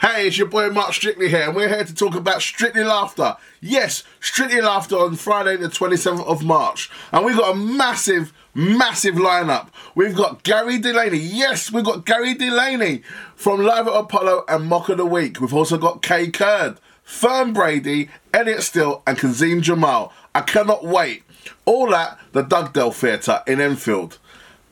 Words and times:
Hey, 0.00 0.28
it's 0.28 0.38
your 0.38 0.46
boy 0.46 0.70
Marc 0.70 0.94
Strictly 0.94 1.28
here, 1.28 1.42
and 1.42 1.54
we're 1.54 1.68
here 1.68 1.84
to 1.84 1.94
talk 1.94 2.14
about 2.14 2.40
Strictly 2.40 2.82
Laughter. 2.82 3.36
Yes, 3.60 4.02
Strictly 4.18 4.62
Laughter 4.62 4.96
on 4.96 5.14
Friday, 5.14 5.56
the 5.56 5.68
27th 5.68 6.24
of 6.26 6.42
March. 6.42 6.90
And 7.12 7.22
we've 7.22 7.36
got 7.36 7.54
a 7.54 7.54
massive, 7.54 8.32
massive 8.54 9.16
lineup. 9.16 9.68
We've 9.94 10.16
got 10.16 10.42
Gary 10.42 10.78
Delaney. 10.78 11.18
Yes, 11.18 11.70
we've 11.70 11.84
got 11.84 12.06
Gary 12.06 12.32
Delaney 12.32 13.02
from 13.34 13.60
Live 13.60 13.88
at 13.88 13.94
Apollo 13.94 14.46
and 14.48 14.64
Mock 14.64 14.88
of 14.88 14.96
the 14.96 15.04
Week. 15.04 15.38
We've 15.38 15.52
also 15.52 15.76
got 15.76 16.00
Kae 16.00 16.32
Kurd, 16.32 16.78
Fern 17.02 17.52
Brady, 17.52 18.08
Elliot 18.32 18.62
Steel, 18.62 19.02
and 19.06 19.18
Kazeem 19.18 19.60
Jamal. 19.60 20.14
I 20.34 20.40
cannot 20.40 20.82
wait. 20.82 21.24
All 21.66 21.94
at 21.94 22.18
the 22.32 22.42
Dugdale 22.42 22.94
Theatre 22.94 23.42
in 23.46 23.60
Enfield. 23.60 24.16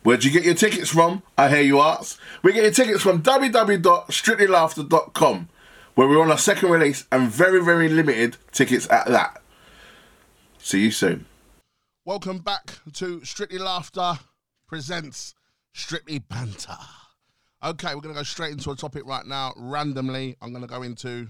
Where'd 0.02 0.24
you 0.24 0.30
get 0.30 0.44
your 0.44 0.54
tickets 0.54 0.90
from? 0.90 1.22
I 1.36 1.48
hear 1.48 1.60
you 1.60 1.80
ask. 1.80 2.20
We 2.42 2.52
get 2.52 2.62
your 2.62 2.72
tickets 2.72 3.02
from 3.02 3.22
www.strictlylaughter.com, 3.22 5.48
where 5.94 6.08
we're 6.08 6.22
on 6.22 6.30
our 6.30 6.38
second 6.38 6.70
release 6.70 7.06
and 7.10 7.28
very, 7.28 7.62
very 7.62 7.88
limited 7.88 8.36
tickets 8.52 8.88
at 8.90 9.08
that. 9.08 9.42
See 10.58 10.80
you 10.80 10.90
soon. 10.90 11.26
Welcome 12.04 12.38
back 12.38 12.78
to 12.94 13.24
Strictly 13.24 13.58
Laughter 13.58 14.18
presents 14.66 15.34
Strictly 15.72 16.20
Banter. 16.20 16.78
Okay, 17.64 17.94
we're 17.94 18.00
going 18.00 18.14
to 18.14 18.20
go 18.20 18.22
straight 18.22 18.52
into 18.52 18.70
a 18.70 18.76
topic 18.76 19.04
right 19.04 19.26
now. 19.26 19.52
Randomly, 19.56 20.36
I'm 20.40 20.52
going 20.52 20.62
to 20.62 20.68
go 20.68 20.82
into. 20.82 21.28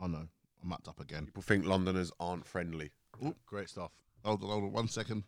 Oh 0.00 0.06
no, 0.06 0.28
I'm 0.62 0.68
mucked 0.68 0.88
up 0.88 1.00
again. 1.00 1.24
People 1.24 1.42
think 1.42 1.64
Londoners 1.64 2.12
aren't 2.20 2.46
friendly. 2.46 2.90
Ooh. 3.24 3.34
Great 3.46 3.70
stuff. 3.70 3.92
Hold 4.24 4.42
on, 4.42 4.50
hold 4.50 4.64
on, 4.64 4.72
one 4.72 4.88
second. 4.88 5.24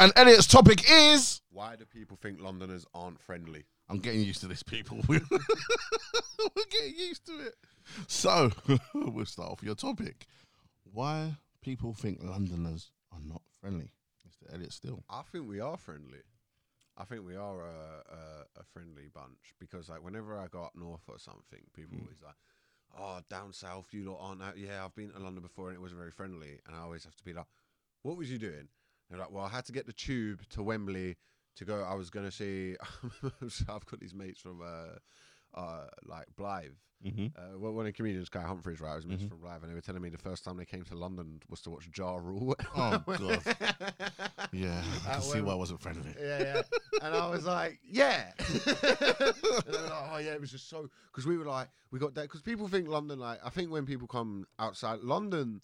And 0.00 0.12
Elliot's 0.16 0.46
topic 0.46 0.82
is. 0.90 1.42
Why 1.52 1.76
do 1.76 1.84
people 1.84 2.16
think 2.16 2.40
Londoners 2.40 2.86
aren't 2.94 3.20
friendly? 3.20 3.66
I'm 3.88 3.98
getting 3.98 4.22
used 4.22 4.40
to 4.40 4.46
this, 4.46 4.62
people. 4.62 4.98
We're 5.08 5.20
getting 6.70 6.94
used 6.96 7.26
to 7.26 7.38
it. 7.40 7.54
So, 8.06 8.50
we'll 8.94 9.26
start 9.26 9.50
off 9.50 9.62
your 9.62 9.74
topic. 9.74 10.26
Why 10.90 11.34
people 11.60 11.92
think 11.92 12.22
Londoners 12.22 12.90
are 13.12 13.18
not 13.22 13.42
friendly? 13.60 13.92
Mr. 14.26 14.54
Elliot 14.54 14.72
Steel. 14.72 15.04
I 15.10 15.20
think 15.30 15.46
we 15.46 15.60
are 15.60 15.76
friendly. 15.76 16.20
I 16.96 17.04
think 17.04 17.26
we 17.26 17.36
are 17.36 17.60
a, 17.60 18.14
a, 18.14 18.60
a 18.60 18.64
friendly 18.72 19.08
bunch 19.12 19.52
because, 19.58 19.90
like, 19.90 20.02
whenever 20.02 20.38
I 20.38 20.46
go 20.46 20.62
up 20.62 20.72
north 20.74 21.02
or 21.08 21.18
something, 21.18 21.60
people 21.74 21.98
Mm. 21.98 22.02
always 22.04 22.22
like, 22.24 22.36
"Oh, 22.98 23.20
down 23.28 23.52
south, 23.52 23.88
you 23.92 24.10
lot 24.10 24.18
aren't 24.20 24.42
out." 24.42 24.56
Yeah, 24.56 24.82
I've 24.84 24.94
been 24.94 25.10
to 25.10 25.18
London 25.18 25.42
before 25.42 25.68
and 25.68 25.76
it 25.76 25.80
wasn't 25.80 25.98
very 26.00 26.10
friendly. 26.10 26.58
And 26.66 26.74
I 26.74 26.80
always 26.80 27.04
have 27.04 27.16
to 27.16 27.24
be 27.24 27.32
like, 27.34 27.46
"What 28.02 28.16
was 28.16 28.30
you 28.30 28.38
doing?" 28.38 28.68
They're 29.10 29.18
like, 29.18 29.30
"Well, 29.32 29.44
I 29.44 29.48
had 29.48 29.64
to 29.66 29.72
get 29.72 29.86
the 29.86 29.92
tube 29.92 30.40
to 30.50 30.62
Wembley 30.62 31.16
to 31.56 31.64
go. 31.64 31.82
I 31.82 31.94
was 31.94 32.10
gonna 32.10 32.30
see." 32.30 32.76
so 33.48 33.64
I've 33.68 33.84
got 33.86 33.98
these 34.00 34.14
mates 34.14 34.40
from 34.40 34.62
uh, 34.62 35.58
uh, 35.58 35.86
like 36.04 36.26
Blyth. 36.38 36.76
Mm-hmm. 37.04 37.28
Uh, 37.34 37.58
well, 37.58 37.72
one 37.72 37.86
of 37.86 37.86
the 37.86 37.92
comedians, 37.96 38.28
Guy 38.28 38.42
Humphries, 38.42 38.78
right, 38.78 38.92
I 38.92 38.96
was 38.96 39.06
mates 39.06 39.22
Mhm. 39.22 39.30
from 39.30 39.42
Live, 39.42 39.62
and 39.62 39.70
they 39.70 39.74
were 39.74 39.80
telling 39.80 40.02
me 40.02 40.10
the 40.10 40.18
first 40.18 40.44
time 40.44 40.58
they 40.58 40.66
came 40.66 40.84
to 40.84 40.94
London 40.94 41.40
was 41.48 41.62
to 41.62 41.70
watch 41.70 41.88
Ja 41.96 42.16
Rule. 42.16 42.54
Oh, 42.76 42.98
God. 43.06 43.42
Yeah, 44.52 44.82
I 45.06 45.08
At 45.08 45.12
can 45.14 45.22
see 45.22 45.40
why 45.40 45.52
I 45.52 45.54
wasn't 45.56 45.80
friendly. 45.80 46.14
yeah, 46.20 46.38
yeah. 46.42 46.62
And 47.02 47.14
I 47.14 47.30
was 47.30 47.46
like, 47.46 47.78
yeah. 47.88 48.32
and 48.38 48.54
they 48.66 49.78
were 49.78 49.88
like, 49.88 50.08
oh, 50.12 50.18
yeah, 50.18 50.32
it 50.34 50.40
was 50.40 50.50
just 50.50 50.68
so. 50.68 50.90
Because 51.10 51.24
we 51.26 51.38
were 51.38 51.44
like, 51.46 51.68
we 51.90 51.98
got 51.98 52.14
that. 52.16 52.22
Because 52.22 52.42
people 52.42 52.68
think 52.68 52.88
London, 52.88 53.18
like, 53.18 53.38
I 53.44 53.48
think 53.50 53.70
when 53.70 53.86
people 53.86 54.06
come 54.08 54.46
outside 54.58 55.00
London, 55.00 55.62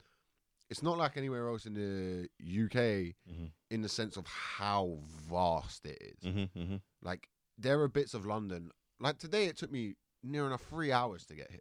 it's 0.71 0.83
not 0.83 0.99
like 0.99 1.17
anywhere 1.17 1.49
else 1.49 1.67
in 1.67 1.75
the 1.75 2.29
UK 2.41 3.15
Mhm. 3.31 3.53
in 3.71 3.83
the 3.83 3.89
sense 3.89 4.17
of 4.17 4.27
how 4.27 4.99
vast 5.29 5.87
it 5.87 5.99
is. 6.01 6.21
Mm-hmm, 6.25 6.59
mm-hmm. 6.59 6.77
Like, 7.03 7.29
there 7.59 7.81
are 7.81 7.89
bits 7.89 8.15
of 8.15 8.27
London. 8.27 8.71
Like, 9.01 9.19
today 9.19 9.47
it 9.47 9.57
took 9.57 9.71
me 9.71 9.95
near 10.23 10.47
enough 10.47 10.63
three 10.69 10.93
hours 10.93 11.25
to 11.27 11.35
get 11.35 11.51
here. 11.51 11.61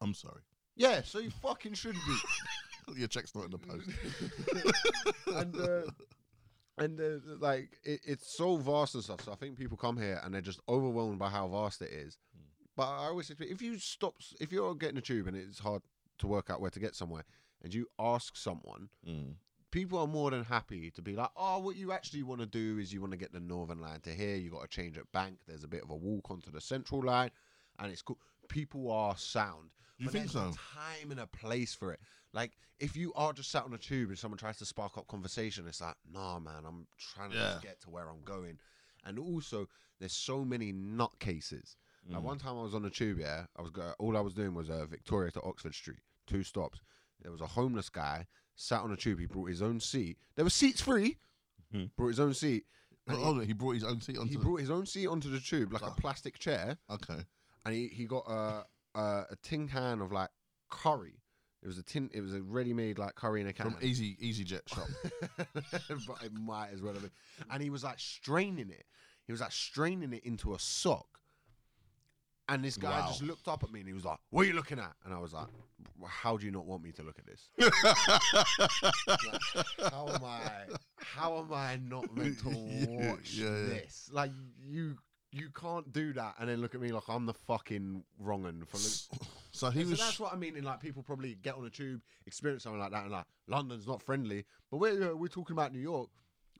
I'm 0.00 0.14
sorry. 0.14 0.42
Yeah, 0.76 1.02
so 1.02 1.18
you 1.18 1.30
fucking 1.30 1.74
should 1.74 1.94
be. 1.94 2.16
Your 2.96 3.08
check's 3.08 3.34
not 3.34 3.44
in 3.44 3.50
the 3.50 3.58
post. 3.58 3.88
and 5.26 5.56
uh, 5.60 5.82
and 6.78 6.98
uh, 7.00 7.36
like 7.38 7.78
it, 7.84 8.00
it's 8.04 8.34
so 8.36 8.56
vast 8.56 8.94
and 8.94 9.04
stuff. 9.04 9.20
So 9.22 9.32
I 9.32 9.36
think 9.36 9.56
people 9.58 9.76
come 9.76 9.96
here 9.98 10.20
and 10.24 10.32
they're 10.32 10.40
just 10.40 10.60
overwhelmed 10.68 11.18
by 11.18 11.28
how 11.28 11.46
vast 11.48 11.82
it 11.82 11.90
is. 11.92 12.16
But 12.76 12.88
I 12.88 13.06
always 13.06 13.26
say, 13.26 13.34
if 13.40 13.60
you 13.60 13.78
stop, 13.78 14.14
if 14.40 14.50
you're 14.52 14.74
getting 14.74 14.96
a 14.96 15.02
tube 15.02 15.26
and 15.26 15.36
it's 15.36 15.58
hard 15.58 15.82
to 16.18 16.26
work 16.26 16.48
out 16.50 16.60
where 16.60 16.70
to 16.70 16.80
get 16.80 16.94
somewhere, 16.96 17.24
and 17.62 17.72
you 17.74 17.86
ask 17.98 18.36
someone, 18.36 18.88
Mm. 19.06 19.36
people 19.70 19.98
are 19.98 20.06
more 20.06 20.30
than 20.30 20.44
happy 20.44 20.90
to 20.90 21.02
be 21.02 21.14
like, 21.14 21.30
oh, 21.36 21.58
what 21.60 21.76
you 21.76 21.92
actually 21.92 22.22
want 22.22 22.40
to 22.40 22.46
do 22.46 22.78
is 22.78 22.92
you 22.92 23.00
want 23.00 23.12
to 23.12 23.16
get 23.18 23.32
the 23.32 23.40
Northern 23.40 23.80
Line 23.80 24.00
to 24.00 24.14
here. 24.14 24.36
You 24.36 24.50
got 24.50 24.62
to 24.62 24.68
change 24.68 24.98
at 24.98 25.10
Bank. 25.12 25.38
There's 25.46 25.64
a 25.64 25.68
bit 25.68 25.82
of 25.82 25.90
a 25.90 25.94
walk 25.96 26.30
onto 26.30 26.50
the 26.50 26.60
Central 26.60 27.02
Line, 27.02 27.30
and 27.78 27.92
it's 27.92 28.02
cool. 28.02 28.18
People 28.48 28.90
are 28.90 29.16
sound. 29.16 29.70
You 29.98 30.06
but 30.06 30.12
think 30.12 30.24
there's 30.32 30.32
so? 30.32 30.48
a 30.50 30.78
time 31.02 31.10
and 31.10 31.20
a 31.20 31.26
place 31.26 31.74
for 31.74 31.92
it. 31.92 32.00
Like 32.32 32.52
if 32.78 32.96
you 32.96 33.12
are 33.14 33.32
just 33.34 33.50
sat 33.50 33.64
on 33.64 33.74
a 33.74 33.78
tube 33.78 34.08
and 34.08 34.18
someone 34.18 34.38
tries 34.38 34.56
to 34.58 34.64
spark 34.64 34.96
up 34.96 35.06
conversation, 35.06 35.66
it's 35.68 35.80
like, 35.82 35.96
nah, 36.10 36.38
man, 36.38 36.64
I'm 36.66 36.86
trying 36.98 37.30
to 37.32 37.36
Yeah. 37.36 37.58
get 37.62 37.80
to 37.82 37.90
where 37.90 38.08
I'm 38.08 38.22
going. 38.22 38.58
And 39.04 39.18
also, 39.18 39.68
there's 39.98 40.14
so 40.14 40.44
many 40.44 40.72
nutcases. 40.72 41.76
Like 42.08 42.20
Mm. 42.22 42.24
one 42.24 42.38
time 42.38 42.56
I 42.58 42.62
was 42.62 42.74
on 42.74 42.82
the 42.82 42.90
tube, 42.90 43.18
yeah, 43.18 43.46
I 43.56 43.60
was 43.62 43.70
go- 43.70 43.94
all 43.98 44.16
I 44.16 44.20
was 44.20 44.32
doing 44.34 44.54
was 44.54 44.70
uh, 44.70 44.86
Victoria 44.86 45.30
to 45.32 45.42
Oxford 45.42 45.74
Street, 45.74 46.00
two 46.26 46.42
stops. 46.42 46.80
There 47.22 47.32
was 47.32 47.40
a 47.40 47.46
homeless 47.46 47.88
guy 47.88 48.26
sat 48.56 48.80
on 48.80 48.92
a 48.92 48.96
tube. 48.96 49.18
He 49.20 49.26
brought 49.26 49.48
his 49.48 49.62
own 49.62 49.80
seat. 49.80 50.18
There 50.36 50.44
were 50.44 50.50
seats 50.50 50.80
free. 50.80 51.18
Mhm. 51.74 51.90
Brought 51.96 52.08
his 52.08 52.20
own 52.20 52.34
seat. 52.34 52.64
Oh, 53.08 53.14
And 53.14 53.22
hold 53.24 53.38
on, 53.38 53.46
he 53.46 53.54
brought 53.54 53.72
his 53.74 53.82
own 53.84 54.00
seat 54.00 54.12
he, 54.12 54.18
onto 54.18 54.30
he 54.30 54.36
the. 54.36 54.42
brought 54.44 54.60
his 54.60 54.70
own 54.70 54.86
seat 54.86 55.06
onto 55.06 55.30
the 55.30 55.40
tube, 55.40 55.72
like 55.72 55.82
Ah. 55.82 55.94
a 55.96 56.00
plastic 56.00 56.38
chair, 56.38 56.76
Okay. 56.90 57.24
and 57.64 57.74
he, 57.74 57.88
he 57.88 58.04
got 58.04 58.24
a, 58.28 58.64
a 58.94 59.00
a 59.30 59.36
tin 59.42 59.66
can 59.68 60.00
of 60.00 60.12
like 60.12 60.28
curry. 60.68 61.20
It 61.62 61.66
was 61.66 61.78
a 61.78 61.82
tin. 61.82 62.10
It 62.12 62.20
was 62.20 62.34
a 62.34 62.42
ready-made 62.42 62.98
like 62.98 63.14
curry 63.16 63.40
in 63.40 63.46
a 63.48 63.52
can. 63.52 63.70
From 63.72 63.82
Easy 63.82 64.16
Easy 64.20 64.44
Jet 64.44 64.62
shop. 64.68 64.86
but 65.54 66.22
it 66.22 66.32
might 66.32 66.70
as 66.72 66.82
well 66.82 66.92
have 66.92 67.02
been. 67.02 67.10
And 67.50 67.62
he 67.62 67.70
was 67.70 67.82
like 67.84 67.98
straining 67.98 68.70
it. 68.70 68.84
He 69.26 69.32
was 69.32 69.40
like 69.40 69.52
straining 69.52 70.12
it 70.12 70.24
into 70.24 70.54
a 70.54 70.58
sock. 70.58 71.19
And 72.50 72.62
this 72.64 72.76
guy 72.76 73.00
Wow. 73.00 73.06
just 73.06 73.22
looked 73.22 73.46
up 73.48 73.62
at 73.62 73.70
me 73.72 73.80
and 73.80 73.88
he 73.88 73.94
was 73.94 74.04
like, 74.04 74.18
"What 74.30 74.42
are 74.42 74.48
you 74.48 74.54
looking 74.54 74.78
at?" 74.78 74.92
And 75.04 75.14
I 75.14 75.18
was 75.18 75.32
like, 75.32 75.46
"How 76.06 76.36
do 76.36 76.44
you 76.44 76.50
not 76.50 76.66
want 76.66 76.82
me 76.82 76.90
to 76.92 77.02
look 77.02 77.18
at 77.18 77.24
this? 77.26 77.48
Like, 79.06 79.66
how 79.92 80.08
am 80.08 80.24
I? 80.24 80.40
How 80.96 81.38
am 81.38 81.52
I 81.52 81.76
not 81.76 82.14
meant 82.14 82.38
to 82.40 82.48
watch 83.08 83.34
yeah, 83.34 83.46
yeah. 83.50 83.66
this? 83.68 84.10
Like 84.12 84.32
you." 84.62 84.96
You 85.32 85.48
can't 85.50 85.92
do 85.92 86.12
that 86.14 86.34
and 86.40 86.48
then 86.48 86.60
look 86.60 86.74
at 86.74 86.80
me 86.80 86.90
like 86.90 87.04
I'm 87.08 87.24
the 87.24 87.32
fucking 87.34 88.02
wrong 88.18 88.46
un 88.46 88.64
for 88.66 88.78
look- 88.78 89.28
so 89.52 89.70
he 89.70 89.84
so 89.84 89.90
was. 89.90 89.98
that's 90.00 90.18
what 90.18 90.32
I 90.32 90.36
mean. 90.36 90.56
In 90.56 90.64
like 90.64 90.80
people 90.80 91.04
probably 91.04 91.36
get 91.36 91.54
on 91.54 91.64
a 91.64 91.70
tube, 91.70 92.00
experience 92.26 92.64
something 92.64 92.80
like 92.80 92.90
that, 92.90 93.04
and 93.04 93.12
like 93.12 93.26
London's 93.46 93.86
not 93.86 94.02
friendly. 94.02 94.44
But 94.72 94.78
we're 94.78 95.14
we're 95.14 95.28
talking 95.28 95.54
about 95.54 95.72
New 95.72 95.78
York. 95.78 96.08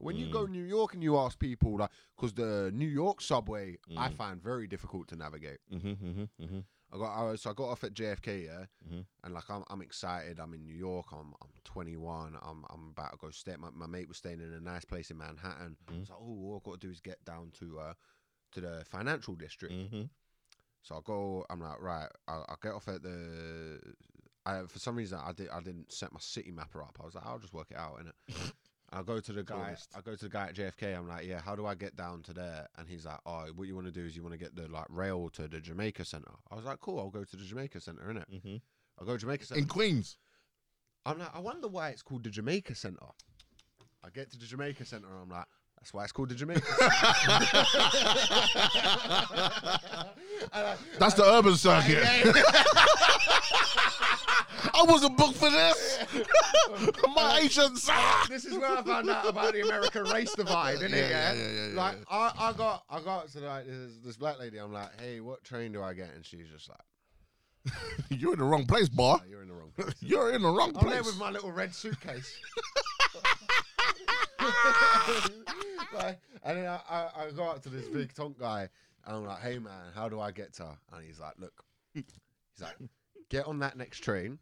When 0.01 0.17
you 0.17 0.31
go 0.31 0.47
Mm. 0.47 0.51
New 0.51 0.65
York 0.65 0.95
and 0.95 1.03
you 1.03 1.17
ask 1.19 1.39
people 1.39 1.77
like, 1.79 1.91
because 2.17 2.33
the 2.35 2.71
New 2.73 2.89
York 2.89 3.21
subway 3.21 3.77
I 3.97 4.09
Mm. 4.09 4.15
find 4.17 4.43
very 4.43 4.67
difficult 4.67 5.09
to 5.09 5.17
navigate. 5.17 5.59
Mm-hmm, 5.71 5.89
mm-hmm, 5.89 6.43
mm-hmm. 6.43 6.61
I 6.93 6.97
got 6.99 7.13
I, 7.19 7.23
was- 7.31 7.43
so 7.43 7.51
I 7.51 7.55
got 7.55 7.69
off 7.69 7.85
at 7.85 7.95
JFK, 7.95 8.45
yeah, 8.47 8.65
Mhm. 8.89 9.05
and 9.23 9.35
like 9.35 9.49
I'm 9.51 9.63
I'm 9.69 9.83
excited. 9.83 10.41
I'm 10.41 10.55
in 10.55 10.65
New 10.65 10.75
York. 10.75 11.07
I'm 11.13 11.35
I'm 11.43 11.51
21. 11.65 12.37
I'm 12.43 12.65
I'm 12.71 12.89
about 12.89 13.13
to 13.13 13.19
go 13.19 13.31
stay. 13.31 13.55
My, 13.57 13.71
my 13.71 13.87
mate 13.87 14.09
was 14.09 14.17
staying 14.17 14.41
in 14.41 14.53
a 14.55 14.61
nice 14.61 14.85
place 14.85 15.11
in 15.11 15.19
Manhattan. 15.19 15.77
Mhm. 15.87 16.07
So 16.07 16.15
oh, 16.15 16.25
all 16.25 16.57
I've 16.57 16.65
got 16.65 16.81
to 16.81 16.87
do 16.87 16.91
is 16.91 17.01
get 17.01 17.25
down 17.25 17.51
to 17.61 17.79
uh 17.79 17.95
to 18.53 18.61
the 18.61 18.85
financial 18.89 19.37
district. 19.37 19.75
Mm-hmm. 19.75 20.03
So 20.83 20.97
I 20.97 21.01
go. 21.05 21.45
I'm 21.51 21.61
like, 21.61 21.81
right. 21.81 22.09
I'll, 22.27 22.47
I'll 22.49 22.59
get 22.63 22.73
off 22.73 22.89
at 22.89 23.03
the. 23.03 23.79
I, 24.47 24.63
for 24.67 24.79
some 24.79 24.97
reason, 24.97 25.21
I 25.23 25.33
did. 25.33 25.51
I 25.51 25.61
didn't 25.61 25.93
set 25.93 26.11
my 26.13 26.19
Citymapper 26.19 26.83
up. 26.83 26.99
I 27.01 27.05
was 27.05 27.15
like, 27.15 27.27
I'll 27.27 27.39
just 27.39 27.53
work 27.53 27.71
it 27.71 27.77
out, 27.77 27.99
innit? 28.01 28.53
I'll 28.93 29.05
go 29.05 29.21
to 29.21 29.33
the 29.33 29.43
guy. 29.45 29.55
Tourist. 29.67 29.91
I 29.97 30.01
go 30.01 30.17
to 30.17 30.25
the 30.25 30.29
guy 30.29 30.47
at 30.49 30.55
JFK. 30.57 30.97
I'm 30.99 31.07
like, 31.09 31.25
yeah. 31.27 31.41
How 31.41 31.55
do 31.55 31.65
I 31.65 31.75
get 31.77 31.95
down 31.97 32.23
to 32.23 32.33
there? 32.33 32.67
And 32.77 32.89
he's 32.89 33.07
like, 33.07 33.21
oh, 33.25 33.47
what 33.55 33.69
you 33.69 33.75
want 33.77 33.87
to 33.87 33.93
do 33.93 34.05
is 34.05 34.17
you 34.17 34.23
want 34.23 34.33
to 34.35 34.39
get 34.39 34.57
the 34.57 34.67
like 34.69 34.87
rail 34.89 35.29
to 35.35 35.47
the 35.47 35.61
Jamaica 35.61 36.05
Center. 36.05 36.33
I 36.51 36.57
was 36.57 36.65
like, 36.65 36.81
cool. 36.81 36.99
I'll 36.99 37.09
go 37.11 37.23
to 37.23 37.37
the 37.37 37.45
Jamaica 37.45 37.81
Center, 37.81 38.03
innit? 38.03 38.25
Mm-hmm. 38.35 38.57
I'll 38.99 39.07
go 39.07 39.13
to 39.13 39.19
Jamaica 39.19 39.47
Center. 39.47 39.61
In 39.61 39.67
Queens. 39.69 40.17
I'm 41.07 41.19
like, 41.19 41.35
I 41.35 41.39
wonder 41.39 41.69
why 41.69 41.91
it's 41.91 42.03
called 42.03 42.25
the 42.25 42.31
Jamaica 42.31 42.75
Center. 42.75 43.07
I 44.05 44.09
get 44.11 44.31
to 44.33 44.39
the 44.39 44.47
Jamaica 44.47 44.85
Center. 44.85 45.07
I'm 45.23 45.29
like, 45.31 45.47
that's 45.79 45.95
why 45.95 46.03
it's 46.03 46.13
called 46.13 46.29
the 46.31 46.35
Jamaica. 46.35 46.61
Center. 46.61 47.67
And 50.53 50.67
I- 50.67 50.77
That's 50.99 51.15
the 51.15 51.25
urban 51.25 51.55
circuit. 51.55 52.03
I 54.81 54.85
wasn't 54.85 55.17
booked 55.17 55.37
for 55.37 55.51
this. 55.51 55.99
My. 57.15 57.49
Ah! 57.89 58.27
this 58.29 58.45
is 58.47 58.57
where 58.57 58.71
I 58.79 58.83
found 58.83 59.11
out 59.11 59.29
about 59.29 59.53
the 59.53 59.61
American 59.63 60.05
race 60.05 60.33
divide, 60.35 60.77
isn't 60.83 60.95
it? 60.95 61.11
Yeah, 61.11 61.35
Yeah, 61.35 61.43
yeah, 61.43 61.69
yeah, 61.69 61.77
Like. 61.77 61.97
I, 62.11 62.33
I 62.39 62.53
got, 62.55 62.85
I 62.89 63.01
got 63.01 63.29
to 63.29 63.41
like 63.41 63.67
this, 63.67 63.99
this 64.03 64.17
black 64.17 64.39
lady. 64.39 64.59
I'm 64.59 64.73
like, 64.73 64.99
hey, 65.01 65.21
what 65.21 65.45
train 65.45 65.73
do 65.73 65.83
I 65.83 65.93
get? 65.93 66.11
And 66.15 66.25
she's 66.25 66.49
just 66.49 66.69
like, 66.71 67.75
You're 68.09 68.33
in 68.33 68.39
the 68.39 68.45
wrong 68.45 68.65
place, 68.65 68.89
boy. 68.89 69.19
you're 69.29 69.43
in 69.43 69.49
the 69.49 69.55
wrong 69.55 69.73
place. 69.77 69.95
You're 70.01 70.33
in 70.33 70.41
the 70.41 70.49
wrong 70.49 70.73
I'm 70.81 70.89
there 70.89 71.03
with 71.03 71.19
my 71.19 71.31
little 71.31 71.53
red 71.53 71.75
suitcase. 71.75 72.35
like, 75.95 76.19
and 76.43 76.59
then 76.59 76.67
I, 76.67 76.81
I, 76.89 77.09
I 77.27 77.31
go 77.37 77.45
up 77.45 77.63
to 77.65 77.69
this 77.69 77.87
big 77.89 78.15
tonk 78.15 78.39
guy, 78.39 78.69
And 79.07 79.17
I'm 79.17 79.27
like, 79.27 79.43
hey 79.43 79.59
man, 79.59 79.93
how 79.95 80.09
do 80.09 80.21
I 80.21 80.31
get 80.31 80.55
to? 80.55 80.63
her?" 80.65 80.79
And 80.95 81.05
he's 81.05 81.21
like, 81.21 81.35
look, 81.39 81.63
he's 81.93 82.05
like, 82.63 82.77
get 83.29 83.47
on 83.47 83.59
that 83.59 83.77
next 83.77 84.01
train. 84.01 84.39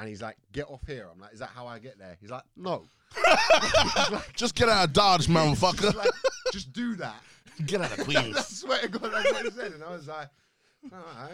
And 0.00 0.08
he's 0.08 0.22
like, 0.22 0.36
get 0.50 0.64
off 0.70 0.80
here. 0.86 1.06
I'm 1.12 1.20
like, 1.20 1.34
is 1.34 1.40
that 1.40 1.50
how 1.54 1.66
I 1.66 1.78
get 1.78 1.98
there? 1.98 2.16
He's 2.22 2.30
like, 2.30 2.44
no. 2.56 2.84
Just 4.34 4.54
get 4.54 4.68
out 4.70 4.84
of 4.88 4.92
Dodge, 4.94 5.26
He's 5.26 5.34
motherfucker. 5.36 5.94
like, 5.94 6.08
just 6.52 6.72
do 6.72 6.94
that. 6.96 7.20
Get 7.66 7.82
out 7.82 7.92
of 7.92 8.00
I 8.00 8.04
Queens. 8.04 8.46
swear 8.46 8.80
to 8.80 8.88
God, 8.88 9.10
that's 9.12 9.30
what 9.32 9.44
he 9.44 9.50
said. 9.50 9.72
And 9.72 9.84
I 9.84 9.90
was 9.90 10.08
like, 10.08 10.28
alright. 10.90 11.32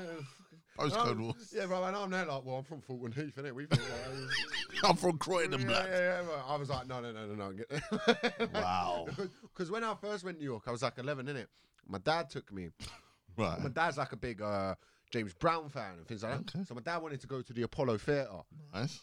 Postcode 0.76 1.10
Um, 1.12 1.22
wars. 1.22 1.54
Yeah, 1.54 1.66
bro, 1.66 1.84
and 1.84 1.96
I'm 1.96 2.10
there 2.10 2.26
like, 2.26 2.44
well, 2.44 2.56
I'm 2.56 2.64
from 2.64 2.80
Thornton 2.80 3.12
Heath, 3.12 3.36
innit? 3.36 3.52
We 3.54 3.66
from, 3.66 3.78
like, 3.78 4.84
I'm 4.84 4.96
from 4.96 5.16
Croydon, 5.18 5.60
yeah, 5.60 5.66
black. 5.68 5.86
yeah, 5.88 5.98
yeah, 5.98 6.22
bro. 6.22 6.34
I 6.48 6.56
was 6.56 6.68
like, 6.70 6.88
no, 6.88 7.00
no, 7.00 7.12
no, 7.12 7.26
no, 7.26 7.50
no. 7.52 8.48
Wow. 8.52 9.06
Because 9.42 9.70
when 9.70 9.84
I 9.84 9.94
first 9.94 10.24
went 10.24 10.38
to 10.38 10.42
New 10.42 10.50
York, 10.50 10.64
I 10.66 10.72
was 10.72 10.82
like 10.82 10.98
11, 10.98 11.26
innit? 11.26 11.46
My 11.86 11.98
dad 11.98 12.28
took 12.30 12.52
me. 12.52 12.70
Right. 13.36 13.60
My 13.60 13.68
dad's 13.68 13.96
like 13.98 14.12
a 14.12 14.16
big 14.16 14.42
uh, 14.42 14.74
James 15.10 15.34
Brown 15.34 15.68
fan 15.68 15.94
and 15.98 16.06
things 16.06 16.22
like 16.22 16.46
that. 16.46 16.66
So 16.66 16.74
my 16.74 16.80
dad 16.80 16.98
wanted 16.98 17.20
to 17.20 17.26
go 17.26 17.42
to 17.42 17.52
the 17.52 17.62
Apollo 17.62 17.98
Theatre. 17.98 18.42
Nice. 18.74 19.02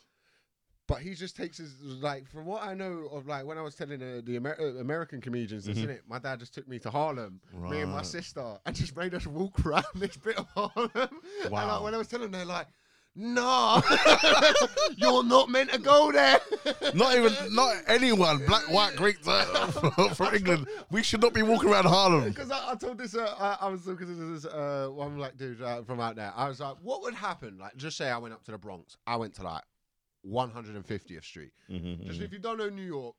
But 0.86 1.02
he 1.02 1.14
just 1.16 1.38
takes 1.38 1.58
his 1.58 1.74
like 1.82 2.28
from 2.30 2.46
what 2.46 2.62
I 2.62 2.74
know 2.74 3.08
of 3.12 3.26
like 3.26 3.46
when 3.46 3.58
I 3.58 3.62
was 3.62 3.74
telling 3.74 4.02
uh, 4.04 4.20
the 4.22 4.36
Amer- 4.36 4.58
uh, 4.60 4.82
American 4.82 5.22
comedians 5.22 5.64
this, 5.64 5.78
innit? 5.78 6.00
My 6.10 6.20
dad 6.20 6.40
just 6.40 6.54
took 6.54 6.68
me 6.68 6.78
to 6.80 6.90
Harlem, 6.90 7.40
me 7.54 7.80
and 7.82 7.92
my 7.92 8.02
sister, 8.02 8.58
and 8.66 8.76
just 8.76 8.96
made 8.98 9.14
us 9.14 9.26
walk 9.26 9.58
around 9.66 9.86
this 9.96 10.18
bit 10.18 10.38
of 10.38 10.46
Harlem. 10.54 10.92
And 11.44 11.52
like, 11.52 11.82
when 11.82 11.94
I 11.96 11.98
was 11.98 12.08
telling 12.10 12.32
them, 12.32 12.32
they're 12.34 12.46
like, 12.46 12.68
"No, 13.16 13.82
you're 14.98 15.24
not 15.24 15.50
meant 15.50 15.72
to 15.72 15.80
go 15.80 16.12
there." 16.12 16.40
Not 16.94 17.16
even, 17.16 17.34
not 17.54 17.76
anyone, 17.88 18.46
black, 18.46 18.70
white, 18.72 18.96
Greek, 18.96 19.18
uh, 19.26 19.68
from, 19.72 20.10
from 20.16 20.36
England. 20.36 20.68
We 20.92 21.04
should 21.04 21.22
not 21.22 21.34
be 21.34 21.42
walking 21.42 21.70
around 21.70 21.86
Harlem. 21.86 22.26
Because 22.30 22.52
I, 22.52 22.72
I 22.72 22.76
told 22.76 22.98
this, 22.98 23.16
uh, 23.16 23.36
I, 23.40 23.66
I 23.66 23.70
was 23.70 23.82
because 23.82 24.10
this 24.18 24.46
uh, 24.52 24.88
one 24.92 25.16
black 25.16 25.38
dude 25.38 25.62
uh, 25.62 25.84
from 25.84 26.00
out 26.00 26.16
there. 26.16 26.34
I 26.36 26.48
was 26.48 26.60
like, 26.60 26.78
"What 26.82 27.02
would 27.04 27.14
happen? 27.14 27.58
Like, 27.60 27.76
just 27.78 27.98
say 27.98 28.10
I 28.10 28.18
went 28.18 28.34
up 28.34 28.44
to 28.46 28.52
the 28.52 28.58
Bronx. 28.58 28.98
I 29.06 29.16
went 29.16 29.34
to 29.36 29.44
like 29.44 29.64
150th 30.26 31.24
Street. 31.24 31.52
Just 32.08 32.22
if 32.22 32.32
you 32.32 32.40
don't 32.40 32.58
know 32.58 32.70
New 32.70 32.82
York, 32.82 33.16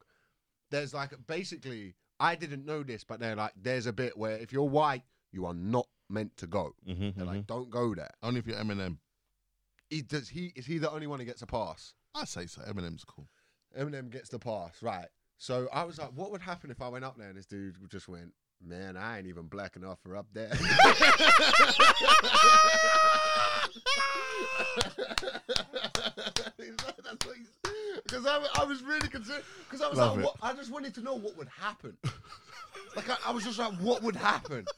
there's 0.70 0.94
like 0.94 1.12
basically 1.26 1.94
I 2.20 2.35
didn't 2.35 2.64
know 2.64 2.82
this, 2.82 3.05
but 3.05 3.20
they're 3.20 3.37
like 3.37 3.52
there's 3.61 3.87
a 3.87 3.93
bit 3.93 4.17
where 4.17 4.37
if 4.38 4.52
you're 4.52 4.69
white, 4.69 5.02
you 5.32 5.47
are 5.47 5.55
not 5.55 5.87
meant 6.11 6.37
to 6.38 6.47
go. 6.47 6.75
They're 7.17 7.26
like, 7.26 7.47
don't 7.47 7.70
go 7.70 7.94
there. 7.94 8.11
Only 8.23 8.40
if 8.40 8.47
you're 8.47 8.56
Eminem. 8.56 8.99
He 9.94 10.02
does 10.02 10.29
he 10.29 10.52
is 10.56 10.67
he 10.67 10.79
the 10.79 10.91
only 10.91 11.06
one 11.06 11.20
who 11.20 11.25
gets 11.25 11.43
a 11.43 11.46
pass? 11.46 11.94
I 12.17 12.25
say 12.25 12.46
so. 12.46 12.62
Eminem's 12.62 13.05
cool. 13.05 13.29
Eminem 13.79 14.11
gets 14.11 14.29
the 14.29 14.41
pass, 14.41 14.82
right? 14.82 15.06
So 15.38 15.69
I 15.73 15.85
was 15.85 16.00
like, 16.00 16.11
what 16.17 16.32
would 16.32 16.41
happen 16.41 16.73
if 16.73 16.82
I 16.82 16.88
went 16.88 17.05
up 17.05 17.17
there 17.17 17.29
and 17.29 17.38
this 17.38 17.46
dude 17.46 17.76
just 17.88 18.08
went, 18.08 18.32
man, 18.61 18.96
I 18.96 19.19
ain't 19.19 19.29
even 19.29 19.46
black 19.46 19.76
enough 19.76 20.00
for 20.02 20.17
up 20.17 20.26
there. 20.32 20.50
Because 28.02 28.26
I, 28.26 28.47
I 28.61 28.64
was 28.64 28.82
really 28.82 29.08
concerned. 29.08 29.43
Because 29.64 29.81
I 29.81 29.88
was 29.88 29.99
Love 29.99 30.19
like, 30.19 30.26
I 30.43 30.52
just 30.55 30.70
wanted 30.70 30.94
to 30.94 31.00
know 31.02 31.14
what 31.14 31.37
would 31.38 31.49
happen. 31.49 31.97
Like 32.94 33.08
I, 33.11 33.17
I 33.26 33.32
was 33.32 33.44
just 33.44 33.58
like, 33.58 33.73
what 33.75 34.02
would 34.02 34.17
happen? 34.17 34.67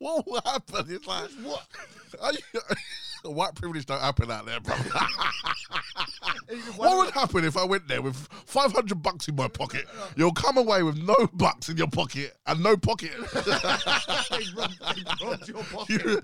what 0.00 0.26
will 0.26 0.40
happen? 0.44 0.86
It's 0.88 1.06
like, 1.06 1.30
What? 1.42 1.62
are 2.20 2.32
you, 2.32 2.40
white 3.30 3.54
privilege 3.54 3.86
don't 3.86 4.00
happen 4.00 4.30
out 4.30 4.46
there, 4.46 4.58
bro. 4.60 4.74
What 6.76 6.96
would 6.98 7.10
happen 7.14 7.44
if 7.44 7.56
I 7.56 7.64
went 7.64 7.86
there 7.86 8.02
with 8.02 8.16
500 8.16 9.00
bucks 9.02 9.28
in 9.28 9.36
my 9.36 9.46
pocket? 9.46 9.86
You'll 10.16 10.32
come 10.32 10.56
away 10.56 10.82
with 10.82 10.98
no 10.98 11.14
bucks 11.32 11.68
in 11.68 11.76
your 11.76 11.86
pocket 11.86 12.36
and 12.46 12.60
no 12.60 12.76
pocket. 12.76 13.12
They 13.32 14.44
robbed- 14.56 14.80
they 14.80 15.24
robbed 15.26 15.48
your 15.48 15.62
pocket. 15.64 16.04
you, 16.04 16.20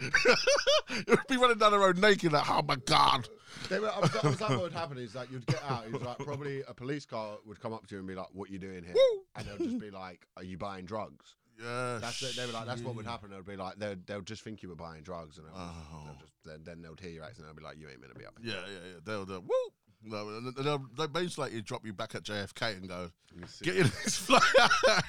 you'll 1.06 1.17
be 1.28 1.37
running 1.37 1.58
down 1.58 1.70
the 1.70 1.78
road 1.78 1.99
naked 1.99 2.32
like, 2.32 2.50
oh 2.50 2.62
my 2.67 2.75
God. 2.87 3.28
They 3.69 3.78
were, 3.78 3.88
I 3.88 4.00
was, 4.00 4.17
I 4.17 4.26
was 4.26 4.40
like, 4.40 4.50
what 4.50 4.62
would 4.62 4.73
happen 4.73 4.99
is 4.99 5.14
like 5.14 5.31
you'd 5.31 5.46
get 5.46 5.62
out. 5.69 5.84
It's 5.93 6.02
like 6.02 6.19
probably 6.19 6.62
a 6.67 6.75
police 6.75 7.06
car 7.06 7.37
would 7.46 7.61
come 7.61 7.73
up 7.73 7.87
to 7.87 7.94
you 7.94 7.99
and 8.00 8.08
be 8.08 8.14
like, 8.14 8.26
"What 8.32 8.50
are 8.50 8.52
you 8.52 8.58
doing 8.58 8.84
here?" 8.84 8.94
And 9.34 9.46
they'll 9.46 9.56
just 9.58 9.78
be 9.81 9.90
like, 9.90 10.26
"Are 10.37 10.44
you 10.44 10.58
buying 10.58 10.84
drugs?" 10.84 11.37
Yeah. 11.62 11.99
That's 12.00 12.23
it. 12.23 12.37
They 12.37 12.47
were 12.47 12.53
like, 12.53 12.67
"That's 12.67 12.82
what 12.82 12.94
would 12.97 13.06
happen." 13.06 13.31
They'll 13.31 13.43
be 13.43 13.56
like, 13.56 13.76
"They'll 13.79 13.97
they'll 14.06 14.20
just 14.20 14.43
think 14.43 14.62
you 14.62 14.69
were 14.69 14.75
buying 14.76 15.03
drugs," 15.03 15.38
and 15.38 15.47
they'll, 15.47 15.55
Oh. 15.56 16.03
they'll 16.05 16.14
just 16.20 16.32
then, 16.44 16.61
then 16.64 16.82
they'll 16.82 16.97
hear 17.00 17.11
your 17.11 17.25
accent. 17.25 17.47
and 17.47 17.49
They'll 17.49 17.62
be 17.62 17.64
like, 17.67 17.79
"You 17.79 17.88
ain't 17.88 18.00
meant 18.00 18.12
to 18.12 18.19
be 18.19 18.26
up." 18.26 18.35
here." 18.43 18.53
Yeah, 18.55 18.61
yeah, 18.67 18.79
yeah. 18.93 19.00
They'll, 19.05 19.25
they'll, 19.25 19.41
woo. 19.41 19.73
No, 20.03 20.29
and 20.29 20.55
they'll, 20.55 20.85
they 20.97 21.06
basically 21.06 21.61
drop 21.62 21.85
you 21.85 21.93
back 21.93 22.14
at 22.14 22.23
JFK 22.23 22.76
and 22.76 22.87
go, 22.88 23.11
get 23.62 23.76
in 23.76 23.82
this 24.05 24.17
flight. 24.17 24.43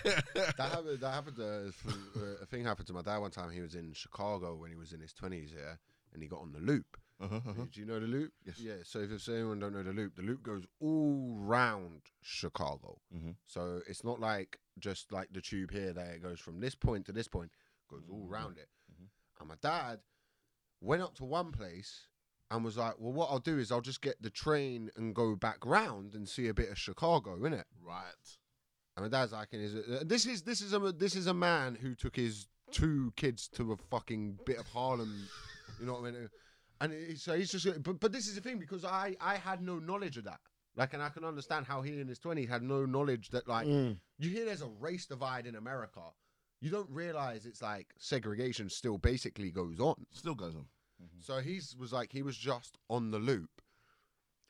That 0.03 0.55
happened. 0.57 0.99
That 1.01 1.11
happened. 1.13 1.39
Uh, 1.39 2.19
uh, 2.19 2.23
a 2.41 2.45
thing 2.45 2.63
happened 2.63 2.88
to 2.88 2.93
my 2.93 3.01
dad 3.01 3.17
one 3.17 3.31
time. 3.31 3.51
He 3.51 3.61
was 3.61 3.75
in 3.75 3.93
Chicago 3.93 4.55
when 4.55 4.71
he 4.71 4.75
was 4.75 4.93
in 4.93 5.00
his 5.01 5.13
twenties, 5.13 5.51
yeah, 5.55 5.73
and 6.13 6.21
he 6.23 6.27
got 6.29 6.39
on 6.41 6.51
the 6.51 6.59
loop. 6.59 6.97
Uh-huh, 7.19 7.35
uh-huh. 7.35 7.65
Do 7.71 7.79
you 7.79 7.85
know 7.85 7.99
the 7.99 8.07
loop? 8.07 8.31
Yes. 8.45 8.59
Yeah. 8.59 8.73
So 8.83 8.99
if, 8.99 9.11
if 9.11 9.27
anyone 9.29 9.59
don't 9.59 9.73
know 9.73 9.83
the 9.83 9.91
loop, 9.93 10.15
the 10.15 10.21
loop 10.21 10.43
goes 10.43 10.65
all 10.79 11.35
round 11.39 12.01
Chicago. 12.21 12.99
Mhm. 13.15 13.35
So 13.45 13.81
it's 13.87 14.03
not 14.03 14.19
like 14.19 14.59
just 14.79 15.11
like 15.11 15.29
the 15.31 15.41
tube 15.41 15.71
here 15.71 15.93
that 15.93 16.07
it 16.07 16.21
goes 16.21 16.39
from 16.39 16.59
this 16.59 16.75
point 16.75 17.05
to 17.07 17.11
this 17.11 17.27
point, 17.27 17.51
goes 17.89 18.03
all 18.09 18.27
round 18.27 18.57
it. 18.57 18.69
Mhm. 18.91 19.07
And 19.39 19.49
my 19.49 19.55
dad 19.61 19.99
went 20.81 21.01
up 21.01 21.15
to 21.15 21.25
one 21.25 21.51
place 21.51 22.07
and 22.51 22.63
was 22.63 22.77
like, 22.77 22.95
"Well, 22.99 23.13
what 23.13 23.29
I'll 23.31 23.39
do 23.39 23.57
is 23.57 23.71
I'll 23.71 23.81
just 23.81 24.01
get 24.01 24.21
the 24.21 24.29
train 24.29 24.91
and 24.95 25.15
go 25.15 25.35
back 25.35 25.65
round 25.65 26.13
and 26.13 26.29
see 26.29 26.47
a 26.47 26.53
bit 26.53 26.69
of 26.69 26.77
Chicago, 26.77 27.35
innit?" 27.37 27.65
Right. 27.81 28.37
And 28.95 29.03
my 29.05 29.09
dad's 29.09 29.31
like, 29.31 29.49
is 29.53 29.75
uh, 29.75 30.03
"This 30.05 30.25
is 30.25 30.43
this 30.43 30.61
is 30.61 30.73
a 30.73 30.79
this 30.91 31.15
is 31.15 31.27
a 31.27 31.33
man 31.33 31.75
who 31.75 31.95
took 31.95 32.15
his 32.15 32.47
two 32.71 33.11
kids 33.15 33.47
to 33.49 33.71
a 33.71 33.77
fucking 33.77 34.39
bit 34.45 34.57
of 34.57 34.67
Harlem, 34.67 35.27
you 35.79 35.85
know 35.85 35.93
what 35.93 36.07
I 36.07 36.11
mean?" 36.11 36.29
And 36.79 36.94
he- 36.94 37.15
so 37.15 37.35
he's 37.38 37.51
just, 37.51 37.83
but 37.83 38.00
but 38.00 38.12
this 38.12 38.27
is 38.27 38.35
the 38.35 38.41
thing 38.41 38.59
because 38.59 38.85
I 38.85 39.15
I 39.21 39.35
had 39.35 39.62
no 39.62 39.79
knowledge 39.79 40.18
of 40.18 40.24
that. 40.25 40.39
Like, 40.75 40.94
and 40.94 41.01
I 41.01 41.09
can 41.09 41.24
understand 41.24 41.65
how 41.65 41.81
he 41.81 42.00
in 42.00 42.07
his 42.07 42.19
twenties 42.19 42.50
had 42.50 42.62
no 42.62 42.85
knowledge 42.85 43.29
that 43.29 43.47
like 43.47 43.65
Mm. 43.68 44.00
you 44.19 44.29
hear 44.29 44.45
there's 44.45 44.62
a 44.62 44.68
race 44.68 45.06
divide 45.07 45.47
in 45.47 45.56
America. 45.56 46.01
You 46.62 46.69
don't 46.69 46.89
realize 46.89 47.45
it's 47.45 47.62
like 47.62 47.88
segregation 47.97 48.69
still 48.69 48.97
basically 48.97 49.50
goes 49.51 49.79
on. 49.79 50.06
Still 50.12 50.35
goes 50.35 50.56
on. 50.56 50.68
So 51.19 51.39
he's 51.39 51.75
was 51.75 51.91
like 51.94 52.12
he 52.12 52.21
was 52.21 52.38
just 52.38 52.77
on 52.89 53.12
the 53.12 53.19
loop, 53.19 53.62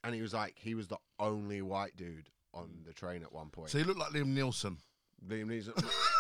and 0.03 0.13
he 0.15 0.21
was 0.21 0.33
like 0.33 0.55
he 0.59 0.75
was 0.75 0.87
the 0.87 0.97
only 1.19 1.61
white 1.61 1.95
dude 1.95 2.29
on 2.53 2.83
the 2.85 2.93
train 2.93 3.23
at 3.23 3.31
one 3.31 3.49
point. 3.49 3.69
So 3.69 3.77
he 3.77 3.83
looked 3.83 3.99
like 3.99 4.11
Liam 4.11 4.27
Nielsen. 4.27 4.77
Liam 5.27 5.45
Neeson. 5.47 5.73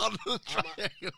on 0.00 0.16
the 0.26 0.38
train. 0.46 1.10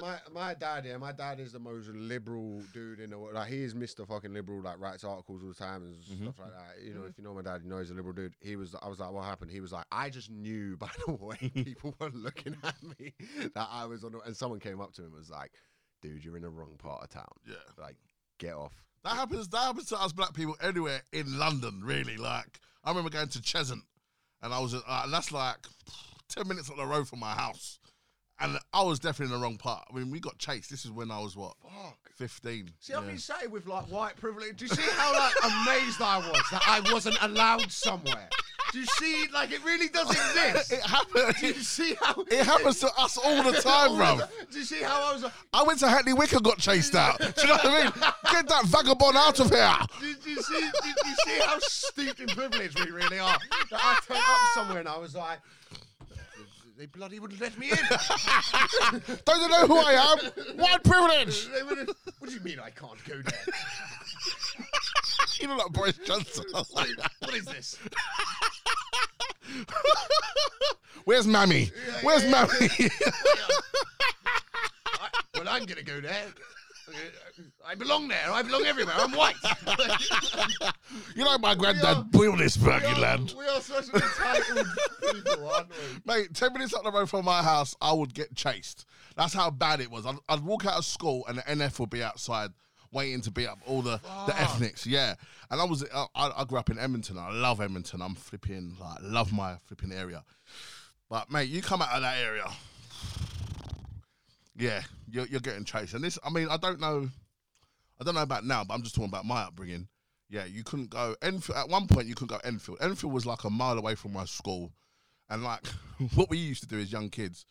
my 0.00 0.18
my 0.32 0.54
dad, 0.54 0.84
yeah, 0.86 0.96
my 0.96 1.12
dad 1.12 1.40
is 1.40 1.52
the 1.52 1.58
most 1.58 1.88
liberal 1.88 2.62
dude 2.72 3.00
in 3.00 3.10
the 3.10 3.18
world. 3.18 3.34
Like 3.34 3.48
he 3.48 3.62
is 3.62 3.74
Mr. 3.74 4.06
fucking 4.06 4.32
liberal, 4.32 4.62
like 4.62 4.80
writes 4.80 5.04
articles 5.04 5.42
all 5.42 5.48
the 5.48 5.54
time 5.54 5.82
and 5.82 5.96
stuff 6.04 6.38
like 6.38 6.52
that. 6.52 6.84
You 6.84 6.94
know, 6.94 7.04
if 7.08 7.16
you 7.18 7.24
know 7.24 7.34
my 7.34 7.42
dad, 7.42 7.60
you 7.64 7.70
know 7.70 7.78
he's 7.78 7.90
a 7.90 7.94
liberal 7.94 8.14
dude. 8.14 8.34
He 8.40 8.56
was, 8.56 8.74
I 8.82 8.88
was 8.88 9.00
like, 9.00 9.12
what 9.12 9.24
happened? 9.24 9.50
He 9.50 9.60
was 9.60 9.72
like, 9.72 9.86
I 9.92 10.10
just 10.10 10.30
knew 10.30 10.76
by 10.78 10.88
the 11.06 11.12
way 11.12 11.36
people 11.54 11.94
were 12.00 12.10
looking 12.10 12.56
at 12.62 12.76
me 12.98 13.14
that 13.54 13.68
I 13.70 13.86
was 13.86 14.04
on. 14.04 14.12
the-" 14.12 14.20
And 14.20 14.36
someone 14.36 14.60
came 14.60 14.80
up 14.80 14.92
to 14.94 15.02
him 15.02 15.08
and 15.08 15.16
was 15.16 15.30
like, 15.30 15.52
dude, 16.02 16.24
you're 16.24 16.36
in 16.36 16.42
the 16.42 16.50
wrong 16.50 16.76
part 16.78 17.02
of 17.02 17.10
town. 17.10 17.32
yeah. 17.46 17.54
Like, 17.78 17.96
get 18.38 18.54
off. 18.54 18.72
That 19.04 19.16
happens. 19.16 19.48
That 19.48 19.58
happens 19.62 19.86
to 19.88 20.00
us 20.00 20.12
black 20.12 20.32
people 20.32 20.56
anywhere 20.62 21.02
in 21.12 21.38
London. 21.38 21.82
Really, 21.84 22.16
like 22.16 22.58
I 22.82 22.88
remember 22.90 23.10
going 23.10 23.28
to 23.28 23.38
Cheshunt, 23.38 23.82
and 24.42 24.52
I 24.54 24.58
was, 24.58 24.74
uh, 24.74 24.80
and 25.04 25.12
that's 25.12 25.30
like 25.30 25.58
ten 26.28 26.46
minutes 26.48 26.70
up 26.70 26.76
the 26.76 26.86
road 26.86 27.08
from 27.08 27.20
my 27.20 27.32
house, 27.32 27.78
and 28.40 28.58
I 28.72 28.82
was 28.82 28.98
definitely 28.98 29.34
in 29.34 29.40
the 29.40 29.44
wrong 29.44 29.56
part. 29.58 29.84
I 29.92 29.96
mean, 29.96 30.10
we 30.10 30.20
got 30.20 30.38
chased. 30.38 30.70
This 30.70 30.84
is 30.84 30.90
when 30.90 31.10
I 31.10 31.20
was 31.20 31.36
what 31.36 31.54
Fuck. 31.62 31.98
fifteen. 32.16 32.70
See, 32.80 32.94
I've 32.94 33.06
been 33.06 33.18
saying 33.18 33.50
with 33.50 33.66
like 33.66 33.84
white 33.90 34.16
privilege. 34.16 34.56
Do 34.56 34.64
you 34.66 34.70
see 34.74 34.90
how 34.96 35.12
like 35.12 35.34
amazed 35.44 36.00
I 36.00 36.18
was 36.18 36.42
that 36.50 36.62
I 36.66 36.92
wasn't 36.92 37.16
allowed 37.22 37.70
somewhere? 37.70 38.28
Do 38.72 38.80
you 38.80 38.86
see? 38.86 39.26
Like 39.32 39.52
it 39.52 39.62
really 39.64 39.86
does 39.86 40.10
exist. 40.34 40.72
It 40.72 40.80
happened. 40.82 41.36
Do 41.38 41.46
you 41.46 41.52
see 41.54 41.94
how 42.02 42.22
It 42.28 42.44
happens 42.44 42.80
to 42.80 42.88
us 42.98 43.16
all 43.16 43.44
the 43.44 43.52
time, 43.60 43.94
bro. 43.96 44.26
Do 44.50 44.58
you 44.58 44.64
see 44.64 44.82
how 44.82 45.00
I 45.00 45.12
was? 45.12 45.24
I 45.52 45.62
went 45.62 45.78
to 45.78 45.88
Hackney 45.88 46.12
Wick 46.12 46.32
and 46.32 46.42
got 46.42 46.58
chased 46.58 46.96
out. 46.96 47.18
Do 47.20 47.26
you 47.42 47.46
know 47.46 47.54
what 47.54 47.66
I 47.66 47.82
mean? 47.84 47.92
Get 48.32 48.48
that 48.48 48.64
vagabond 48.64 49.16
out 49.16 49.38
of 49.38 49.50
here. 49.50 49.76
Did 50.00 50.16
you 50.26 50.42
see? 50.42 50.60
Did 50.60 50.94
you 51.06 51.14
see 51.24 51.38
how 51.44 51.56
steeped 51.60 52.18
in 52.18 52.26
privilege 52.28 52.74
we 52.84 52.90
really 52.90 53.20
are? 53.20 53.38
That 53.70 53.80
I 53.80 53.98
turned 54.08 54.18
up 54.18 54.54
somewhere 54.54 54.80
and 54.80 54.88
I 54.88 54.98
was 54.98 55.14
like, 55.14 55.38
they 56.76 56.86
bloody 56.86 57.18
wouldn't 57.20 57.40
let 57.40 57.56
me 57.58 57.70
in. 57.70 57.76
Don't 59.24 59.40
you 59.42 59.48
know 59.48 59.66
who 59.66 59.76
I 59.78 59.92
am? 59.94 60.56
What 60.58 60.82
privilege. 60.84 61.46
They 61.48 61.62
wouldn't- 61.62 61.90
what 62.18 62.28
do 62.28 62.34
you 62.34 62.40
mean 62.40 62.58
I 62.60 62.70
can't 62.70 63.02
go 63.04 63.14
there? 63.22 63.44
You 65.40 65.48
look 65.48 65.58
like 65.58 65.72
Boris 65.72 65.98
Johnson. 66.06 66.44
What 66.52 67.34
is, 67.34 67.44
this? 67.44 67.76
Where's 71.04 71.26
Mammy? 71.26 71.70
Where's 72.02 72.24
Mammy? 72.24 72.68
Well, 75.36 75.48
I'm 75.48 75.64
gonna 75.66 75.82
go 75.82 76.00
there. 76.00 76.26
I 77.66 77.74
belong 77.74 78.08
there. 78.08 78.30
I 78.30 78.42
belong 78.42 78.64
everywhere. 78.64 78.94
I'm 78.98 79.12
white. 79.12 79.36
You 81.16 81.24
know, 81.24 81.38
my 81.38 81.54
granddad 81.54 81.84
are- 81.84 82.04
built 82.04 82.38
this 82.38 82.56
fucking 82.56 83.00
land. 83.00 83.34
we 83.38 83.44
are 83.46 83.60
such 83.60 83.86
an 83.88 83.94
entitled 84.02 84.66
people, 85.12 85.48
aren't 85.48 85.68
we? 85.70 85.74
Mate, 86.04 86.34
10 86.34 86.52
minutes 86.52 86.74
up 86.74 86.82
the 86.84 86.90
road 86.92 87.08
from 87.08 87.24
my 87.24 87.42
house, 87.42 87.74
I 87.80 87.92
would 87.92 88.14
get 88.14 88.34
chased. 88.34 88.84
That's 89.16 89.32
how 89.34 89.50
bad 89.50 89.80
it 89.80 89.90
was. 89.90 90.06
I'd, 90.06 90.16
I'd 90.28 90.40
walk 90.40 90.66
out 90.66 90.74
of 90.74 90.84
school 90.84 91.24
and 91.28 91.38
the 91.38 91.42
NF 91.42 91.78
would 91.80 91.90
be 91.90 92.02
outside 92.02 92.50
waiting 92.92 93.20
to 93.22 93.30
beat 93.30 93.46
up 93.48 93.58
all 93.66 93.82
the, 93.82 94.00
the 94.26 94.34
ethnics. 94.40 94.86
Yeah. 94.86 95.14
And 95.50 95.60
I 95.60 95.64
was, 95.64 95.84
I 95.92 96.06
I 96.14 96.44
grew 96.44 96.58
up 96.58 96.70
in 96.70 96.78
Edmonton. 96.78 97.18
I 97.18 97.30
love 97.32 97.60
Edmonton. 97.60 98.02
I'm 98.02 98.14
flipping, 98.14 98.76
like, 98.80 98.98
love 99.02 99.32
my 99.32 99.56
flipping 99.66 99.92
area. 99.92 100.22
But, 101.10 101.30
mate, 101.30 101.48
you 101.48 101.60
come 101.62 101.82
out 101.82 101.90
of 101.94 102.02
that 102.02 102.18
area, 102.18 102.46
yeah, 104.56 104.82
you're, 105.08 105.26
you're 105.26 105.40
getting 105.40 105.64
chased. 105.64 105.94
And 105.94 106.04
this, 106.04 106.18
I 106.24 106.30
mean, 106.30 106.48
I 106.48 106.56
don't 106.56 106.80
know, 106.80 107.08
I 108.00 108.04
don't 108.04 108.14
know 108.14 108.22
about 108.22 108.44
now, 108.44 108.64
but 108.64 108.74
I'm 108.74 108.82
just 108.82 108.94
talking 108.94 109.08
about 109.08 109.24
my 109.24 109.42
upbringing. 109.42 109.88
Yeah, 110.28 110.44
you 110.44 110.64
couldn't 110.64 110.90
go 110.90 111.14
Enfield. 111.22 111.58
At 111.58 111.68
one 111.68 111.86
point, 111.86 112.06
you 112.06 112.14
couldn't 112.14 112.36
go 112.36 112.40
Enfield. 112.44 112.78
Enfield 112.80 113.12
was 113.12 113.26
like 113.26 113.44
a 113.44 113.50
mile 113.50 113.78
away 113.78 113.94
from 113.94 114.12
my 114.12 114.24
school. 114.24 114.72
And 115.28 115.42
like, 115.42 115.66
what 116.14 116.30
we 116.30 116.38
used 116.38 116.62
to 116.62 116.68
do 116.68 116.78
as 116.78 116.92
young 116.92 117.10
kids, 117.10 117.46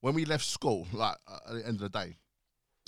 when 0.00 0.14
we 0.14 0.24
left 0.24 0.44
school, 0.44 0.86
like 0.92 1.16
uh, 1.28 1.38
at 1.48 1.54
the 1.54 1.66
end 1.66 1.80
of 1.80 1.92
the 1.92 1.98
day, 1.98 2.16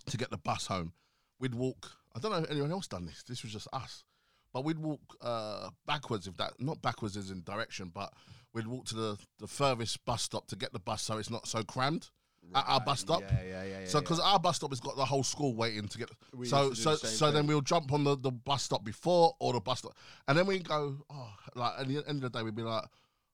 to 0.06 0.16
get 0.16 0.30
the 0.30 0.38
bus 0.38 0.66
home, 0.66 0.92
we'd 1.38 1.54
walk. 1.54 1.92
I 2.14 2.20
don't 2.20 2.32
know 2.32 2.38
if 2.38 2.50
anyone 2.50 2.72
else 2.72 2.88
done 2.88 3.06
this. 3.06 3.22
This 3.22 3.42
was 3.42 3.52
just 3.52 3.68
us, 3.72 4.04
but 4.52 4.64
we'd 4.64 4.78
walk 4.78 5.00
uh, 5.20 5.70
backwards. 5.86 6.26
If 6.26 6.36
that 6.38 6.54
not 6.58 6.82
backwards 6.82 7.16
as 7.16 7.30
in 7.30 7.42
direction, 7.42 7.90
but 7.94 8.12
we'd 8.54 8.66
walk 8.66 8.86
to 8.86 8.94
the 8.94 9.18
the 9.38 9.46
furthest 9.46 10.04
bus 10.04 10.22
stop 10.22 10.46
to 10.48 10.56
get 10.56 10.72
the 10.72 10.78
bus, 10.78 11.02
so 11.02 11.18
it's 11.18 11.30
not 11.30 11.46
so 11.46 11.62
crammed 11.62 12.08
at 12.54 12.64
our 12.66 12.80
bus 12.80 13.00
stop. 13.00 13.20
Yeah, 13.22 13.42
yeah, 13.42 13.62
yeah. 13.64 13.78
yeah 13.80 13.86
So, 13.86 13.98
yeah. 13.98 14.02
because 14.02 14.20
our 14.20 14.38
bus 14.38 14.56
stop 14.56 14.70
has 14.70 14.80
got 14.80 14.96
the 14.96 15.04
whole 15.04 15.22
school 15.22 15.54
waiting 15.54 15.88
to 15.88 15.98
get, 15.98 16.10
We 16.34 16.46
so 16.46 16.70
to 16.70 16.76
so 16.76 16.96
the 16.96 17.06
so 17.06 17.30
then 17.30 17.46
we'll 17.46 17.60
jump 17.60 17.92
on 17.92 18.04
the, 18.04 18.16
the 18.16 18.30
bus 18.30 18.62
stop 18.62 18.84
before 18.84 19.34
or 19.40 19.52
the 19.52 19.60
bus 19.60 19.80
stop, 19.80 19.96
and 20.26 20.36
then 20.38 20.46
we 20.46 20.60
go, 20.60 20.96
oh, 21.10 21.34
like 21.54 21.72
at 21.78 21.88
the 21.88 22.02
end 22.08 22.22
of 22.22 22.32
the 22.32 22.38
day 22.38 22.42
we'd 22.42 22.54
be 22.54 22.62
like, 22.62 22.84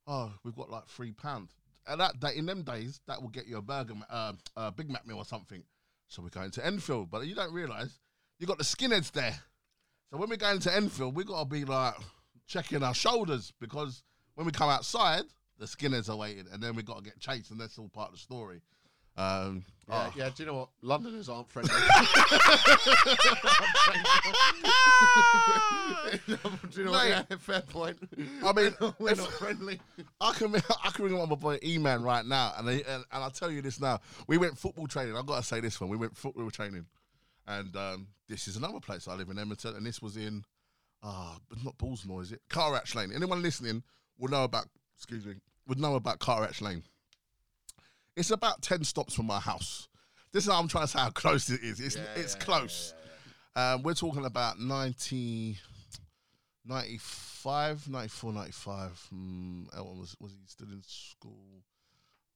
oh, 0.07 0.33
we've 0.43 0.57
got 0.57 0.71
like 0.71 0.87
three 0.89 1.13
pound, 1.13 1.49
and 1.87 2.01
that 2.01 2.19
day 2.21 2.33
in 2.37 2.47
them 2.47 2.63
days 2.63 3.01
that 3.07 3.21
will 3.21 3.31
get 3.31 3.47
you 3.47 3.59
a 3.59 3.63
burger, 3.63 3.95
uh, 4.11 4.33
a 4.57 4.73
Big 4.73 4.91
Mac 4.91 5.07
meal 5.07 5.19
or 5.19 5.25
something. 5.25 5.63
So 6.09 6.23
we're 6.23 6.29
going 6.29 6.51
to 6.53 6.67
Enfield, 6.67 7.11
but 7.11 7.27
you 7.27 7.35
don't 7.35 7.53
realise 7.53 7.99
you 8.39 8.47
got 8.47 8.59
the 8.59 8.65
skinheads 8.65 9.13
there. 9.13 9.39
So 10.11 10.19
when 10.19 10.29
we're 10.29 10.37
going 10.37 10.61
to 10.61 10.75
Enfield, 10.75 11.17
we 11.17 11.25
got 11.25 11.41
to 11.41 11.47
be 11.47 11.65
like 11.65 11.95
checking 12.47 12.83
our 12.83 12.95
shoulders 12.95 13.53
because 13.61 14.03
when 14.35 14.47
we 14.47 14.53
come 14.53 14.69
outside, 14.69 15.25
the 15.59 15.67
skinheads 15.67 16.09
are 16.09 16.17
waiting, 16.17 16.47
and 16.53 16.63
then 16.63 16.75
we 16.75 16.83
got 16.83 16.99
to 16.99 17.05
get 17.05 17.19
chased, 17.19 17.51
and 17.51 17.61
that's 17.61 17.79
all 17.79 17.89
part 17.89 18.09
of 18.09 18.15
the 18.15 18.21
story. 18.21 18.61
Um, 19.17 19.65
Yeah, 19.89 20.09
oh. 20.09 20.13
yeah, 20.17 20.31
do 20.35 20.43
you 20.43 20.47
know 20.47 20.55
what? 20.55 20.69
Londoners 20.83 21.29
aren't 21.29 21.49
friendly. 21.51 21.73
do 26.27 26.37
you 26.81 26.85
know 26.85 26.93
what? 26.93 27.05
Mate. 27.05 27.27
Yeah, 27.31 27.37
fair 27.39 27.61
point. 27.63 27.97
I 28.45 28.53
mean, 28.53 28.75
we're 28.99 29.13
if- 29.13 29.19
not 29.19 29.33
friendly. 29.33 29.81
I 30.21 30.33
can 30.33 30.55
I 30.55 30.91
can 30.91 31.05
ring 31.05 31.21
up 31.21 31.29
my 31.29 31.35
boy 31.35 31.59
E 31.63 31.79
Man 31.79 32.03
right 32.03 32.25
now, 32.25 32.53
and, 32.57 32.69
I, 32.69 32.73
and 32.73 32.87
and 32.89 33.05
I'll 33.23 33.31
tell 33.31 33.51
you 33.51 33.63
this 33.63 33.81
now. 33.81 34.01
We 34.27 34.39
went 34.39 34.59
football 34.59 34.87
training. 34.87 35.17
I've 35.17 35.27
got 35.27 35.39
to 35.39 35.43
say 35.43 35.61
this 35.61 35.81
one. 35.81 35.91
We 35.91 35.97
went 35.97 36.17
football 36.17 36.51
training, 36.51 36.87
and 37.47 37.75
um, 37.77 38.09
this 38.29 38.49
is 38.49 38.57
another 38.57 38.81
place 38.81 39.09
I 39.09 39.15
live 39.15 39.29
in 39.29 39.39
Edmonton, 39.39 39.77
and 39.77 39.87
this 39.87 40.03
was 40.03 40.17
in 40.17 40.45
ah, 41.03 41.39
but 41.49 41.63
not 41.65 41.79
Bullsmoor, 41.79 42.23
is 42.23 42.33
it? 42.33 42.41
Carterhatch 42.49 42.95
Lane. 42.95 43.13
Anyone 43.15 43.43
listening 43.43 43.83
will 44.19 44.31
know 44.31 44.45
about. 44.45 44.67
Excuse 44.97 45.27
me, 45.27 45.35
would 45.67 45.79
know 45.79 45.97
about 45.97 46.21
Carterhatch 46.21 46.63
Lane. 46.63 46.83
It's 48.17 48.31
about 48.31 48.63
ten 48.63 48.85
stops 48.85 49.15
from 49.15 49.27
my 49.27 49.41
house. 49.41 49.89
This 50.33 50.47
is 50.47 50.53
how 50.53 50.59
I'm 50.59 50.69
trying 50.69 50.85
to 50.85 50.89
say 50.89 50.99
how 50.99 51.11
close 51.15 51.51
it 51.51 51.63
is. 51.63 51.81
It's 51.81 51.97
it's 52.17 52.35
close. 52.35 52.95
Um, 53.57 53.83
we're 53.85 53.95
talking 53.95 54.25
about 54.25 54.59
90, 54.59 55.57
95, 56.65 57.89
94, 57.89 58.33
95. 58.33 59.09
Mm, 59.15 59.77
Elton 59.77 60.01
was, 60.01 60.17
was 60.19 60.33
he 60.33 60.39
still 60.47 60.73
in 60.73 60.83
school? 60.85 61.63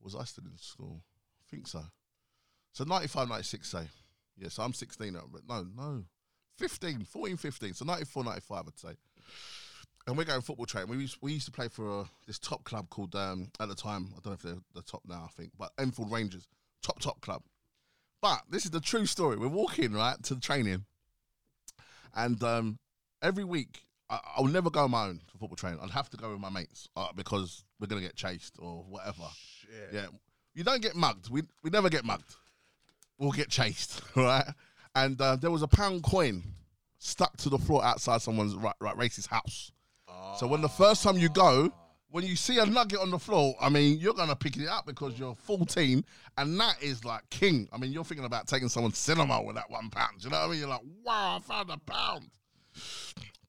Was 0.00 0.14
I 0.14 0.22
still 0.22 0.44
in 0.44 0.56
school? 0.58 1.02
I 1.40 1.44
think 1.50 1.66
so. 1.66 1.82
So 2.72 2.84
95, 2.84 3.28
96, 3.30 3.68
say. 3.68 3.88
Yeah, 4.36 4.48
so 4.48 4.62
I'm 4.62 4.72
16 4.72 5.12
no, 5.12 5.66
no. 5.76 6.04
15, 6.56 7.04
14, 7.04 7.36
15. 7.36 7.74
So 7.74 7.84
94, 7.84 8.24
95, 8.24 8.64
I'd 8.68 8.78
say. 8.78 8.88
And 10.08 10.16
we're 10.16 10.24
going 10.24 10.40
football 10.40 10.64
training. 10.64 10.88
We 10.88 11.02
used, 11.02 11.18
we 11.20 11.34
used 11.34 11.44
to 11.44 11.52
play 11.52 11.68
for 11.68 12.00
uh, 12.00 12.04
this 12.26 12.38
top 12.38 12.64
club 12.64 12.88
called, 12.88 13.14
um, 13.14 13.50
at 13.60 13.68
the 13.68 13.74
time, 13.74 14.08
I 14.12 14.20
don't 14.24 14.26
know 14.26 14.32
if 14.32 14.42
they're 14.42 14.62
the 14.74 14.80
top 14.80 15.02
now, 15.06 15.28
I 15.28 15.30
think, 15.36 15.52
but 15.58 15.70
Enfield 15.78 16.10
Rangers. 16.10 16.48
Top, 16.82 16.98
top 16.98 17.20
club. 17.20 17.42
But 18.22 18.40
this 18.48 18.64
is 18.64 18.70
the 18.70 18.80
true 18.80 19.04
story. 19.04 19.36
We're 19.36 19.48
walking, 19.48 19.92
right, 19.92 20.16
to 20.22 20.34
the 20.34 20.40
training. 20.40 20.86
And 22.16 22.42
um, 22.42 22.78
every 23.20 23.44
week, 23.44 23.82
I, 24.08 24.18
I'll 24.34 24.46
never 24.46 24.70
go 24.70 24.84
on 24.84 24.92
my 24.92 25.08
own 25.08 25.20
for 25.26 25.36
football 25.36 25.56
training. 25.56 25.80
I'd 25.82 25.90
have 25.90 26.08
to 26.08 26.16
go 26.16 26.30
with 26.30 26.40
my 26.40 26.48
mates 26.48 26.88
uh, 26.96 27.08
because 27.14 27.64
we're 27.78 27.88
going 27.88 28.00
to 28.00 28.08
get 28.08 28.16
chased 28.16 28.56
or 28.58 28.86
whatever. 28.88 29.24
Shit. 29.60 29.90
Yeah. 29.92 30.06
You 30.54 30.64
don't 30.64 30.80
get 30.80 30.96
mugged. 30.96 31.28
We, 31.28 31.42
we 31.62 31.68
never 31.68 31.90
get 31.90 32.06
mugged. 32.06 32.34
We'll 33.18 33.32
get 33.32 33.50
chased, 33.50 34.00
right? 34.16 34.46
And 34.94 35.20
uh, 35.20 35.36
there 35.36 35.50
was 35.50 35.60
a 35.60 35.68
pound 35.68 36.02
coin 36.02 36.44
stuck 36.98 37.36
to 37.38 37.50
the 37.50 37.58
floor 37.58 37.84
outside 37.84 38.22
someone's 38.22 38.54
right, 38.54 38.74
right 38.80 38.96
racist 38.96 39.26
house. 39.26 39.70
So 40.38 40.46
when 40.46 40.60
the 40.60 40.68
first 40.68 41.02
time 41.02 41.16
you 41.18 41.28
go, 41.28 41.72
when 42.10 42.24
you 42.24 42.36
see 42.36 42.58
a 42.58 42.64
nugget 42.66 43.00
on 43.00 43.10
the 43.10 43.18
floor, 43.18 43.54
I 43.60 43.68
mean, 43.68 43.98
you're 43.98 44.14
gonna 44.14 44.36
pick 44.36 44.56
it 44.56 44.66
up 44.68 44.86
because 44.86 45.18
you're 45.18 45.34
14, 45.34 46.04
and 46.38 46.60
that 46.60 46.82
is 46.82 47.04
like 47.04 47.28
king. 47.30 47.68
I 47.72 47.76
mean, 47.78 47.92
you're 47.92 48.04
thinking 48.04 48.24
about 48.24 48.46
taking 48.46 48.68
someone's 48.68 48.98
cinema 48.98 49.42
with 49.42 49.56
that 49.56 49.68
one 49.70 49.90
pound. 49.90 50.24
You 50.24 50.30
know 50.30 50.38
what 50.38 50.46
I 50.46 50.50
mean? 50.50 50.60
You're 50.60 50.68
like, 50.68 50.80
wow, 51.04 51.36
I 51.36 51.40
found 51.40 51.70
a 51.70 51.78
pound, 51.78 52.30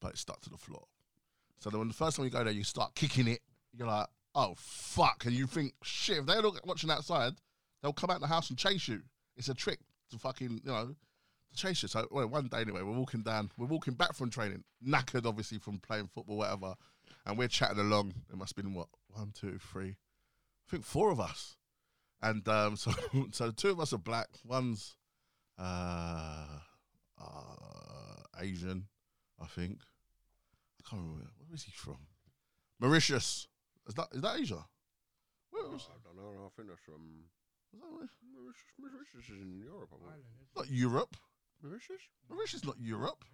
but 0.02 0.12
it's 0.12 0.22
stuck 0.22 0.42
to 0.42 0.50
the 0.50 0.58
floor. 0.58 0.84
So 1.60 1.70
then 1.70 1.80
when 1.80 1.88
the 1.88 1.94
first 1.94 2.18
time 2.18 2.26
you 2.26 2.32
go 2.32 2.44
there, 2.44 2.54
you 2.54 2.64
start 2.64 2.96
kicking 2.96 3.28
it. 3.28 3.40
You're 3.74 3.88
like, 3.88 4.08
oh 4.36 4.56
fuck, 4.58 5.26
and 5.26 5.34
you 5.34 5.48
think, 5.48 5.74
shit, 5.84 6.18
if 6.18 6.26
they're 6.26 6.42
look- 6.42 6.66
watching 6.66 6.90
outside, 6.92 7.34
they'll 7.82 7.94
come 7.94 8.10
out 8.10 8.20
the 8.20 8.28
house 8.28 8.50
and 8.50 8.58
chase 8.58 8.88
you. 8.88 9.02
It's 9.38 9.50
a 9.50 9.54
trick 9.54 9.80
to 10.12 10.18
fucking, 10.18 10.62
you 10.64 10.72
know, 10.72 10.88
to 10.88 10.96
chase 11.56 11.82
you. 11.82 11.88
So 11.90 12.08
well, 12.12 12.28
one 12.28 12.48
day 12.48 12.62
anyway, 12.62 12.82
we're 12.82 12.98
walking 12.98 13.22
down, 13.22 13.52
we're 13.58 13.68
walking 13.68 13.94
back 13.94 14.14
from 14.14 14.30
training, 14.30 14.64
knackered 14.86 15.26
obviously 15.26 15.60
from 15.60 15.80
playing 15.80 16.10
football, 16.14 16.38
whatever, 16.38 16.76
and 17.26 17.38
we're 17.38 17.48
chatting 17.48 17.80
along. 17.80 18.14
It 18.32 18.38
must 18.38 18.56
have 18.56 18.64
been 18.64 18.74
what 18.74 18.88
one, 19.10 19.32
two, 19.34 19.60
three, 19.60 19.96
I 20.68 20.72
think 20.72 20.86
four 20.86 21.12
of 21.12 21.20
us, 21.20 21.58
and 22.22 22.48
um, 22.48 22.76
so 22.78 22.92
so 23.32 23.52
two 23.52 23.70
of 23.70 23.80
us 23.80 23.94
are 23.94 23.98
black, 23.98 24.28
one's 24.44 24.96
uh, 25.58 26.46
uh, 27.20 28.40
Asian, 28.40 28.88
I 29.42 29.46
think. 29.46 29.80
I 30.80 30.90
can't 30.90 31.02
remember 31.02 31.26
where 31.38 31.56
is 31.56 31.64
he 31.64 31.72
from. 31.72 31.98
Mauritius. 32.80 33.48
Is 33.88 33.96
that 33.96 34.08
is 34.14 34.22
that 34.22 34.40
Asia? 34.40 34.66
Where 35.52 35.64
was, 35.68 35.88
I 35.90 35.98
don't 36.04 36.16
know. 36.16 36.46
I 36.46 36.50
think 36.56 36.70
that's 36.70 36.82
from 36.82 37.26
is 37.74 37.80
that 37.80 37.92
Mauritius? 37.92 38.16
Mauritius. 38.34 38.66
Mauritius 38.80 39.26
is 39.26 39.42
in 39.42 39.60
Europe. 39.60 39.90
I 39.94 40.14
think. 40.14 40.26
Not 40.56 40.70
Europe. 40.70 41.16
Mauritius? 41.64 42.02
Mauritius 42.30 42.62
is 42.62 42.66
not 42.66 42.76
Europe. 42.80 43.26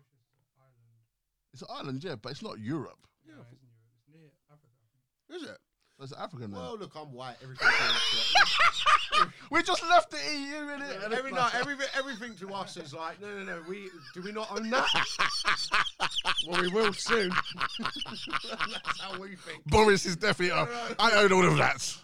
It's 1.54 1.62
an 1.62 1.70
island, 1.72 2.04
yeah, 2.04 2.16
but 2.16 2.32
it's 2.32 2.44
not 2.44 2.60
Europe. 2.60 3.08
Yeah. 3.26 3.36
No, 3.36 3.42
it's 3.52 3.62
in 3.62 3.70
Europe. 3.72 3.86
It's 3.96 4.14
near 4.14 4.32
Africa. 4.52 5.46
Is 5.46 5.50
it? 5.50 5.58
It's 6.02 6.12
African 6.12 6.52
then. 6.52 6.60
Well, 6.60 6.78
look, 6.78 6.92
I'm 6.96 7.14
white. 7.14 7.38
Everything. 7.42 7.68
we 9.52 9.64
just 9.64 9.82
left 9.84 10.12
the 10.12 10.18
EU 10.18 10.70
in 10.74 10.82
it. 10.82 11.10
to 11.10 11.16
every 11.16 11.32
night, 11.32 11.54
everything, 11.56 11.88
everything 11.98 12.36
to 12.36 12.54
us 12.54 12.76
is 12.76 12.94
like, 12.94 13.22
no, 13.22 13.30
no, 13.30 13.44
no. 13.44 13.64
We 13.70 13.90
do 14.14 14.22
we 14.22 14.34
not 14.34 14.52
own 14.52 14.70
that? 14.72 14.90
well, 16.48 16.62
we 16.62 16.68
will 16.68 16.92
soon. 16.92 17.30
That's 17.80 19.00
how 19.00 19.18
we 19.18 19.38
think. 19.38 19.64
Boris 19.68 20.06
is 20.06 20.18
definitely. 20.18 20.52
Uh, 20.52 20.66
I 21.00 21.14
own 21.24 21.32
all 21.32 21.46
of 21.46 21.58
that. 21.58 21.96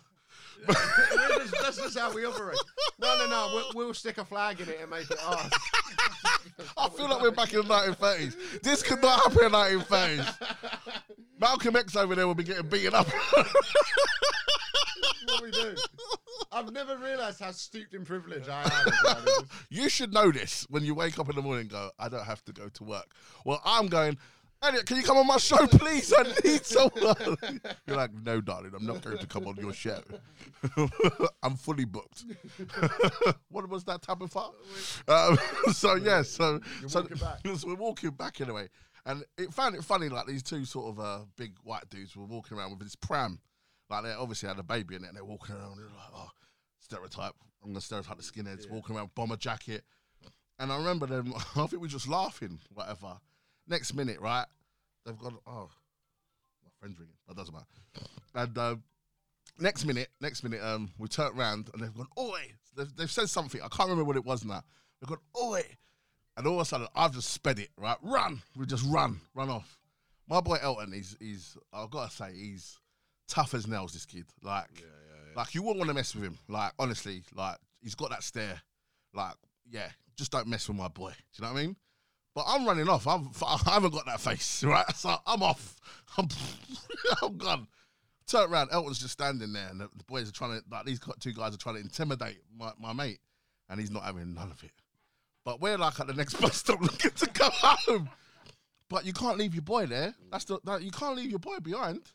We're 0.68 0.76
just- 1.66 1.98
how 1.98 2.14
we 2.14 2.26
operate. 2.26 2.58
No, 3.00 3.18
no, 3.18 3.28
no. 3.28 3.52
We'll, 3.54 3.72
we'll 3.88 3.94
stick 3.94 4.18
a 4.18 4.26
flag 4.26 4.62
in 4.62 4.70
it 4.70 4.78
and 4.82 4.90
make 4.90 5.10
it 5.10 5.18
ours. 5.24 5.52
I 6.78 6.90
feel 6.90 7.10
like 7.10 7.22
we're 7.22 7.32
back 7.32 7.54
in 7.54 7.60
the 7.60 7.74
1930s. 7.74 8.62
This 8.62 8.84
could 8.84 9.02
not 9.02 9.20
happen 9.20 9.46
in 9.46 9.52
the 9.52 9.58
1930s. 9.58 10.36
Malcolm 11.40 11.76
X 11.76 11.96
over 11.96 12.16
there 12.16 12.28
will 12.28 12.36
be 12.36 12.44
getting 12.44 12.68
beaten 12.68 12.94
up. 12.94 13.08
what 15.26 15.42
we 15.44 15.52
do. 15.52 15.76
I've 16.52 16.72
never 16.72 16.98
realised 16.98 17.40
how 17.40 17.52
steeped 17.52 17.94
in 17.94 18.04
privilege 18.04 18.48
I 18.50 18.64
am. 19.08 19.26
you 19.70 19.90
should 19.90 20.14
know 20.14 20.32
this 20.32 20.66
when 20.70 20.84
you 20.84 20.94
wake 20.94 21.18
up 21.18 21.30
in 21.30 21.36
the 21.36 21.42
morning 21.42 21.62
and 21.62 21.70
go, 21.70 21.92
I 21.98 22.10
don't 22.10 22.26
have 22.26 22.44
to 22.46 22.52
go 22.54 22.68
to 22.70 22.84
work. 22.84 23.10
Well, 23.46 23.62
I'm 23.64 23.88
going, 23.88 24.18
can 24.62 24.98
you 24.98 25.04
come 25.04 25.18
on 25.18 25.28
my 25.28 25.38
show, 25.38 25.66
please? 25.68 26.14
I 26.16 26.24
need 26.44 26.66
someone. 26.66 27.16
You're 27.88 27.98
like, 27.98 28.12
no, 28.14 28.42
darling, 28.42 28.72
I'm 28.76 28.86
not 28.86 29.02
going 29.02 29.18
to 29.18 29.28
come 29.28 29.48
on 29.48 29.56
your 29.58 29.74
show. 29.74 30.02
I'm 31.44 31.56
fully 31.56 31.86
booked. 31.86 32.26
what 33.50 33.68
was 33.70 33.84
that 33.86 34.02
type 34.02 34.22
of? 34.22 34.36
Um, 35.08 35.38
so, 35.74 35.96
yeah, 35.96 36.22
so, 36.22 36.60
so, 36.88 37.08
so 37.16 37.68
we're 37.68 37.76
walking 37.76 38.12
back 38.12 38.40
anyway. 38.42 38.70
And 39.06 39.24
it 39.38 39.52
found 39.52 39.76
it 39.76 39.84
funny, 39.84 40.10
like 40.10 40.28
these 40.28 40.44
two 40.44 40.64
sort 40.64 40.90
of 40.90 41.00
uh, 41.00 41.20
big 41.36 41.54
white 41.64 41.90
dudes 41.90 42.16
were 42.16 42.26
walking 42.26 42.58
around 42.58 42.70
with 42.70 42.80
this 42.82 42.96
pram. 42.96 43.40
Like 43.90 44.04
they 44.04 44.12
obviously 44.12 44.48
had 44.48 44.60
a 44.60 44.64
baby 44.64 44.96
in 44.96 45.04
it 45.04 45.08
and 45.08 45.18
they're 45.18 45.26
walking 45.26 45.56
around. 45.56 45.78
They're 45.78 45.86
like, 45.86 46.14
oh, 46.14 46.30
stereotype. 46.80 47.34
I'm 47.64 47.70
going 47.70 47.76
to 47.76 47.82
stereotype 47.82 48.18
the 48.18 48.24
skinheads 48.24 48.70
walking 48.70 48.96
around, 48.96 49.14
bomber 49.16 49.38
jacket. 49.38 49.84
And 50.60 50.72
I 50.72 50.78
remember 50.78 51.08
them. 51.08 51.34
I 51.36 51.62
think 51.62 51.72
we 51.74 51.78
were 51.80 51.88
just 51.88 52.08
laughing, 52.08 52.60
whatever. 52.74 53.18
Next 53.68 53.94
minute, 53.94 54.20
right? 54.20 54.46
They've 55.06 55.18
gone. 55.18 55.38
Oh, 55.48 55.70
my 56.64 56.70
friend's 56.80 57.00
ringing. 57.00 57.16
That 57.28 57.38
doesn't 57.38 57.54
matter. 57.54 58.10
And 58.36 58.58
uh, 58.58 58.76
next 59.60 59.86
minute, 59.86 60.10
next 60.20 60.44
minute, 60.44 60.62
um, 60.64 60.92
we 60.98 61.08
turn 61.08 61.32
around 61.38 61.70
and 61.74 61.82
they've 61.82 61.94
gone, 61.94 62.08
"Oi!" 62.18 62.52
They've, 62.76 62.96
they've 62.96 63.12
said 63.12 63.30
something. 63.30 63.62
I 63.62 63.68
can't 63.68 63.90
remember 63.90 64.06
what 64.06 64.16
it 64.16 64.26
was 64.26 64.46
now. 64.46 64.64
They've 65.00 65.10
gone, 65.10 65.20
"Oi!" 65.42 65.64
And 66.38 66.48
all 66.48 66.56
of 66.56 66.62
a 66.62 66.66
sudden, 66.66 66.88
I've 66.96 67.14
just 67.14 67.30
sped 67.30 67.60
it. 67.60 67.70
Right, 67.78 67.98
run. 68.02 68.42
We 68.58 68.66
just 68.66 68.86
run, 68.88 69.20
run 69.36 69.50
off. 69.50 69.78
My 70.28 70.40
boy 70.40 70.58
Elton, 70.62 70.94
he's 70.94 71.16
he's. 71.20 71.58
I've 71.74 71.90
got 71.92 72.10
to 72.10 72.16
say, 72.16 72.32
he's 72.34 72.78
tough 73.28 73.54
as 73.54 73.68
nails. 73.68 73.94
This 73.94 74.06
kid, 74.06 74.26
like, 74.42 74.68
like 75.36 75.54
you 75.54 75.62
wouldn't 75.62 75.80
want 75.80 75.90
to 75.90 75.94
mess 75.94 76.16
with 76.16 76.24
him. 76.24 76.38
Like, 76.48 76.72
honestly, 76.80 77.24
like 77.36 77.58
he's 77.82 77.96
got 77.96 78.12
that 78.12 78.24
stare. 78.24 78.62
Like, 79.14 79.34
yeah, 79.70 79.90
just 80.16 80.32
don't 80.32 80.48
mess 80.48 80.68
with 80.70 80.78
my 80.78 80.88
boy. 80.88 81.10
Do 81.10 81.16
you 81.34 81.48
know 81.48 81.54
what 81.54 81.60
I 81.60 81.64
mean? 81.64 81.76
But 82.34 82.46
I'm 82.48 82.66
running 82.66 82.88
off. 82.88 83.08
I'm, 83.08 83.30
I 83.46 83.58
haven't 83.66 83.94
got 83.94 84.06
that 84.06 84.22
face, 84.22 84.64
right? 84.68 84.90
So 84.96 85.16
I'm 85.26 85.44
off. 85.44 85.76
I'm, 86.18 86.28
I'm 87.22 87.38
gone. 87.38 87.68
Turn 88.28 88.52
around. 88.52 88.70
Elton's 88.72 89.00
just 89.00 89.14
standing 89.14 89.52
there, 89.54 89.68
and 89.70 89.82
the, 89.82 89.90
the 89.96 90.04
boys 90.06 90.30
are 90.30 90.34
trying 90.34 90.60
to, 90.60 90.64
like, 90.72 90.86
these 90.86 91.00
two 91.20 91.34
guys 91.34 91.54
are 91.54 91.58
trying 91.58 91.76
to 91.76 91.82
intimidate 91.82 92.40
my, 92.58 92.72
my 92.80 92.94
mate, 92.94 93.20
and 93.70 93.80
he's 93.80 93.92
not 93.92 94.04
having 94.04 94.34
none 94.34 94.52
of 94.52 94.64
it. 94.64 94.72
But 95.44 95.60
we're 95.60 95.78
like 95.78 96.00
at 96.00 96.08
the 96.08 96.14
next 96.14 96.40
bus 96.40 96.56
stop 96.56 96.82
looking 96.82 97.12
to 97.12 97.26
go 97.32 97.50
home. 97.50 98.10
But 98.90 99.06
you 99.06 99.14
can't 99.14 99.38
leave 99.38 99.56
your 99.56 99.64
boy 99.64 99.86
there. 99.86 100.14
That's 100.32 100.46
the 100.46 100.60
that, 100.66 100.84
you 100.84 100.92
can't 100.92 101.16
leave 101.16 101.32
your 101.32 101.40
boy 101.40 101.60
behind. 101.60 102.12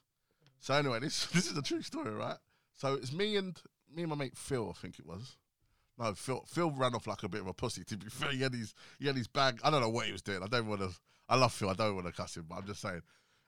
So 0.60 0.74
anyway, 0.74 1.00
this 1.00 1.26
this 1.26 1.50
is 1.50 1.56
a 1.56 1.62
true 1.62 1.82
story, 1.82 2.12
right? 2.12 2.36
So 2.74 2.94
it's 2.94 3.12
me 3.12 3.36
and 3.36 3.60
me 3.92 4.02
and 4.02 4.10
my 4.10 4.16
mate 4.16 4.36
Phil, 4.36 4.72
I 4.76 4.80
think 4.80 4.98
it 4.98 5.06
was. 5.06 5.36
No, 5.98 6.12
Phil 6.14 6.44
Phil 6.46 6.70
ran 6.70 6.94
off 6.94 7.06
like 7.06 7.22
a 7.22 7.28
bit 7.28 7.40
of 7.40 7.46
a 7.46 7.54
pussy. 7.54 7.84
To 7.84 7.96
be 7.96 8.08
fair, 8.08 8.30
he 8.30 8.42
had 8.42 8.52
his 8.52 8.74
he 8.98 9.06
had 9.06 9.16
his 9.16 9.28
bag. 9.28 9.60
I 9.64 9.70
don't 9.70 9.80
know 9.80 9.88
what 9.88 10.06
he 10.06 10.12
was 10.12 10.22
doing. 10.22 10.42
I 10.42 10.46
don't 10.46 10.66
want 10.66 10.80
to. 10.80 10.90
I 11.28 11.36
love 11.36 11.52
Phil. 11.52 11.70
I 11.70 11.74
don't 11.74 11.94
want 11.94 12.06
to 12.06 12.12
cuss 12.12 12.36
him, 12.36 12.46
but 12.48 12.56
I'm 12.56 12.66
just 12.66 12.80
saying. 12.82 13.02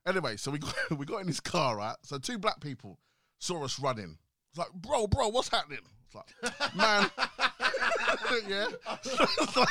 Anyway, 0.07 0.37
so 0.37 0.50
we 0.50 0.59
got 0.59 0.75
we 0.97 1.05
got 1.05 1.21
in 1.21 1.26
his 1.26 1.40
car, 1.40 1.76
right? 1.76 1.97
So 2.02 2.19
two 2.19 2.38
black 2.38 2.61
people 2.61 2.99
saw 3.38 3.64
us 3.64 3.78
running. 3.78 4.17
It's 4.50 4.59
like, 4.59 4.73
bro, 4.73 5.07
bro, 5.07 5.28
what's 5.28 5.49
happening? 5.49 5.81
It's 6.07 6.14
like, 6.14 6.75
man, 6.75 7.11
yeah. 8.49 8.69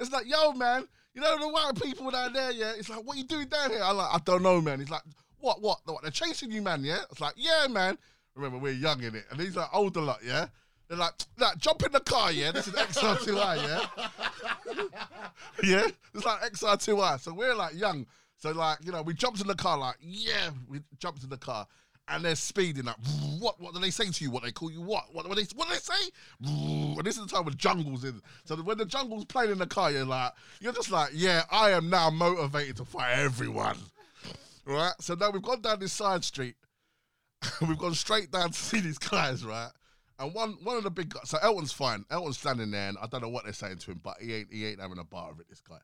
it's, 0.00 0.12
like, 0.12 0.26
yo, 0.26 0.52
man, 0.52 0.86
you 1.12 1.20
know 1.20 1.38
the 1.38 1.48
white 1.48 1.72
people 1.82 2.10
down 2.10 2.32
there, 2.32 2.52
yeah. 2.52 2.72
It's 2.76 2.88
like, 2.88 3.04
what 3.04 3.16
you 3.16 3.24
doing 3.24 3.48
down 3.48 3.70
here? 3.70 3.82
I'm 3.82 3.96
like, 3.96 4.14
I 4.14 4.18
don't 4.24 4.42
know, 4.42 4.60
man. 4.60 4.78
He's 4.78 4.90
like, 4.90 5.02
what, 5.38 5.60
what, 5.60 5.80
what? 5.86 6.02
They're 6.02 6.12
chasing 6.12 6.52
you, 6.52 6.62
man, 6.62 6.84
yeah. 6.84 7.00
It's 7.10 7.20
like, 7.20 7.34
yeah, 7.36 7.66
man. 7.68 7.98
Remember, 8.36 8.58
we're 8.58 8.72
young 8.72 9.02
in 9.02 9.14
it, 9.14 9.24
and 9.30 9.40
he's 9.40 9.56
like 9.56 9.68
older, 9.72 10.00
lot, 10.00 10.20
yeah. 10.24 10.46
They're 10.94 11.00
like, 11.00 11.14
like, 11.38 11.58
jump 11.58 11.84
in 11.84 11.90
the 11.90 12.00
car, 12.00 12.30
yeah. 12.30 12.52
This 12.52 12.68
is 12.68 12.74
XR2i, 12.74 13.56
yeah. 13.56 14.84
yeah, 15.64 15.86
it's 16.14 16.24
like 16.24 16.52
XR2i. 16.52 17.18
So 17.20 17.34
we're 17.34 17.54
like 17.54 17.74
young. 17.74 18.06
So 18.36 18.52
like, 18.52 18.78
you 18.84 18.92
know, 18.92 19.02
we 19.02 19.12
jumped 19.12 19.40
in 19.40 19.48
the 19.48 19.56
car, 19.56 19.76
like, 19.76 19.96
yeah, 20.00 20.50
we 20.68 20.80
jumped 20.98 21.24
in 21.24 21.30
the 21.30 21.36
car. 21.36 21.66
And 22.06 22.24
they're 22.24 22.36
speeding 22.36 22.84
like, 22.84 22.96
what? 23.40 23.60
What 23.60 23.74
do 23.74 23.80
they 23.80 23.90
say 23.90 24.08
to 24.08 24.24
you? 24.24 24.30
What 24.30 24.44
they 24.44 24.52
call 24.52 24.70
you? 24.70 24.82
What? 24.82 25.06
What? 25.12 25.28
What 25.28 25.36
they? 25.36 25.46
What 25.56 25.68
do 25.68 25.74
they 25.74 25.80
say? 25.80 26.10
And 26.96 27.04
this 27.04 27.16
is 27.16 27.26
the 27.26 27.28
time 27.28 27.44
when 27.44 27.56
jungle's 27.56 28.04
in. 28.04 28.22
So 28.44 28.54
when 28.56 28.78
the 28.78 28.84
jungle's 28.84 29.24
playing 29.24 29.50
in 29.50 29.58
the 29.58 29.66
car, 29.66 29.90
you're 29.90 30.04
like, 30.04 30.32
you're 30.60 30.72
just 30.72 30.92
like, 30.92 31.10
yeah, 31.12 31.42
I 31.50 31.70
am 31.70 31.90
now 31.90 32.10
motivated 32.10 32.76
to 32.76 32.84
fight 32.84 33.18
everyone, 33.18 33.78
right? 34.64 34.92
So 35.00 35.14
now 35.14 35.30
we've 35.30 35.42
gone 35.42 35.60
down 35.60 35.80
this 35.80 35.92
side 35.92 36.22
street. 36.22 36.54
we've 37.66 37.78
gone 37.78 37.94
straight 37.94 38.30
down 38.30 38.50
to 38.50 38.58
see 38.58 38.78
these 38.78 38.98
guys, 38.98 39.44
right? 39.44 39.70
And 40.18 40.32
one 40.32 40.52
one 40.62 40.76
of 40.76 40.84
the 40.84 40.90
big 40.90 41.08
guys, 41.08 41.30
so 41.30 41.38
Elton's 41.42 41.72
fine. 41.72 42.04
Elton's 42.10 42.38
standing 42.38 42.70
there, 42.70 42.88
and 42.88 42.98
I 43.02 43.06
don't 43.06 43.22
know 43.22 43.28
what 43.28 43.44
they're 43.44 43.52
saying 43.52 43.78
to 43.78 43.90
him, 43.90 44.00
but 44.02 44.16
he 44.20 44.34
ain't 44.34 44.52
he 44.52 44.66
ain't 44.66 44.80
having 44.80 44.98
a 44.98 45.04
bar 45.04 45.32
of 45.32 45.40
it. 45.40 45.48
This 45.48 45.60
guy, 45.60 45.78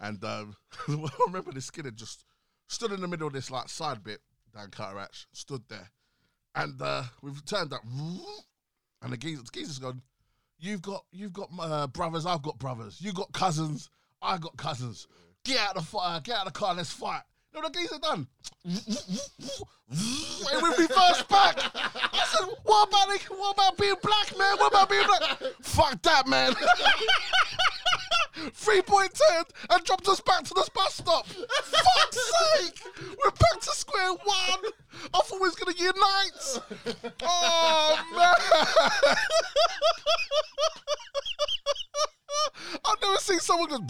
and 0.00 0.22
um, 0.24 0.56
I 0.88 1.08
remember 1.26 1.52
this 1.52 1.70
kid 1.70 1.86
just 1.96 2.24
stood 2.66 2.92
in 2.92 3.00
the 3.00 3.08
middle 3.08 3.28
of 3.28 3.32
this 3.32 3.50
like 3.50 3.68
side 3.68 4.02
bit 4.02 4.20
Dan 4.54 4.68
Carterhatch, 4.68 5.26
stood 5.32 5.62
there, 5.68 5.90
and 6.54 6.80
uh, 6.82 7.04
we've 7.22 7.44
turned 7.44 7.72
up, 7.72 7.82
and 9.02 9.12
the 9.12 9.16
geezer, 9.16 9.42
the 9.42 9.50
geezer's 9.52 9.78
gone. 9.78 10.02
You've 10.58 10.82
got 10.82 11.04
you've 11.12 11.32
got 11.32 11.50
uh, 11.58 11.86
brothers, 11.86 12.26
I've 12.26 12.42
got 12.42 12.58
brothers. 12.58 13.00
You 13.00 13.12
got 13.12 13.32
cousins, 13.32 13.88
I 14.20 14.38
got 14.38 14.56
cousins. 14.56 15.06
Get 15.44 15.58
out 15.58 15.76
of 15.76 15.84
the 15.84 15.90
fire, 15.90 16.20
get 16.20 16.36
out 16.36 16.46
of 16.46 16.52
the 16.52 16.58
car, 16.58 16.74
let's 16.74 16.92
fight. 16.92 17.22
What 17.52 17.72
the 17.72 17.78
geezer 17.78 17.98
done? 17.98 18.26
and 18.64 18.80
we 20.62 20.68
reversed 20.68 21.28
back. 21.28 21.58
I 21.74 22.24
said, 22.30 22.46
what 22.62 22.88
about 22.88 23.08
the, 23.08 23.18
what 23.34 23.54
about 23.54 23.76
being 23.76 23.96
black, 24.02 24.38
man? 24.38 24.56
What 24.58 24.72
about 24.72 24.88
being 24.88 25.04
black? 25.06 25.38
Fuck 25.62 26.00
that, 26.02 26.28
man. 26.28 26.54
Three 28.54 28.80
point 28.82 29.20
and 29.70 29.84
dropped 29.84 30.06
us 30.08 30.20
back 30.20 30.44
to 30.44 30.54
the 30.54 30.68
bus 30.74 30.94
stop. 30.94 31.26
Fuck's 31.26 32.32
sake! 32.58 32.80
We're 32.98 33.30
back 33.30 33.60
to 33.60 33.70
square 33.72 34.12
one. 34.12 34.64
I 35.12 35.20
thought 35.20 35.32
we 35.32 35.38
was 35.40 35.56
gonna 35.56 35.74
unite. 35.76 36.60
Oh 37.22 37.98
man! 38.16 38.34
I've 42.84 43.00
never 43.02 43.18
seen 43.18 43.40
someone 43.40 43.68
go. 43.68 43.80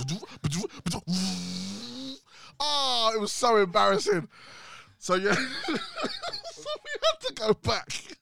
Oh, 2.61 3.13
it 3.15 3.21
was 3.21 3.33
so 3.33 3.57
embarrassing. 3.57 4.29
So 4.99 5.15
yeah, 5.15 5.35
so 5.65 5.73
we 5.73 6.91
had 7.03 7.21
to 7.27 7.35
go 7.35 7.55
back. 7.55 7.89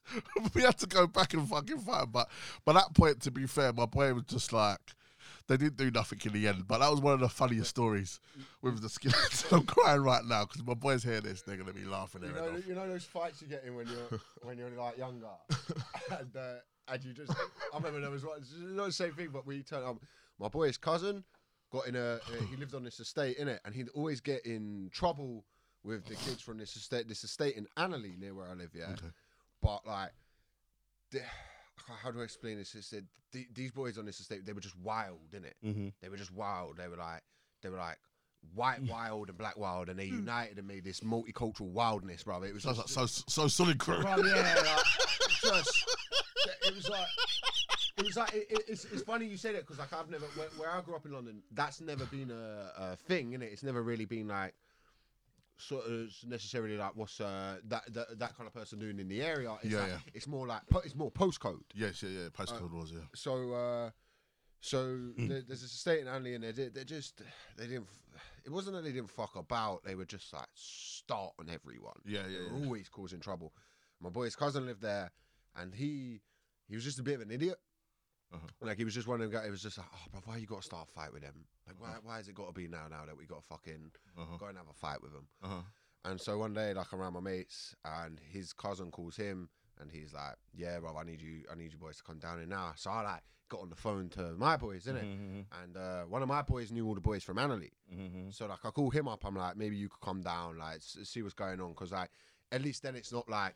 We 0.54 0.62
had 0.62 0.78
to 0.78 0.86
go 0.86 1.06
back 1.06 1.34
and 1.34 1.46
fucking 1.46 1.80
fight. 1.80 2.06
But 2.10 2.30
by 2.64 2.72
that 2.72 2.94
point, 2.94 3.20
to 3.22 3.30
be 3.30 3.46
fair, 3.46 3.74
my 3.74 3.84
boy 3.84 4.14
was 4.14 4.24
just 4.24 4.54
like, 4.54 4.80
they 5.48 5.58
didn't 5.58 5.76
do 5.76 5.90
nothing 5.90 6.18
in 6.24 6.32
the 6.32 6.48
end. 6.48 6.66
But 6.66 6.78
that 6.78 6.90
was 6.90 7.00
one 7.02 7.12
of 7.12 7.20
the 7.20 7.28
funniest 7.28 7.68
stories 7.70 8.18
with 8.62 8.80
the 8.80 8.88
skin. 8.88 9.12
I'm 9.52 9.64
crying 9.64 10.02
right 10.02 10.24
now 10.24 10.46
because 10.46 10.64
my 10.64 10.72
boys 10.72 11.02
hear 11.02 11.20
this, 11.20 11.42
they're 11.42 11.56
gonna 11.56 11.74
be 11.74 11.84
laughing 11.84 12.22
You 12.22 12.32
know, 12.32 12.62
you 12.66 12.74
know 12.74 12.88
those 12.88 13.04
fights 13.04 13.42
you 13.42 13.48
get 13.48 13.64
in 13.64 13.74
when 13.74 13.86
you're 13.86 14.20
when 14.42 14.56
you're 14.56 14.70
like 14.70 14.96
younger, 14.96 15.26
and 16.10 16.36
uh, 16.36 16.54
and 16.88 17.04
you 17.04 17.12
just. 17.12 17.32
I 17.74 17.76
remember 17.76 18.00
there 18.00 18.10
was 18.10 18.24
one. 18.24 18.40
Not 18.60 18.86
the 18.86 18.92
same 18.92 19.12
thing, 19.12 19.28
but 19.30 19.46
we 19.46 19.62
turned 19.62 19.84
up. 19.84 19.96
My 20.38 20.48
boy's 20.48 20.78
cousin 20.78 21.24
got 21.70 21.86
in 21.86 21.96
a. 21.96 22.14
Uh, 22.14 22.18
he 22.50 22.56
lived 22.56 22.74
on 22.74 22.84
this 22.84 23.00
estate 23.00 23.36
in 23.38 23.48
it, 23.48 23.60
and 23.64 23.74
he'd 23.74 23.88
always 23.94 24.20
get 24.20 24.44
in 24.46 24.90
trouble 24.92 25.44
with 25.84 26.04
the 26.06 26.14
kids 26.16 26.40
from 26.42 26.58
this 26.58 26.74
estate. 26.76 27.08
This 27.08 27.24
estate 27.24 27.56
in 27.56 27.66
Anerley, 27.76 28.16
near 28.18 28.34
where 28.34 28.48
I 28.48 28.54
live. 28.54 28.70
Yeah, 28.74 28.90
Okay. 28.92 29.06
but 29.62 29.86
like, 29.86 30.10
the, 31.10 31.20
how 32.02 32.10
do 32.10 32.20
I 32.20 32.24
explain 32.24 32.58
this? 32.58 32.74
It 32.74 32.84
said 32.84 33.06
the, 33.32 33.46
these 33.54 33.70
boys 33.70 33.98
on 33.98 34.04
this 34.06 34.20
estate, 34.20 34.44
they 34.46 34.52
were 34.52 34.60
just 34.60 34.78
wild, 34.78 35.20
innit? 35.32 35.52
Mhm. 35.64 35.92
They 36.00 36.08
were 36.08 36.16
just 36.16 36.32
wild. 36.32 36.76
They 36.78 36.88
were 36.88 36.96
like, 36.96 37.22
they 37.62 37.68
were 37.68 37.78
like 37.78 37.98
white 38.54 38.80
wild 38.84 39.28
and 39.28 39.36
black 39.38 39.56
wild, 39.58 39.88
and 39.88 39.98
they 39.98 40.04
united 40.06 40.58
and 40.58 40.66
made 40.66 40.84
this 40.84 41.00
multicultural 41.00 41.70
wildness, 41.70 42.22
bro. 42.22 42.42
It 42.42 42.54
was 42.54 42.62
So, 42.62 42.72
just, 42.74 42.88
so, 42.90 43.06
so 43.06 43.48
solid 43.48 43.78
crew. 43.78 44.00
Bro, 44.00 44.16
yeah, 44.24 44.54
like, 44.56 44.84
just 45.42 45.84
it 46.66 46.74
was 46.74 46.88
like 46.88 47.06
it 47.98 48.04
was 48.04 48.16
like 48.16 48.34
it, 48.34 48.46
it- 48.50 48.64
it's, 48.68 48.84
it's 48.86 49.02
funny 49.02 49.26
you 49.26 49.36
say 49.36 49.52
that 49.52 49.62
because 49.62 49.78
like 49.78 49.92
I've 49.92 50.10
never 50.10 50.26
where, 50.34 50.48
where 50.56 50.70
I 50.70 50.80
grew 50.80 50.94
up 50.96 51.04
in 51.06 51.12
London, 51.12 51.42
that's 51.52 51.80
never 51.80 52.04
been 52.06 52.30
a, 52.30 52.70
a 52.92 52.96
thing, 52.96 53.32
innit? 53.32 53.52
It's 53.52 53.62
never 53.62 53.82
really 53.82 54.04
been 54.04 54.28
like 54.28 54.54
sort 55.60 55.84
of 55.86 56.08
necessarily 56.26 56.76
like 56.76 56.92
what's 56.94 57.20
uh, 57.20 57.56
that, 57.66 57.92
that 57.92 58.18
that 58.18 58.36
kind 58.36 58.46
of 58.46 58.54
person 58.54 58.78
doing 58.78 58.98
in 59.00 59.08
the 59.08 59.22
area. 59.22 59.52
It's 59.62 59.72
Yeah, 59.72 59.80
like, 59.80 59.88
yeah. 59.88 59.98
It's 60.14 60.26
more 60.26 60.46
like 60.46 60.62
it's 60.84 60.94
more 60.94 61.10
postcode. 61.10 61.62
Yes, 61.74 62.02
yeah, 62.02 62.10
yeah. 62.10 62.28
Postcode 62.28 62.72
was 62.72 62.92
yeah. 62.92 63.00
So 63.14 63.52
uh, 63.52 63.90
so 64.60 64.84
Hmm. 65.16 65.28
there, 65.28 65.42
there's 65.46 65.62
a 65.62 65.66
estate 65.66 66.00
in 66.00 66.06
Anerley, 66.06 66.34
and 66.34 66.44
they 66.44 66.52
did, 66.52 66.74
they 66.74 66.84
just 66.84 67.22
they 67.56 67.66
didn't. 67.66 67.86
It 68.44 68.50
wasn't 68.52 68.76
that 68.76 68.82
they 68.82 68.92
didn't 68.92 69.10
fuck 69.10 69.36
about. 69.36 69.84
They 69.84 69.94
were 69.94 70.06
just 70.06 70.32
like 70.32 70.46
starting 70.54 71.50
everyone. 71.52 71.96
Yeah, 72.06 72.20
yeah, 72.28 72.38
They 72.38 72.44
yeah. 72.44 72.52
were 72.52 72.64
always 72.64 72.88
causing 72.88 73.20
trouble. 73.20 73.52
My 74.00 74.08
boy's 74.10 74.34
cousin 74.36 74.64
lived 74.66 74.80
there, 74.82 75.10
and 75.56 75.74
he 75.74 76.20
he 76.68 76.74
was 76.76 76.84
just 76.84 76.98
a 76.98 77.02
bit 77.02 77.16
of 77.16 77.22
an 77.22 77.30
idiot. 77.30 77.56
Uh-huh. 78.34 78.46
Like 78.60 78.76
he 78.76 78.84
was 78.84 78.94
just 78.94 79.08
one 79.08 79.20
of 79.20 79.30
them 79.30 79.40
guys. 79.40 79.48
It 79.48 79.50
was 79.50 79.62
just 79.62 79.78
like, 79.78 79.86
oh, 79.94 79.98
bro, 80.10 80.20
why 80.24 80.36
you 80.36 80.46
got 80.46 80.60
to 80.60 80.66
start 80.66 80.88
a 80.88 80.92
fight 80.92 81.12
with 81.12 81.22
him? 81.22 81.46
Like, 81.66 81.76
why 81.80 81.96
why 82.02 82.16
has 82.18 82.28
it 82.28 82.34
got 82.34 82.46
to 82.48 82.52
be 82.52 82.68
now? 82.68 82.86
Now 82.90 83.04
that 83.06 83.16
we 83.16 83.24
got 83.26 83.40
to 83.42 83.46
fucking 83.48 83.90
Uh-huh. 84.18 84.36
go 84.38 84.46
and 84.46 84.58
have 84.58 84.68
a 84.68 84.74
fight 84.74 85.02
with 85.02 85.12
him. 85.12 85.26
Uh-huh. 85.42 85.62
And 86.04 86.20
so 86.20 86.38
one 86.38 86.54
day, 86.54 86.74
like 86.74 86.92
around 86.92 87.14
my 87.14 87.20
mates, 87.20 87.74
and 87.84 88.20
his 88.30 88.52
cousin 88.52 88.90
calls 88.90 89.16
him, 89.16 89.48
and 89.80 89.90
he's 89.90 90.12
like, 90.12 90.36
"Yeah, 90.54 90.78
bro, 90.80 90.96
I 90.96 91.04
need 91.04 91.20
you. 91.22 91.44
I 91.50 91.54
need 91.54 91.72
you 91.72 91.78
boys 91.78 91.96
to 91.98 92.02
come 92.02 92.18
down 92.18 92.38
here 92.38 92.46
now." 92.46 92.72
So 92.76 92.90
I 92.90 93.02
like 93.02 93.22
got 93.48 93.60
on 93.60 93.70
the 93.70 93.76
phone 93.76 94.10
to 94.10 94.32
my 94.36 94.56
boys, 94.58 94.84
innit? 94.84 95.04
Mm-hmm. 95.04 95.40
And 95.62 95.76
uh, 95.76 96.02
one 96.02 96.20
of 96.22 96.28
my 96.28 96.42
boys 96.42 96.70
knew 96.70 96.86
all 96.86 96.94
the 96.94 97.00
boys 97.00 97.24
from 97.24 97.38
Anerley. 97.38 97.70
Mm-hmm. 97.92 98.30
So 98.30 98.46
like 98.46 98.58
I 98.64 98.70
call 98.70 98.90
him 98.90 99.08
up. 99.08 99.24
I'm 99.24 99.34
like, 99.36 99.56
maybe 99.56 99.76
you 99.76 99.88
could 99.88 100.02
come 100.02 100.20
down, 100.20 100.58
like 100.58 100.80
see 100.82 101.22
what's 101.22 101.34
going 101.34 101.60
on, 101.60 101.70
because 101.70 101.92
like 101.92 102.10
at 102.52 102.62
least 102.62 102.82
then 102.82 102.94
it's 102.94 103.12
not 103.12 103.28
like 103.28 103.54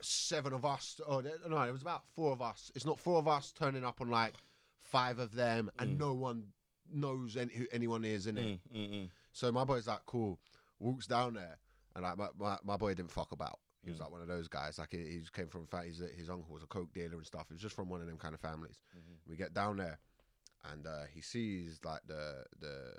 seven 0.00 0.52
of 0.52 0.64
us. 0.64 1.00
Oh 1.06 1.20
no, 1.48 1.62
it 1.62 1.72
was 1.72 1.82
about 1.82 2.02
four 2.14 2.32
of 2.32 2.42
us. 2.42 2.70
It's 2.74 2.86
not 2.86 2.98
four 3.00 3.18
of 3.18 3.28
us 3.28 3.52
turning 3.58 3.84
up 3.84 4.00
on 4.00 4.08
like 4.10 4.34
five 4.82 5.18
of 5.18 5.34
them, 5.34 5.70
and 5.78 5.96
Mm. 5.96 5.98
no 6.00 6.14
one 6.14 6.44
knows 6.90 7.36
any, 7.36 7.52
who 7.54 7.66
anyone 7.72 8.04
is 8.04 8.26
in 8.26 8.38
it. 8.38 8.60
Mm-hmm. 8.74 9.04
So 9.32 9.52
my 9.52 9.64
boy's 9.64 9.86
like, 9.86 10.04
cool, 10.06 10.38
walks 10.78 11.06
down 11.06 11.34
there, 11.34 11.58
and 11.94 12.04
like 12.04 12.16
my, 12.16 12.28
my, 12.38 12.56
my 12.64 12.76
boy 12.76 12.94
didn't 12.94 13.10
fuck 13.10 13.32
about. 13.32 13.58
He 13.84 13.90
was 13.90 13.98
Mm. 13.98 14.02
like 14.04 14.10
one 14.12 14.22
of 14.22 14.28
those 14.28 14.48
guys. 14.48 14.78
Like 14.78 14.92
he, 14.92 14.98
he 14.98 15.18
just 15.20 15.32
came 15.32 15.48
from 15.48 15.66
his 15.84 16.02
his 16.16 16.30
uncle 16.30 16.54
was 16.54 16.62
a 16.62 16.66
coke 16.66 16.92
dealer 16.92 17.16
and 17.16 17.26
stuff. 17.26 17.46
He 17.48 17.54
was 17.54 17.62
just 17.62 17.76
from 17.76 17.88
one 17.88 18.00
of 18.00 18.06
them 18.06 18.16
kind 18.18 18.34
of 18.34 18.40
families. 18.40 18.80
We 19.28 19.36
get 19.36 19.52
down 19.54 19.76
there, 19.76 19.98
and 20.72 20.86
uh, 20.86 21.04
he 21.12 21.20
sees 21.20 21.80
like 21.84 22.00
the 22.06 22.44
the 22.60 22.92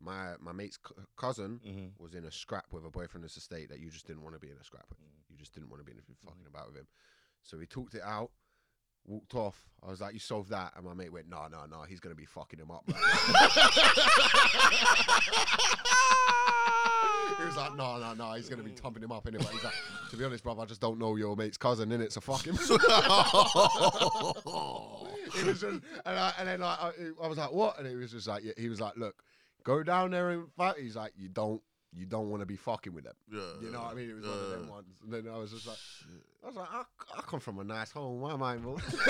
my 0.00 0.34
my 0.40 0.52
mate's 0.52 0.78
c- 0.86 0.94
cousin 1.16 1.60
Mhm. 1.66 1.92
was 1.98 2.14
in 2.14 2.24
a 2.24 2.30
scrap 2.32 2.72
with 2.72 2.84
a 2.86 2.90
boy 2.90 3.06
from 3.06 3.22
this 3.22 3.36
estate 3.36 3.68
that 3.68 3.80
you 3.80 3.90
just 3.90 4.06
didn't 4.06 4.22
want 4.22 4.34
to 4.34 4.40
be 4.40 4.48
in 4.50 4.56
a 4.56 4.64
scrap 4.64 4.86
with. 4.88 4.98
You 5.28 5.36
just 5.36 5.52
didn't 5.54 5.68
want 5.70 5.80
to 5.80 5.84
be 5.84 5.92
in 5.92 5.98
a 5.98 6.02
fucking 6.26 6.46
about 6.46 6.68
with 6.68 6.76
him. 6.76 6.86
So 7.42 7.58
he 7.58 7.66
talked 7.66 7.94
it 7.94 8.02
out, 8.02 8.30
walked 9.06 9.34
off. 9.34 9.68
I 9.82 9.88
was 9.88 10.00
like, 10.00 10.14
"You 10.14 10.20
solved 10.20 10.50
that," 10.50 10.72
and 10.76 10.84
my 10.84 10.94
mate 10.94 11.12
went, 11.12 11.28
"No, 11.28 11.46
no, 11.48 11.66
no, 11.66 11.82
he's 11.82 12.00
gonna 12.00 12.14
be 12.14 12.24
fucking 12.26 12.58
him 12.58 12.70
up." 12.70 12.84
he 17.38 17.44
was 17.44 17.56
like, 17.56 17.74
"No, 17.76 17.98
no, 17.98 18.14
no, 18.14 18.32
he's 18.34 18.48
gonna 18.48 18.62
be 18.62 18.70
thumping 18.72 19.02
him 19.02 19.12
up 19.12 19.26
anyway. 19.26 19.44
he's 19.52 19.64
like, 19.64 19.74
"To 20.10 20.16
be 20.16 20.24
honest, 20.24 20.42
brother, 20.44 20.62
I 20.62 20.66
just 20.66 20.80
don't 20.80 20.98
know 20.98 21.16
your 21.16 21.36
mate's 21.36 21.56
cousin, 21.56 21.92
in 21.92 22.00
it, 22.00 22.12
so 22.12 22.20
fuck 22.20 22.44
him." 22.46 22.54
it 22.60 22.68
was 25.46 25.60
just, 25.60 25.62
and, 25.64 25.82
I, 26.06 26.32
and 26.38 26.48
then 26.48 26.62
I, 26.62 26.66
I, 26.66 26.92
I 27.22 27.26
was 27.28 27.38
like, 27.38 27.52
"What?" 27.52 27.78
And 27.78 27.86
he 27.88 27.94
was 27.96 28.10
just 28.12 28.26
like, 28.26 28.44
yeah, 28.44 28.52
"He 28.56 28.68
was 28.68 28.80
like, 28.80 28.96
look, 28.96 29.22
go 29.64 29.82
down 29.82 30.10
there 30.10 30.30
and 30.30 30.50
fight." 30.56 30.76
He's 30.78 30.96
like, 30.96 31.12
"You 31.16 31.28
don't." 31.28 31.62
You 31.92 32.06
don't 32.06 32.30
want 32.30 32.40
to 32.40 32.46
be 32.46 32.54
fucking 32.54 32.94
with 32.94 33.02
them. 33.02 33.16
Yeah. 33.32 33.40
You 33.60 33.70
know 33.72 33.80
what 33.80 33.90
I 33.90 33.94
mean? 33.94 34.10
It 34.10 34.14
was 34.14 34.24
one 34.24 34.38
of 34.40 34.48
them 34.48 34.68
ones. 34.68 34.86
And 35.02 35.12
then 35.12 35.26
I 35.34 35.36
was 35.38 35.50
just 35.50 35.66
like, 35.66 35.76
I 36.44 36.46
was 36.46 36.54
like, 36.54 36.68
I, 36.72 36.82
I 37.16 37.20
come 37.22 37.40
from 37.40 37.58
a 37.58 37.64
nice 37.64 37.90
home. 37.90 38.20
Why 38.20 38.32
am 38.32 38.44
I 38.44 38.54
involved? 38.54 38.84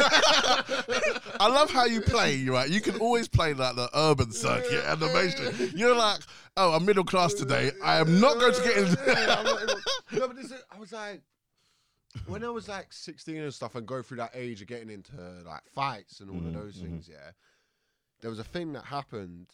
I 1.39 1.47
love 1.49 1.71
how 1.71 1.85
you 1.85 2.01
play, 2.01 2.37
You 2.37 2.55
right? 2.55 2.71
You 2.71 2.81
can 2.81 2.97
always 2.97 3.29
play 3.29 3.53
like 3.53 3.77
the 3.77 3.91
urban 3.95 4.33
circuit 4.33 4.83
and 4.87 4.99
the 4.99 5.09
mainstream. 5.09 5.73
You're 5.75 5.95
like, 5.95 6.21
oh, 6.57 6.73
I'm 6.73 6.87
middle 6.87 7.05
class 7.05 7.35
today. 7.35 7.71
I 7.85 7.99
am 7.99 8.19
not 8.19 8.39
going 8.41 8.55
to 8.55 8.63
get 8.63 8.77
Yeah, 8.77 8.83
into. 8.89 9.39
I'm 9.39 9.45
not 9.45 9.61
involved. 9.61 9.85
no, 10.13 10.27
but 10.29 10.37
this 10.37 10.47
is, 10.47 10.63
I 10.75 10.79
was 10.79 10.93
like, 10.93 11.21
when 12.27 12.43
I 12.43 12.49
was 12.49 12.67
like 12.67 12.95
16 12.95 13.37
and 13.37 13.53
stuff 13.53 13.75
and 13.75 13.87
go 13.87 14.01
through 14.01 14.17
that 14.19 14.31
age 14.33 14.63
of 14.63 14.69
getting 14.69 14.89
into 14.89 15.17
like 15.45 15.63
fights 15.75 16.21
and 16.21 16.31
all 16.31 16.37
Mhm, 16.41 16.47
of 16.49 16.55
those 16.55 16.77
mhm. 16.77 16.83
things, 16.83 17.09
yeah, 17.11 17.33
there 18.23 18.31
was 18.31 18.39
a 18.39 18.45
thing 18.45 18.73
that 18.73 18.87
happened 18.87 19.49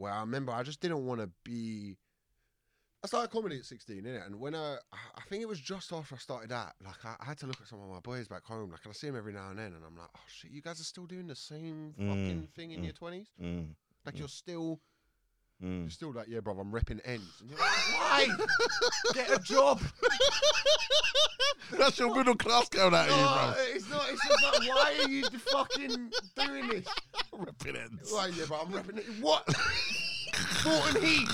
where 0.00 0.12
I 0.12 0.20
remember 0.20 0.50
I 0.50 0.62
just 0.62 0.80
didn't 0.80 1.04
want 1.04 1.20
to 1.20 1.28
be. 1.44 1.96
I 3.02 3.06
started 3.06 3.30
comedy 3.30 3.56
at 3.56 3.64
16, 3.64 4.02
innit? 4.02 4.26
And 4.26 4.38
when 4.40 4.54
I, 4.54 4.76
I 4.92 5.22
think 5.28 5.42
it 5.42 5.48
was 5.48 5.58
just 5.58 5.90
after 5.90 6.14
I 6.14 6.18
started 6.18 6.50
that, 6.50 6.74
like 6.84 7.02
I, 7.04 7.16
I 7.20 7.24
had 7.24 7.38
to 7.38 7.46
look 7.46 7.58
at 7.60 7.66
some 7.66 7.80
of 7.80 7.88
my 7.88 8.00
boys 8.00 8.28
back 8.28 8.44
home, 8.44 8.70
like, 8.70 8.80
and 8.84 8.90
I 8.90 8.94
see 8.94 9.06
them 9.06 9.16
every 9.16 9.32
now 9.32 9.48
and 9.48 9.58
then, 9.58 9.66
and 9.66 9.82
I'm 9.86 9.96
like, 9.96 10.08
oh 10.14 10.20
shit, 10.26 10.50
you 10.50 10.60
guys 10.60 10.80
are 10.80 10.84
still 10.84 11.06
doing 11.06 11.26
the 11.26 11.36
same 11.36 11.94
fucking 11.98 12.48
thing 12.54 12.72
in 12.72 12.80
mm. 12.80 12.84
your 12.84 12.92
20s? 12.92 13.26
Mm, 13.42 13.68
Like 14.04 14.18
you're 14.18 14.28
still 14.28 14.80
mm. 15.62 15.82
you're 15.82 15.90
still 15.90 16.12
like, 16.12 16.28
yeah, 16.28 16.40
bro, 16.40 16.58
I'm 16.58 16.72
ripping 16.72 17.00
ends. 17.04 17.40
And 17.40 17.50
you're 17.50 17.58
like, 17.58 17.68
why? 17.94 18.28
Get 19.14 19.30
a 19.30 19.38
job. 19.38 19.80
That's 21.78 21.98
your 21.98 22.14
middle 22.14 22.34
class 22.36 22.68
going 22.68 22.94
at 22.94 23.08
No, 23.08 23.16
you, 23.16 23.22
bro. 23.22 23.54
it's 23.74 23.90
not. 23.90 24.02
It's 24.10 24.26
just 24.26 24.42
like, 24.42 24.68
why 24.68 24.96
are 25.02 25.08
you 25.08 25.22
fucking 25.22 26.12
doing 26.36 26.68
this? 26.68 26.86
Ends. 27.66 28.12
Like, 28.12 28.36
yeah, 28.36 28.44
but 28.48 28.62
I'm 28.64 28.72
ripping 28.72 28.98
it. 28.98 29.04
What? 29.20 29.46
Thornton 30.34 31.02
Heath. 31.02 31.28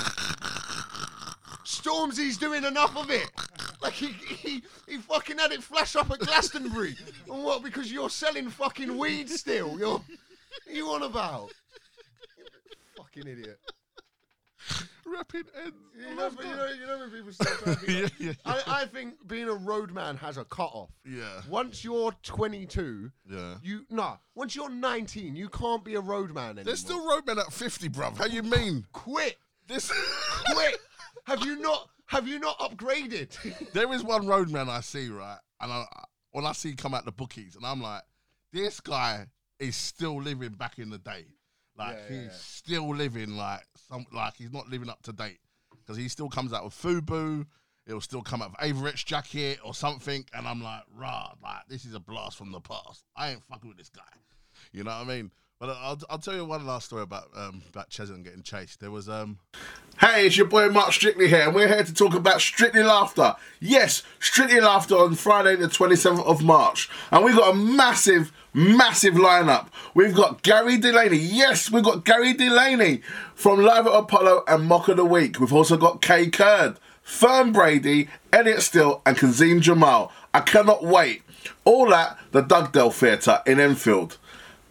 Stormzy's 1.64 2.36
doing 2.36 2.64
enough 2.64 2.96
of 2.96 3.10
it. 3.10 3.30
Like 3.82 3.92
he, 3.92 4.08
he 4.08 4.62
he 4.88 4.98
fucking 4.98 5.38
had 5.38 5.52
it 5.52 5.62
flash 5.62 5.96
up 5.96 6.10
at 6.10 6.18
Glastonbury. 6.20 6.96
and 7.30 7.42
what? 7.44 7.62
Because 7.62 7.90
you're 7.92 8.10
selling 8.10 8.48
fucking 8.50 8.96
weed 8.96 9.28
still. 9.28 9.78
You're 9.78 10.00
you 10.70 10.88
on 10.90 11.02
about? 11.02 11.52
fucking 12.96 13.26
idiot. 13.30 13.58
Ripping 15.06 15.44
ends. 15.62 15.76
You 15.96 16.04
oh 16.10 16.14
know, 16.14 16.30
but 16.36 16.44
you 16.44 16.56
know, 16.56 16.66
you 16.80 16.86
know 16.86 16.98
when 16.98 17.10
people 17.10 17.32
start 17.32 17.78
yeah, 17.88 18.08
yeah, 18.18 18.32
I, 18.44 18.62
I 18.66 18.84
think 18.86 19.14
being 19.28 19.48
a 19.48 19.54
roadman 19.54 20.16
has 20.16 20.36
a 20.36 20.44
cut 20.44 20.70
off. 20.72 20.90
yeah, 21.04 21.42
Once 21.48 21.84
you're 21.84 22.12
22, 22.22 23.10
yeah. 23.30 23.54
you 23.62 23.86
nah. 23.88 24.16
Once 24.34 24.56
you're 24.56 24.68
19, 24.68 25.36
you 25.36 25.48
can't 25.48 25.84
be 25.84 25.94
a 25.94 26.00
roadman 26.00 26.44
anymore. 26.50 26.64
There's 26.64 26.80
still 26.80 27.06
roadmen 27.08 27.38
at 27.38 27.52
50, 27.52 27.88
bruv. 27.90 28.16
How 28.18 28.26
you 28.26 28.42
mean? 28.42 28.84
quit, 28.92 29.36
This. 29.68 29.92
quit. 30.52 30.76
have 31.26 31.44
you 31.44 31.58
not? 31.60 31.88
Have 32.06 32.26
you 32.28 32.38
not 32.38 32.58
upgraded? 32.58 33.36
there 33.72 33.92
is 33.92 34.02
one 34.04 34.26
roadman 34.26 34.68
I 34.68 34.80
see, 34.80 35.08
right? 35.08 35.38
And 35.60 35.72
I, 35.72 35.84
when 36.32 36.44
I 36.46 36.52
see 36.52 36.70
him 36.70 36.76
come 36.76 36.94
out 36.94 37.04
the 37.04 37.12
bookies, 37.12 37.56
and 37.56 37.64
I'm 37.64 37.80
like, 37.80 38.02
this 38.52 38.80
guy 38.80 39.26
is 39.58 39.74
still 39.76 40.20
living 40.20 40.52
back 40.52 40.78
in 40.78 40.90
the 40.90 40.98
day. 40.98 41.24
Like 41.78 41.96
Yeah, 41.96 42.16
he's 42.16 42.26
yeah, 42.26 42.32
still 42.32 42.94
living 42.94 43.36
like 43.36 43.64
some 43.88 44.06
like 44.12 44.34
he's 44.36 44.52
not 44.52 44.68
living 44.68 44.88
up 44.88 45.02
to 45.02 45.12
date 45.12 45.38
because 45.80 45.96
he 45.96 46.08
still 46.08 46.28
comes 46.28 46.52
out 46.52 46.64
with 46.64 46.74
Fubu. 46.74 47.46
It'll 47.86 48.00
still 48.00 48.22
come 48.22 48.42
out 48.42 48.50
with 48.50 48.60
Avirex 48.60 49.04
jacket 49.04 49.60
or 49.64 49.72
something, 49.72 50.24
and 50.34 50.48
I'm 50.48 50.60
like, 50.60 50.82
rah, 50.92 51.32
like 51.42 51.68
this 51.68 51.84
is 51.84 51.94
a 51.94 52.00
blast 52.00 52.36
from 52.36 52.50
the 52.50 52.60
past. 52.60 53.04
I 53.16 53.30
ain't 53.30 53.44
fucking 53.44 53.68
with 53.68 53.78
this 53.78 53.90
guy. 53.90 54.02
You 54.72 54.84
know 54.84 54.90
what 54.90 55.06
I 55.06 55.16
mean? 55.16 55.30
But 55.58 55.70
I'll, 55.70 55.98
I'll 56.10 56.18
tell 56.18 56.34
you 56.34 56.44
one 56.44 56.66
last 56.66 56.86
story 56.86 57.02
about 57.02 57.30
um 57.34 57.62
about 57.70 57.88
Cheshunt 57.88 58.24
getting 58.24 58.42
chased. 58.42 58.80
There 58.80 58.90
was 58.90 59.08
um 59.08 59.38
Hey, 59.98 60.26
it's 60.26 60.36
your 60.36 60.46
boy 60.46 60.68
Marc 60.68 60.92
Strictly 60.92 61.28
here, 61.28 61.44
and 61.46 61.54
we're 61.54 61.68
here 61.68 61.82
to 61.82 61.94
talk 61.94 62.14
about 62.14 62.42
Strictly 62.42 62.82
Laughter. 62.82 63.34
Yes, 63.60 64.02
Strictly 64.20 64.60
Laughter 64.60 64.94
on 64.96 65.14
Friday, 65.14 65.56
the 65.56 65.68
27th 65.68 66.22
of 66.26 66.42
March. 66.42 66.90
And 67.10 67.24
we've 67.24 67.34
got 67.34 67.54
a 67.54 67.56
massive, 67.56 68.30
massive 68.52 69.14
lineup. 69.14 69.68
We've 69.94 70.14
got 70.14 70.42
Gary 70.42 70.76
Delaney. 70.76 71.16
Yes, 71.16 71.70
we've 71.70 71.82
got 71.82 72.04
Gary 72.04 72.34
Delaney 72.34 73.00
from 73.34 73.62
Live 73.62 73.86
at 73.86 73.94
Apollo 73.94 74.44
and 74.46 74.66
Mock 74.66 74.88
of 74.88 74.98
the 74.98 75.04
Week. 75.06 75.40
We've 75.40 75.54
also 75.54 75.78
got 75.78 76.02
Kae 76.02 76.30
Kurd, 76.30 76.78
Fern 77.00 77.52
Brady, 77.52 78.08
Elliot 78.34 78.60
Steel, 78.60 79.00
and 79.06 79.16
Kazeem 79.16 79.62
Jamal. 79.62 80.12
I 80.34 80.40
cannot 80.40 80.84
wait. 80.84 81.22
All 81.64 81.94
at 81.94 82.18
the 82.32 82.42
Dugdale 82.42 82.92
Theatre 82.92 83.40
in 83.46 83.58
Enfield. 83.58 84.18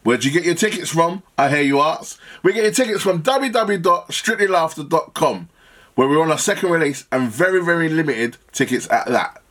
Where'd 0.06 0.24
you 0.24 0.30
get 0.30 0.46
your 0.46 0.54
tickets 0.54 0.92
from? 0.92 1.24
I 1.36 1.50
hear 1.50 1.64
you 1.64 1.82
ask. 1.82 2.20
We 2.44 2.54
get 2.54 2.62
your 2.64 2.72
tickets 2.72 3.02
from 3.02 3.24
www.strictlylaughter.com, 3.24 5.50
where 5.96 6.08
we're 6.08 6.22
on 6.22 6.30
our 6.32 6.38
second 6.38 6.70
release 6.70 7.08
and 7.12 7.28
very, 7.30 7.60
very 7.64 7.90
limited 7.90 8.38
tickets 8.52 8.88
at 8.92 9.08
that. 9.08 9.42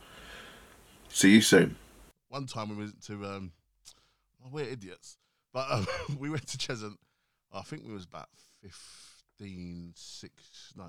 See 1.09 1.31
you 1.33 1.41
soon. 1.41 1.75
one 2.29 2.45
time 2.45 2.69
we 2.69 2.75
went 2.77 3.01
to 3.07 3.25
um 3.25 3.51
oh, 4.45 4.49
we're 4.51 4.63
idiots 4.65 5.17
but 5.53 5.69
um, 5.71 5.85
we 6.19 6.29
went 6.29 6.45
to 6.47 6.57
Cheshunt 6.57 6.95
I 7.53 7.61
think 7.61 7.83
we 7.85 7.93
was 7.93 8.03
about 8.05 8.27
15 8.61 9.93
6 9.95 10.73
no 10.77 10.85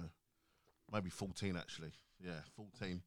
maybe 0.93 1.09
14 1.11 1.57
actually 1.57 1.93
yeah 2.25 2.41
14 2.57 3.01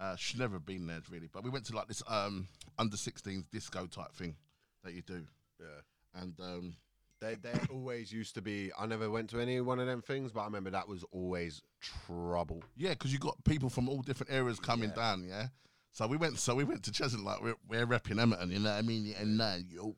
uh 0.00 0.16
should 0.16 0.40
never 0.40 0.54
have 0.54 0.64
been 0.64 0.86
there 0.86 1.00
really 1.10 1.28
but 1.30 1.44
we 1.44 1.50
went 1.50 1.66
to 1.66 1.76
like 1.76 1.86
this 1.88 2.02
um 2.08 2.48
under 2.78 2.96
16s 2.96 3.44
disco 3.52 3.84
type 3.86 4.14
thing 4.14 4.34
that 4.82 4.94
you 4.94 5.02
do 5.02 5.26
Yeah. 5.60 5.66
And 6.14 6.34
um 6.40 6.76
They 7.20 7.34
they 7.36 7.52
always 7.70 8.12
used 8.12 8.34
to 8.34 8.42
be. 8.42 8.70
I 8.78 8.86
never 8.86 9.10
went 9.10 9.30
to 9.30 9.40
any 9.40 9.60
one 9.60 9.80
of 9.80 9.86
them 9.86 10.02
things, 10.02 10.32
but 10.32 10.40
I 10.40 10.44
remember 10.44 10.70
that 10.70 10.88
was 10.88 11.04
always 11.12 11.62
trouble. 11.80 12.62
Yeah, 12.76 12.90
because 12.90 13.12
you 13.12 13.18
got 13.18 13.42
people 13.44 13.70
from 13.70 13.88
all 13.88 14.02
different 14.02 14.32
areas 14.32 14.58
coming 14.60 14.90
Yeah. 14.90 14.94
down. 14.96 15.24
Yeah, 15.24 15.46
so 15.92 16.06
we 16.06 16.16
went. 16.16 16.38
So 16.38 16.54
we 16.54 16.64
went 16.64 16.82
to 16.84 16.90
Cheshunt 16.90 17.24
like 17.24 17.40
we're, 17.42 17.54
we're 17.68 17.86
repping 17.86 18.20
Edmonton. 18.20 18.50
You 18.50 18.58
know 18.60 18.70
what 18.70 18.78
I 18.78 18.82
mean? 18.82 19.14
And 19.18 19.40
uh, 19.40 19.56
yo. 19.68 19.96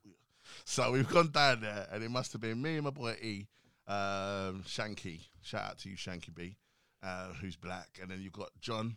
So 0.65 0.93
we've 0.93 1.09
gone 1.09 1.31
down 1.33 1.61
there, 1.61 1.89
and 1.91 2.03
it 2.05 2.11
must 2.11 2.33
have 2.33 2.41
been 2.41 2.63
me 2.63 2.77
and 2.77 2.85
my 2.85 2.91
boy 2.91 3.17
E, 3.21 3.47
um, 3.89 4.63
Shanky. 4.65 5.21
Shout 5.43 5.71
out 5.71 5.79
to 5.79 5.91
you, 5.91 5.97
Shanky 5.97 6.33
B, 6.35 6.57
uh, 7.03 7.33
who's 7.41 7.57
black, 7.57 7.99
and 8.01 8.11
then 8.11 8.21
you've 8.23 8.33
got 8.33 8.51
John, 8.61 8.95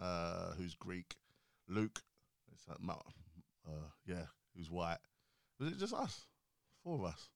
uh, 0.00 0.52
who's 0.52 0.74
Greek, 0.76 1.16
Luke, 1.68 2.00
it's 2.52 2.66
like, 2.68 2.80
Ma- 2.80 2.94
uh, 3.68 3.88
yeah, 4.06 4.26
who's 4.56 4.70
white. 4.70 4.98
Was 5.58 5.72
it 5.72 5.78
just 5.78 5.92
us? 5.94 6.26
Four 6.84 6.96
of 6.96 7.04
us. 7.04 7.28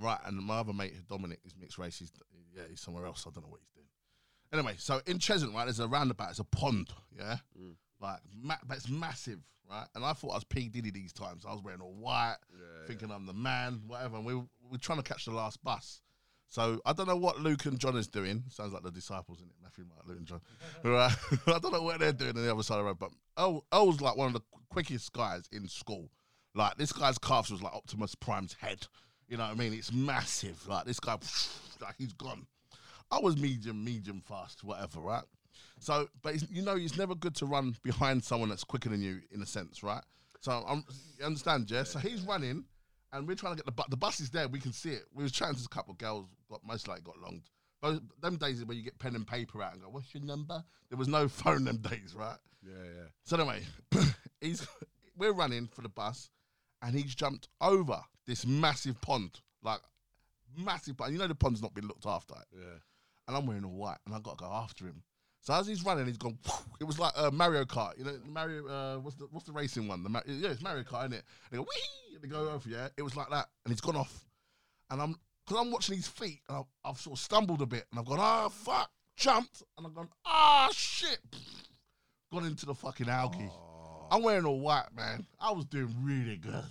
Right, 0.00 0.18
and 0.24 0.36
my 0.38 0.58
other 0.60 0.72
mate, 0.72 0.94
Dominic, 1.08 1.40
is 1.44 1.54
mixed 1.60 1.76
race. 1.78 1.98
He's, 1.98 2.10
yeah, 2.56 2.62
he's 2.70 2.80
somewhere 2.80 3.04
else. 3.04 3.24
I 3.26 3.30
don't 3.30 3.44
know 3.44 3.50
what 3.50 3.60
he's 3.60 3.68
doing. 3.74 3.86
Anyway, 4.52 4.74
so 4.78 5.00
in 5.06 5.18
Cheshunt, 5.18 5.54
right, 5.54 5.64
there's 5.64 5.78
a 5.80 5.86
roundabout. 5.88 6.30
It's 6.30 6.38
a 6.38 6.44
pond, 6.44 6.88
yeah, 7.16 7.36
Mm. 7.58 7.74
like, 8.00 8.20
ma- 8.42 8.56
but 8.66 8.78
it's 8.78 8.88
massive, 8.88 9.40
right? 9.70 9.86
And 9.94 10.04
I 10.04 10.12
thought 10.14 10.30
I 10.30 10.34
was 10.36 10.44
P 10.44 10.68
Diddy 10.68 10.90
these 10.90 11.12
times. 11.12 11.44
I 11.46 11.52
was 11.52 11.62
wearing 11.62 11.80
all 11.82 11.92
white, 11.94 12.36
thinking 12.86 13.10
I'm 13.10 13.26
the 13.26 13.34
man, 13.34 13.82
whatever. 13.86 14.16
And 14.16 14.24
we 14.24 14.34
were, 14.34 14.40
we 14.62 14.70
were 14.72 14.78
trying 14.78 14.98
to 15.02 15.04
catch 15.04 15.26
the 15.26 15.32
last 15.32 15.62
bus. 15.62 16.00
So 16.48 16.80
I 16.84 16.92
don't 16.94 17.06
know 17.06 17.14
what 17.16 17.38
Luke 17.38 17.64
and 17.66 17.78
John 17.78 17.96
is 17.96 18.08
doing. 18.08 18.42
Sounds 18.48 18.72
like 18.72 18.82
the 18.82 18.90
disciples 18.90 19.40
in 19.40 19.46
it, 19.46 19.54
Matthew, 19.62 19.84
Mark, 19.84 20.00
Luke 20.08 20.18
and 20.18 20.26
John. 20.26 20.40
Right? 20.82 21.14
I 21.46 21.58
don't 21.60 21.72
know 21.72 21.82
what 21.82 22.00
they're 22.00 22.12
doing 22.12 22.36
on 22.36 22.42
the 22.44 22.52
other 22.52 22.62
side 22.64 22.78
of 22.78 22.80
the 22.80 22.84
road. 22.86 22.98
But 22.98 23.10
oh, 23.36 23.62
was 23.70 24.00
like 24.00 24.16
one 24.16 24.26
of 24.28 24.32
the 24.32 24.40
quickest 24.70 25.12
guys 25.12 25.44
in 25.52 25.68
school. 25.68 26.10
Like 26.54 26.76
this 26.76 26.92
guy's 26.92 27.18
calves 27.18 27.50
was 27.50 27.62
like 27.62 27.74
Optimus 27.74 28.14
Prime's 28.14 28.54
head. 28.54 28.86
You 29.28 29.36
know 29.36 29.44
what 29.44 29.52
I 29.52 29.54
mean? 29.54 29.72
It's 29.72 29.92
massive. 29.92 30.66
Like 30.66 30.84
this 30.84 31.00
guy, 31.00 31.16
like 31.80 31.94
he's 31.98 32.12
gone. 32.12 32.46
I 33.10 33.18
was 33.20 33.36
medium, 33.36 33.84
medium 33.84 34.22
fast, 34.26 34.62
whatever, 34.62 35.00
right? 35.00 35.24
So, 35.80 36.08
but 36.22 36.34
it's, 36.34 36.46
you 36.50 36.62
know, 36.62 36.76
it's 36.76 36.96
never 36.96 37.14
good 37.14 37.34
to 37.36 37.46
run 37.46 37.74
behind 37.82 38.22
someone 38.22 38.48
that's 38.48 38.64
quicker 38.64 38.88
than 38.88 39.02
you, 39.02 39.20
in 39.30 39.42
a 39.42 39.46
sense, 39.46 39.82
right? 39.82 40.02
So, 40.40 40.64
I'm, 40.68 40.84
you 41.18 41.24
understand, 41.24 41.66
Jess? 41.66 41.90
So 41.90 41.98
he's 41.98 42.22
running, 42.22 42.64
and 43.12 43.26
we're 43.26 43.34
trying 43.34 43.52
to 43.52 43.56
get 43.56 43.66
the 43.66 43.72
bus. 43.72 43.86
The 43.88 43.96
bus 43.96 44.20
is 44.20 44.30
there. 44.30 44.46
We 44.48 44.60
can 44.60 44.72
see 44.72 44.90
it. 44.90 45.04
We 45.14 45.22
was 45.22 45.32
chatting 45.32 45.56
to 45.56 45.64
a 45.64 45.68
couple 45.68 45.92
of 45.92 45.98
girls. 45.98 46.26
Got 46.50 46.64
most 46.64 46.86
likely 46.86 47.02
got 47.02 47.18
longed. 47.18 47.42
Those 47.82 48.00
them 48.20 48.36
days 48.36 48.64
where 48.64 48.76
you 48.76 48.82
get 48.82 48.98
pen 48.98 49.16
and 49.16 49.26
paper 49.26 49.62
out 49.62 49.72
and 49.72 49.82
go, 49.82 49.88
"What's 49.88 50.12
your 50.14 50.22
number?" 50.22 50.62
There 50.90 50.98
was 50.98 51.08
no 51.08 51.28
phone 51.28 51.64
them 51.64 51.78
days, 51.78 52.14
right? 52.16 52.38
Yeah, 52.62 52.84
yeah. 52.84 53.08
So 53.24 53.36
anyway, 53.36 53.62
he's 54.40 54.66
we're 55.16 55.32
running 55.32 55.66
for 55.66 55.82
the 55.82 55.88
bus, 55.88 56.30
and 56.82 56.94
he's 56.94 57.14
jumped 57.14 57.48
over 57.60 58.00
this 58.26 58.46
massive 58.46 59.00
pond, 59.00 59.40
like 59.62 59.80
massive 60.56 60.96
pond. 60.96 61.12
You 61.12 61.18
know 61.18 61.26
the 61.26 61.34
pond's 61.34 61.62
not 61.62 61.74
been 61.74 61.86
looked 61.86 62.06
after, 62.06 62.34
Yeah. 62.52 62.78
and 63.28 63.36
I'm 63.36 63.46
wearing 63.46 63.64
all 63.64 63.72
white, 63.72 63.98
and 64.06 64.14
I 64.14 64.18
got 64.20 64.38
to 64.38 64.44
go 64.44 64.50
after 64.52 64.84
him. 64.86 65.02
So 65.42 65.54
as 65.54 65.66
he's 65.66 65.84
running, 65.84 66.06
he's 66.06 66.18
gone. 66.18 66.38
It 66.80 66.84
was 66.84 66.98
like 66.98 67.12
uh, 67.14 67.30
Mario 67.30 67.64
Kart, 67.66 67.98
you 67.98 68.04
know, 68.04 68.16
Mario. 68.26 68.66
Uh, 68.66 68.96
what's 69.00 69.16
the 69.16 69.26
what's 69.30 69.44
the 69.46 69.52
racing 69.52 69.86
one? 69.86 70.02
The 70.02 70.08
Ma- 70.08 70.22
yeah, 70.26 70.48
it's 70.48 70.62
Mario 70.62 70.82
Kart, 70.82 71.00
isn't 71.06 71.12
it? 71.14 71.24
And 71.50 71.52
they 71.52 71.56
go 71.58 71.62
wee, 71.62 72.14
and 72.14 72.22
they 72.24 72.28
go 72.28 72.48
over. 72.50 72.66
Yeah, 72.68 72.88
it 72.96 73.02
was 73.02 73.16
like 73.16 73.28
that, 73.30 73.48
and 73.64 73.72
he's 73.72 73.82
gone 73.82 73.96
off, 73.96 74.24
and 74.90 75.00
I'm 75.02 75.14
because 75.46 75.60
I'm 75.62 75.70
watching 75.72 75.96
his 75.96 76.08
feet, 76.08 76.40
and 76.48 76.58
I've, 76.58 76.64
I've 76.84 76.98
sort 76.98 77.18
of 77.18 77.22
stumbled 77.22 77.60
a 77.60 77.66
bit, 77.66 77.84
and 77.90 77.98
I've 78.00 78.06
gone, 78.06 78.18
ah, 78.20 78.48
fuck, 78.48 78.90
jumped, 79.16 79.62
and 79.76 79.86
I've 79.86 79.94
gone, 79.94 80.08
ah, 80.24 80.68
shit, 80.72 81.18
gone 82.32 82.46
into 82.46 82.64
the 82.66 82.74
fucking 82.74 83.08
algae. 83.08 83.50
I'm 84.10 84.22
wearing 84.22 84.44
all 84.44 84.60
white, 84.60 84.88
man. 84.94 85.26
I 85.40 85.52
was 85.52 85.64
doing 85.66 85.94
really 86.02 86.36
good 86.36 86.64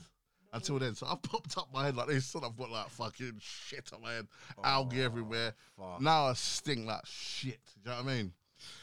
until 0.54 0.80
then. 0.80 0.96
So 0.96 1.08
I 1.08 1.16
popped 1.22 1.58
up 1.58 1.70
my 1.74 1.86
head 1.86 1.96
like 1.96 2.08
this, 2.08 2.34
and 2.36 2.44
I've 2.44 2.58
got 2.58 2.70
like 2.72 2.90
fucking 2.90 3.38
shit 3.40 3.92
on 3.94 4.02
my 4.02 4.14
head, 4.14 4.28
algae 4.64 5.02
everywhere. 5.04 5.54
fuck. 5.78 6.02
Now 6.02 6.28
I 6.28 6.34
stink 6.34 6.86
like 6.86 7.06
shit. 7.06 7.60
Do 7.84 7.92
you 7.92 7.96
know 7.98 8.04
what 8.04 8.12
I 8.12 8.16
mean? 8.16 8.34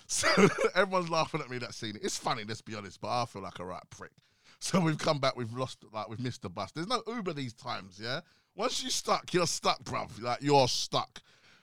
So 0.08 0.28
everyone's 0.74 1.10
laughing 1.10 1.40
at 1.40 1.50
me 1.50 1.58
that 1.58 1.74
scene. 1.74 1.98
It's 2.00 2.16
funny, 2.16 2.44
let's 2.46 2.62
be 2.62 2.74
honest, 2.76 3.00
but 3.00 3.08
I 3.08 3.24
feel 3.26 3.42
like 3.42 3.58
a 3.58 3.64
right 3.64 3.82
prick. 3.90 4.12
So 4.60 4.80
we've 4.80 4.96
come 4.96 5.18
back, 5.18 5.36
we've 5.36 5.52
lost, 5.52 5.84
like 5.92 6.08
we've 6.08 6.20
missed 6.20 6.42
the 6.42 6.48
bus. 6.48 6.70
There's 6.72 6.86
no 6.86 7.02
Uber 7.06 7.32
these 7.32 7.52
times, 7.52 8.00
yeah. 8.02 8.20
Once 8.54 8.82
you're 8.82 8.90
stuck, 8.90 9.34
you're 9.34 9.46
stuck, 9.46 9.82
bruv. 9.82 10.22
Like 10.22 10.38
you're 10.40 10.68
stuck. 10.68 11.20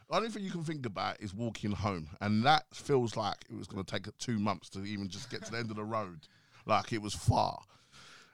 The 0.10 0.18
only 0.18 0.30
thing 0.30 0.44
you 0.44 0.52
can 0.52 0.64
think 0.64 0.86
about 0.86 1.20
is 1.22 1.34
walking 1.34 1.72
home, 1.72 2.10
and 2.22 2.44
that 2.46 2.66
feels 2.74 3.16
like 3.16 3.38
it 3.50 3.56
was 3.56 3.66
going 3.66 3.84
to 3.84 3.92
take 3.92 4.16
two 4.20 4.38
months 4.38 4.70
to 4.72 4.84
even 4.84 5.08
just 5.08 5.32
get 5.32 5.44
to 5.46 5.52
the 5.52 5.58
end 5.58 5.72
of 5.72 5.78
the 5.78 5.84
road. 5.84 6.28
Like 6.66 6.94
it 6.94 7.02
was 7.02 7.14
far. 7.14 7.60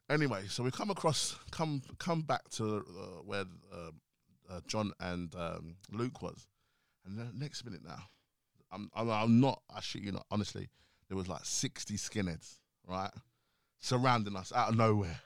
Anyway, 0.10 0.44
so 0.48 0.64
we 0.64 0.72
come 0.72 0.90
across, 0.90 1.38
come 1.52 1.82
come 2.00 2.22
back 2.22 2.50
to 2.50 2.78
uh, 2.78 3.22
where 3.26 3.46
uh, 3.72 3.92
uh, 4.50 4.60
John 4.68 4.92
and 5.00 5.34
um, 5.36 5.76
Luke 5.92 6.22
was, 6.22 6.48
and 7.06 7.18
the 7.18 7.28
next 7.34 7.64
minute 7.64 7.82
now, 7.86 8.04
I'm, 8.72 8.90
I'm 8.96 9.10
I'm 9.10 9.40
not. 9.40 9.62
I 9.74 9.82
shit 9.82 10.02
you 10.02 10.12
not. 10.12 10.26
Honestly, 10.32 10.70
there 11.08 11.18
was 11.18 11.28
like 11.28 11.46
sixty 11.46 11.96
skinheads, 11.96 12.58
right, 12.88 13.12
surrounding 13.80 14.36
us 14.36 14.52
out 14.52 14.70
of 14.70 14.78
nowhere, 14.78 15.20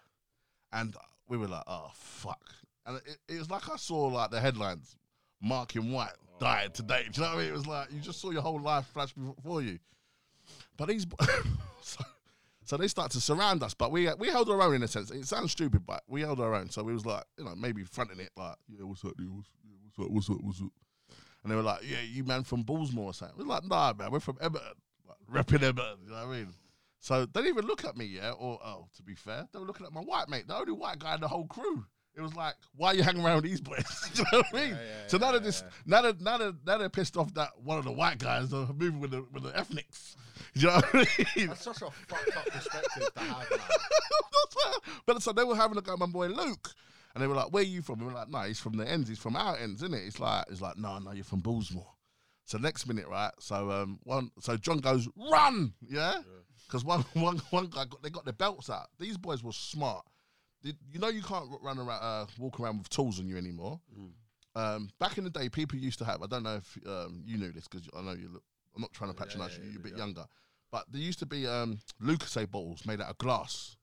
and 0.74 0.96
we 1.30 1.38
were 1.38 1.48
like, 1.48 1.64
oh 1.66 1.92
fuck, 1.94 2.44
and 2.86 2.98
it, 2.98 3.18
it 3.30 3.40
was 3.40 3.50
like 3.50 3.70
I 3.70 3.78
saw 3.78 4.08
like 4.08 4.32
the 4.32 4.42
headlines, 4.42 4.98
Marking 5.42 5.94
White 5.94 6.12
died 6.40 6.74
today. 6.74 7.06
Do 7.12 7.22
you 7.22 7.28
know 7.28 7.36
what 7.36 7.40
I 7.40 7.42
mean? 7.44 7.50
It 7.50 7.54
was 7.54 7.68
like 7.68 7.92
you 7.92 8.02
just 8.02 8.20
saw 8.20 8.32
your 8.32 8.42
whole 8.42 8.60
life 8.60 8.86
flash 8.88 9.14
before 9.14 9.62
you. 9.62 9.80
But 10.76 10.90
these, 10.90 11.06
so, 11.82 12.04
so 12.66 12.78
they 12.78 12.88
start 12.88 13.12
to 13.12 13.22
surround 13.22 13.64
us, 13.64 13.74
but 13.74 13.92
we 13.92 14.10
we 14.18 14.30
held 14.30 14.50
our 14.50 14.62
own 14.62 14.76
in 14.76 14.84
a 14.84 14.88
sense. 14.88 15.12
It 15.12 15.26
sounds 15.26 15.52
stupid, 15.52 15.86
but 15.86 16.04
we 16.08 16.22
held 16.22 16.40
our 16.40 16.54
own. 16.54 16.70
So 16.70 16.84
we 16.84 16.94
was 16.94 17.06
like, 17.06 17.24
you 17.38 17.46
know, 17.46 17.56
maybe 17.56 17.84
fronting 17.84 18.20
it 18.20 18.32
like, 18.38 18.56
yeah, 18.68 18.84
what's 18.84 19.04
up, 19.04 19.18
dude? 19.18 19.34
What's, 19.34 19.50
yeah, 19.64 19.78
what's 19.82 20.00
up? 20.00 20.12
What's 20.12 20.30
up? 20.30 20.38
What's 20.42 20.62
up? 20.62 20.72
And 21.44 21.52
they 21.52 21.56
were 21.56 21.62
like, 21.62 21.82
yeah, 21.84 22.02
you 22.02 22.24
man 22.24 22.44
from 22.44 22.64
Bullsmoor 22.64 22.98
or 23.00 23.14
something. 23.14 23.38
We're 23.38 23.46
like, 23.46 23.66
nah, 23.66 23.94
man, 23.98 24.12
we're 24.12 24.20
from 24.20 24.38
Edmonton. 24.40 24.72
Like, 25.08 25.46
repping 25.46 25.64
Edmonton, 25.64 25.98
you 26.06 26.12
know 26.12 26.28
what 26.28 26.34
I 26.34 26.38
mean? 26.38 26.54
So 27.00 27.26
they 27.26 27.42
didn't 27.42 27.58
even 27.58 27.66
look 27.66 27.84
at 27.84 27.98
me, 27.98 28.06
yeah? 28.06 28.32
Or, 28.32 28.60
oh, 28.64 28.88
to 28.96 29.04
be 29.04 29.14
fair, 29.14 29.46
they 29.52 29.60
were 29.60 29.66
looking 29.66 29.86
at 29.86 29.92
my 29.92 30.00
white 30.00 30.30
mate, 30.30 30.48
the 30.48 30.56
only 30.56 30.72
white 30.72 31.00
guy 31.00 31.16
in 31.16 31.22
the 31.22 31.28
whole 31.28 31.46
crew. 31.48 31.86
It 32.16 32.22
was 32.22 32.36
like, 32.36 32.54
why 32.76 32.90
are 32.90 32.96
you 32.96 33.02
hanging 33.02 33.26
around 33.26 33.38
with 33.38 33.46
these 33.46 33.62
boys? 33.62 34.12
you 34.16 34.24
know 34.32 34.40
what 34.40 34.46
I 34.54 34.56
mean? 34.56 34.70
Yeah, 34.72 34.76
yeah, 34.76 35.08
so 35.08 35.18
now 35.18 35.28
yeah, 35.28 35.32
they're 35.32 35.42
just, 35.42 35.64
yeah. 35.64 35.70
now 35.88 36.02
they're, 36.04 36.14
now 36.20 36.38
they're, 36.38 36.54
now 36.66 36.78
they're 36.78 36.90
pissed 36.90 37.18
off 37.18 37.34
that 37.34 37.50
one 37.64 37.80
of 37.80 37.86
the 37.86 37.92
white 37.92 38.20
guys 38.20 38.54
are 38.54 38.68
moving 38.68 39.00
with 39.00 39.12
the, 39.12 39.26
with 39.32 39.44
the 39.44 39.58
ethnics. 39.58 40.16
You 40.56 40.68
know 40.68 40.76
what 40.76 40.94
I 40.94 41.26
mean? 41.36 41.48
That's 41.48 41.64
such 41.64 41.82
a 41.82 41.90
fucked 41.90 42.38
up 42.38 42.46
perspective 42.46 43.10
to 43.16 43.20
have, 43.22 43.50
man. 43.50 43.60
but 45.08 45.24
so 45.24 45.32
they 45.32 45.44
were 45.44 45.56
having 45.56 45.78
a 45.80 45.82
go 45.82 45.94
at 45.94 46.00
my 46.00 46.06
boy 46.06 46.28
Luke. 46.28 46.76
And 47.14 47.24
they 47.24 47.28
were 47.28 47.34
like, 47.36 47.52
Where 47.52 47.62
are 47.62 47.66
you 47.66 47.82
from? 47.82 48.00
We 48.00 48.06
were 48.06 48.12
like, 48.12 48.30
No, 48.30 48.42
he's 48.42 48.60
from 48.60 48.78
the 48.78 48.88
ends, 48.88 49.10
he's 49.10 49.20
from 49.20 49.36
our 49.36 49.58
ends, 49.58 49.82
isn't 49.82 49.94
it? 49.94 50.04
It's 50.06 50.20
like 50.20 50.46
it's 50.50 50.62
like, 50.62 50.78
no, 50.78 51.00
no, 51.00 51.12
you're 51.12 51.24
from 51.24 51.42
Bullsmoor. 51.42 51.86
So 52.46 52.58
next 52.58 52.88
minute, 52.88 53.08
right? 53.08 53.32
So 53.40 53.72
um 53.72 54.00
one 54.04 54.32
so 54.40 54.58
John 54.58 54.80
goes, 54.80 55.08
Run! 55.16 55.74
Yeah? 55.88 56.22
Because 56.68 56.84
one 56.84 57.02
one 57.14 57.38
one 57.50 57.68
guy 57.68 57.86
got 57.86 58.02
they 58.02 58.10
got 58.10 58.26
their 58.26 58.34
belts 58.34 58.70
out. 58.70 58.90
These 59.00 59.18
boys 59.18 59.44
were 59.44 59.52
smart. 59.52 60.06
Did- 60.64 60.78
You 60.92 61.00
know 61.00 61.10
you 61.10 61.22
can't 61.22 61.46
run 61.62 61.78
around 61.80 62.02
uh, 62.02 62.26
walk 62.40 62.60
around 62.60 62.78
with 62.80 62.90
tools 62.90 63.20
on 63.20 63.28
you 63.28 63.38
anymore. 63.38 63.80
Um, 64.56 64.90
back 65.00 65.18
in 65.18 65.24
the 65.24 65.30
day, 65.30 65.50
people 65.50 65.78
used 65.80 65.98
to 66.00 66.06
have. 66.06 66.22
I 66.22 66.28
don't 66.28 66.44
know 66.44 66.58
if 66.58 66.78
um, 66.88 67.24
you 67.26 67.38
knew 67.38 67.52
this 67.52 67.68
because 67.68 67.88
I 67.98 68.02
know 68.02 68.14
you. 68.14 68.30
Look, 68.32 68.44
I'm 68.76 68.82
not 68.82 68.94
trying 68.94 69.12
to 69.12 69.16
patronise 69.16 69.58
you. 69.58 69.70
You're 69.70 69.80
a 69.80 69.84
bit 69.84 69.98
younger, 69.98 70.26
but 70.72 70.86
there 70.92 71.02
used 71.02 71.20
to 71.20 71.26
be 71.26 71.48
um, 71.48 71.80
Lucozade 72.02 72.52
bottles 72.52 72.86
made 72.86 73.02
out 73.02 73.10
of 73.10 73.18
glass. 73.18 73.76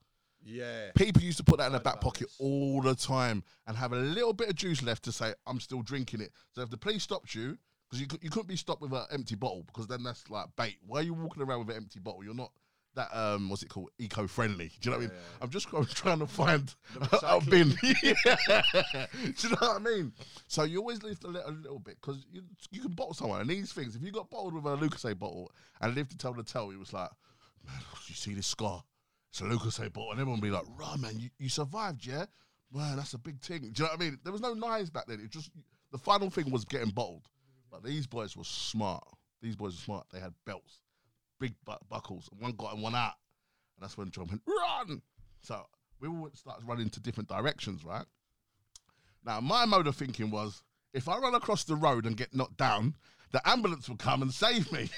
Yeah. 0.43 0.91
People 0.95 1.23
used 1.23 1.37
to 1.39 1.45
put 1.45 1.59
that 1.59 1.67
in 1.67 1.73
their 1.73 1.81
back 1.83 2.01
pocket 2.01 2.29
this. 2.29 2.37
all 2.39 2.81
the 2.81 2.95
time 2.95 3.45
and 3.67 3.77
have 3.77 3.93
a 3.93 3.97
little 3.97 4.33
bit 4.33 4.49
of 4.49 4.55
juice 4.55 4.83
left 4.83 5.03
to 5.05 5.13
say, 5.13 5.35
I'm 5.47 5.61
still 5.61 5.83
drinking 5.83 6.23
it. 6.23 6.31
So 6.55 6.63
if 6.63 6.71
the 6.71 6.79
police 6.79 7.03
stopped 7.03 7.35
you, 7.35 7.59
because 7.87 8.01
you, 8.01 8.07
you 8.23 8.31
couldn't 8.31 8.49
be 8.49 8.57
stopped 8.57 8.81
with 8.81 8.93
an 8.93 9.05
empty 9.13 9.35
bottle 9.35 9.65
because 9.67 9.87
then 9.87 10.03
that's 10.03 10.31
like 10.31 10.47
bait. 10.57 10.79
Why 10.87 11.01
are 11.01 11.03
you 11.03 11.13
walking 11.13 11.43
around 11.43 11.59
with 11.67 11.71
an 11.71 11.77
empty 11.77 11.99
bottle? 12.01 12.25
You're 12.25 12.35
not 12.35 12.53
that, 12.95 13.09
um, 13.17 13.49
what's 13.49 13.63
it 13.63 13.69
called, 13.69 13.91
eco 13.99 14.27
friendly. 14.27 14.71
Do 14.81 14.91
you 14.91 14.91
know 14.91 14.99
what 14.99 15.05
I 15.05 15.09
mean? 15.09 15.19
I'm 15.41 15.51
just 15.51 15.69
I'm 15.73 15.85
trying 15.87 16.19
to 16.19 16.27
find 16.27 16.75
a, 17.23 17.41
bin. 17.49 17.77
yeah. 18.03 18.15
Do 18.25 19.49
you 19.49 19.51
know 19.51 19.57
what 19.61 19.77
I 19.77 19.79
mean? 19.79 20.13
So 20.49 20.65
you 20.65 20.79
always 20.79 21.03
live 21.03 21.19
a 21.25 21.29
little, 21.29 21.51
a 21.51 21.53
little 21.53 21.79
bit 21.79 21.97
because 22.01 22.27
you, 22.33 22.43
you 22.71 22.81
can 22.81 22.93
bottle 22.93 23.15
someone. 23.15 23.41
And 23.41 23.51
these 23.51 23.73
things, 23.73 23.95
if 23.95 24.03
you 24.03 24.11
got 24.11 24.31
bottled 24.31 24.55
with 24.55 24.65
a 24.65 24.77
Lucozade 24.77 25.19
bottle 25.19 25.53
and 25.81 25.95
lived 25.95 26.11
to 26.13 26.19
tell 26.19 26.33
the 26.33 26.43
tale, 26.43 26.71
it 26.71 26.79
was 26.79 26.93
like, 26.93 27.11
man, 27.67 27.77
you 28.07 28.15
see 28.15 28.35
this 28.35 28.47
scar? 28.47 28.83
It's 29.31 29.41
a 29.41 29.45
Lucozade 29.45 29.93
bottle. 29.93 30.11
And 30.11 30.21
everyone 30.21 30.41
would 30.41 30.47
be 30.47 30.51
like, 30.51 30.67
right, 30.77 30.99
man, 30.99 31.19
you, 31.19 31.31
you 31.39 31.49
survived, 31.49 32.05
yeah? 32.05 32.27
Man, 32.73 32.97
that's 32.97 33.15
a 33.15 33.19
big 33.19 33.41
thing. 33.41 33.61
Do 33.61 33.67
you 33.67 33.73
know 33.85 33.85
what 33.87 34.01
I 34.01 34.05
mean? 34.05 34.19
There 34.23 34.33
was 34.33 34.43
no 34.43 34.55
knives 34.55 34.91
back 34.91 35.07
then. 35.07 35.21
It 35.21 35.31
just, 35.31 35.51
the 35.93 35.99
final 35.99 36.31
thing 36.31 36.51
was 36.51 36.65
getting 36.65 36.91
bottled. 36.91 37.27
But 37.71 37.85
these 37.85 38.07
boys 38.07 38.37
were 38.37 38.45
smart. 38.45 39.07
These 39.41 39.57
boys 39.57 39.75
were 39.75 39.83
smart. 39.83 40.07
They 40.13 40.21
had 40.21 40.35
belts, 40.45 40.81
big 41.41 41.55
bu- 41.65 41.73
buckles. 41.89 42.29
and 42.31 42.41
One 42.41 42.53
got 42.53 42.75
and 42.75 42.83
one 42.83 42.95
out. 42.95 43.15
And 43.77 43.83
that's 43.83 43.99
when 43.99 44.11
John 44.11 44.29
went, 44.29 44.43
run! 44.47 45.03
So 45.41 45.67
we 46.01 46.07
all 46.09 46.31
started 46.35 46.67
running 46.67 46.91
to 46.91 47.01
different 47.01 47.29
directions, 47.29 47.85
right? 47.85 48.07
Now, 49.25 49.41
my 49.41 49.65
mode 49.65 49.87
of 49.87 49.97
thinking 49.97 50.31
was 50.31 50.63
if 50.93 51.09
I 51.09 51.19
run 51.19 51.35
across 51.35 51.65
the 51.65 51.77
road 51.77 52.07
and 52.07 52.17
get 52.17 52.35
knocked 52.35 52.57
down, 52.57 52.95
the 53.33 53.47
ambulance 53.49 53.89
will 53.89 53.97
come 53.97 54.23
and 54.23 54.33
save 54.33 54.71
me. 54.73 54.89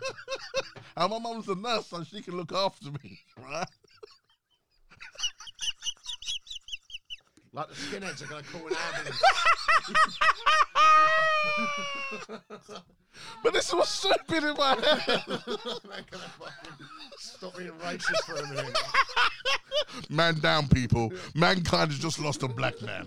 and 0.96 1.10
my 1.10 1.18
mum's 1.18 1.48
a 1.48 1.54
nurse, 1.54 1.86
so 1.86 2.04
she 2.04 2.22
can 2.22 2.36
look 2.36 2.52
after 2.52 2.90
me, 2.90 3.18
right? 3.42 3.68
Like 7.56 7.68
the 7.68 7.74
skinheads 7.74 8.22
are 8.22 8.26
going 8.26 8.44
to 8.44 8.50
call 8.50 8.66
an 8.66 8.76
ambulance. 8.94 9.22
But 13.42 13.54
this 13.54 13.68
is 13.68 13.74
was 13.74 13.88
stupid 13.88 14.44
in 14.44 14.54
my 14.58 14.74
head. 14.74 14.82
They're 15.06 15.46
going 15.46 16.22
to 16.22 16.30
fucking 16.38 16.74
stop 17.16 17.56
being 17.56 17.70
racist 17.70 18.24
for 18.26 18.36
a 18.36 18.46
minute. 18.46 18.76
Man 20.10 20.38
down, 20.40 20.68
people. 20.68 21.10
Mankind 21.34 21.92
has 21.92 21.98
just 21.98 22.18
lost 22.20 22.42
a 22.42 22.48
black 22.48 22.82
man. 22.82 23.06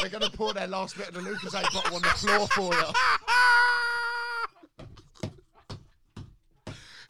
They're 0.00 0.10
going 0.10 0.30
to 0.30 0.36
pour 0.36 0.54
their 0.54 0.68
last 0.68 0.96
bit 0.96 1.08
of 1.08 1.14
the 1.14 1.22
Lucas 1.22 1.52
Lucozade 1.54 1.74
bottle 1.74 1.96
on 1.96 2.02
the 2.02 2.08
floor 2.08 2.46
for 2.48 2.72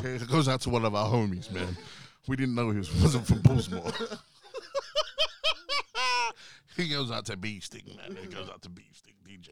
you. 0.05 0.15
It 0.15 0.27
goes 0.31 0.49
out 0.49 0.63
to 0.63 0.71
one 0.71 0.87
of 0.87 0.95
our 0.95 1.07
homies, 1.07 1.53
man. 1.53 1.77
We 2.27 2.37
didn't 2.37 2.55
know 2.55 2.71
he 2.71 2.79
was, 2.79 2.95
wasn't 3.03 3.27
from 3.27 3.41
Baltimore. 3.41 3.93
He 6.79 6.89
goes 6.89 7.11
out 7.11 7.27
to 7.27 7.37
Beef 7.37 7.65
Stick, 7.65 7.87
man. 7.87 8.17
He 8.21 8.29
goes 8.29 8.49
out 8.49 8.63
to 8.63 8.71
Beef 8.71 8.97
Stick, 8.97 9.15
DJ. 9.29 9.51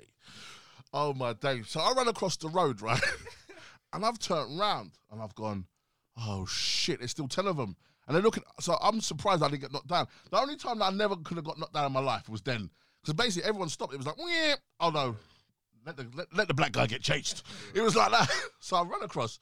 Oh 0.92 1.12
my 1.12 1.32
days. 1.34 1.68
So 1.68 1.80
I 1.80 1.92
ran 1.96 2.08
across 2.08 2.36
the 2.36 2.48
road, 2.48 2.80
right? 2.80 3.00
and 3.92 4.04
I've 4.04 4.18
turned 4.18 4.58
round 4.58 4.92
and 5.10 5.20
I've 5.20 5.34
gone, 5.34 5.66
oh 6.16 6.46
shit, 6.46 7.00
there's 7.00 7.10
still 7.10 7.28
10 7.28 7.46
of 7.46 7.56
them. 7.56 7.76
And 8.06 8.14
they're 8.14 8.22
looking, 8.22 8.44
so 8.60 8.78
I'm 8.80 9.00
surprised 9.00 9.42
I 9.42 9.48
didn't 9.48 9.62
get 9.62 9.72
knocked 9.72 9.88
down. 9.88 10.06
The 10.30 10.38
only 10.38 10.56
time 10.56 10.78
that 10.78 10.84
I 10.86 10.90
never 10.90 11.16
could 11.16 11.36
have 11.36 11.44
got 11.44 11.58
knocked 11.58 11.74
down 11.74 11.86
in 11.86 11.92
my 11.92 12.00
life 12.00 12.28
was 12.28 12.40
then. 12.40 12.70
Because 13.02 13.14
basically 13.14 13.48
everyone 13.48 13.68
stopped. 13.68 13.92
It 13.92 13.98
was 13.98 14.06
like, 14.06 14.16
yeah, 14.18 14.54
oh 14.80 14.90
no, 14.90 15.16
let 15.84 15.96
the, 15.96 16.06
let, 16.14 16.26
let 16.34 16.48
the 16.48 16.54
black 16.54 16.72
guy 16.72 16.86
get 16.86 17.02
chased. 17.02 17.44
It 17.74 17.80
was 17.80 17.96
like 17.96 18.10
that. 18.10 18.28
So 18.60 18.76
I 18.76 18.82
ran 18.82 19.02
across, 19.02 19.38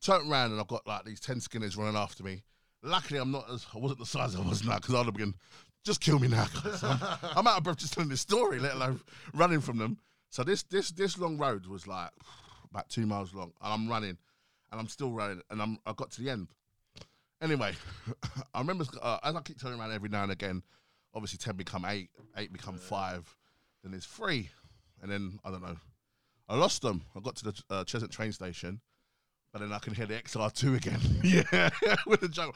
turned 0.00 0.30
around, 0.30 0.52
and 0.52 0.60
I've 0.60 0.68
got 0.68 0.86
like 0.86 1.04
these 1.04 1.18
10 1.18 1.36
skinheads 1.36 1.76
running 1.76 1.96
after 1.96 2.22
me. 2.22 2.42
Luckily, 2.82 3.18
I'm 3.18 3.32
not 3.32 3.50
as, 3.52 3.66
I 3.74 3.78
wasn't 3.78 3.98
the 3.98 4.06
size 4.06 4.36
I 4.36 4.40
was 4.40 4.64
now 4.64 4.76
because 4.76 4.94
I'd 4.94 5.06
have 5.06 5.14
been, 5.14 5.34
just 5.84 6.00
kill 6.00 6.18
me 6.18 6.28
now. 6.28 6.46
guys. 6.62 6.82
I'm, 6.82 6.98
I'm 7.36 7.46
out 7.46 7.58
of 7.58 7.64
breath 7.64 7.78
just 7.78 7.94
telling 7.94 8.08
this 8.08 8.20
story, 8.20 8.58
let 8.58 8.74
alone 8.74 9.00
running 9.34 9.60
from 9.60 9.78
them. 9.78 9.98
So 10.30 10.44
this 10.44 10.62
this 10.64 10.90
this 10.90 11.18
long 11.18 11.38
road 11.38 11.66
was 11.66 11.86
like 11.86 12.10
about 12.70 12.88
two 12.88 13.06
miles 13.06 13.34
long, 13.34 13.52
and 13.62 13.72
I'm 13.72 13.88
running, 13.88 14.16
and 14.70 14.80
I'm 14.80 14.88
still 14.88 15.10
running, 15.10 15.42
and 15.50 15.60
I'm 15.60 15.78
I 15.86 15.92
got 15.92 16.10
to 16.12 16.22
the 16.22 16.30
end. 16.30 16.48
Anyway, 17.42 17.72
I 18.54 18.60
remember 18.60 18.84
uh, 19.02 19.18
as 19.24 19.34
I 19.34 19.40
keep 19.40 19.60
turning 19.60 19.80
around 19.80 19.92
every 19.92 20.08
now 20.08 20.22
and 20.22 20.32
again. 20.32 20.62
Obviously, 21.12 21.38
ten 21.38 21.56
become 21.56 21.84
eight, 21.84 22.10
eight 22.36 22.52
become 22.52 22.76
five, 22.76 23.36
then 23.82 23.90
there's 23.90 24.06
three, 24.06 24.50
and 25.02 25.10
then 25.10 25.40
I 25.44 25.50
don't 25.50 25.62
know. 25.62 25.76
I 26.48 26.56
lost 26.56 26.82
them. 26.82 27.02
I 27.16 27.20
got 27.20 27.36
to 27.36 27.44
the 27.44 27.62
uh, 27.70 27.84
Cheshunt 27.84 28.10
train 28.10 28.30
station, 28.30 28.80
but 29.52 29.60
then 29.60 29.72
I 29.72 29.78
can 29.78 29.94
hear 29.94 30.06
the 30.06 30.14
XR2 30.14 30.76
again. 30.76 31.00
yeah, 31.24 31.70
with 32.06 32.20
the 32.20 32.28
jungle, 32.28 32.54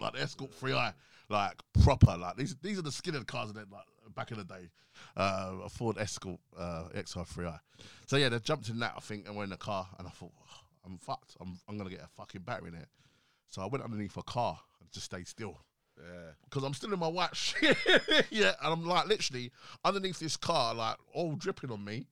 like 0.00 0.12
the 0.14 0.20
Escort 0.20 0.58
3i, 0.60 0.92
like 1.28 1.54
proper. 1.82 2.16
Like 2.16 2.36
these, 2.36 2.56
these 2.62 2.78
are 2.78 2.82
the 2.82 2.90
skinhead 2.90 3.26
cars 3.26 3.52
that 3.52 3.70
like 3.70 3.84
back 4.14 4.30
in 4.30 4.38
the 4.38 4.44
day, 4.44 4.70
uh, 5.16 5.52
a 5.64 5.68
Ford 5.68 5.96
Escort 5.98 6.38
uh, 6.58 6.84
XR3i. 6.94 7.58
So 8.06 8.16
yeah, 8.16 8.28
they 8.28 8.38
jumped 8.38 8.68
in 8.68 8.78
that 8.80 8.94
I 8.96 9.00
think 9.00 9.26
and 9.26 9.36
we're 9.36 9.44
in 9.44 9.50
the 9.50 9.56
car, 9.56 9.86
and 9.98 10.06
I 10.06 10.10
thought 10.10 10.32
"Oh, 10.38 10.60
I'm 10.86 10.98
fucked. 10.98 11.36
I'm 11.40 11.58
I'm 11.68 11.76
gonna 11.78 11.90
get 11.90 12.00
a 12.00 12.08
fucking 12.16 12.42
battery 12.42 12.68
in 12.70 12.74
it. 12.76 12.88
So 13.48 13.62
I 13.62 13.66
went 13.66 13.84
underneath 13.84 14.16
a 14.16 14.22
car 14.22 14.58
and 14.80 14.90
just 14.92 15.06
stayed 15.06 15.28
still 15.28 15.58
Yeah. 15.96 16.32
because 16.44 16.64
I'm 16.64 16.74
still 16.74 16.92
in 16.92 16.98
my 16.98 17.08
white 17.08 17.34
shit. 17.36 17.76
yeah, 18.30 18.52
and 18.62 18.72
I'm 18.72 18.84
like 18.84 19.06
literally 19.06 19.52
underneath 19.84 20.18
this 20.18 20.36
car, 20.36 20.74
like 20.74 20.96
all 21.12 21.34
dripping 21.36 21.70
on 21.70 21.84
me. 21.84 22.06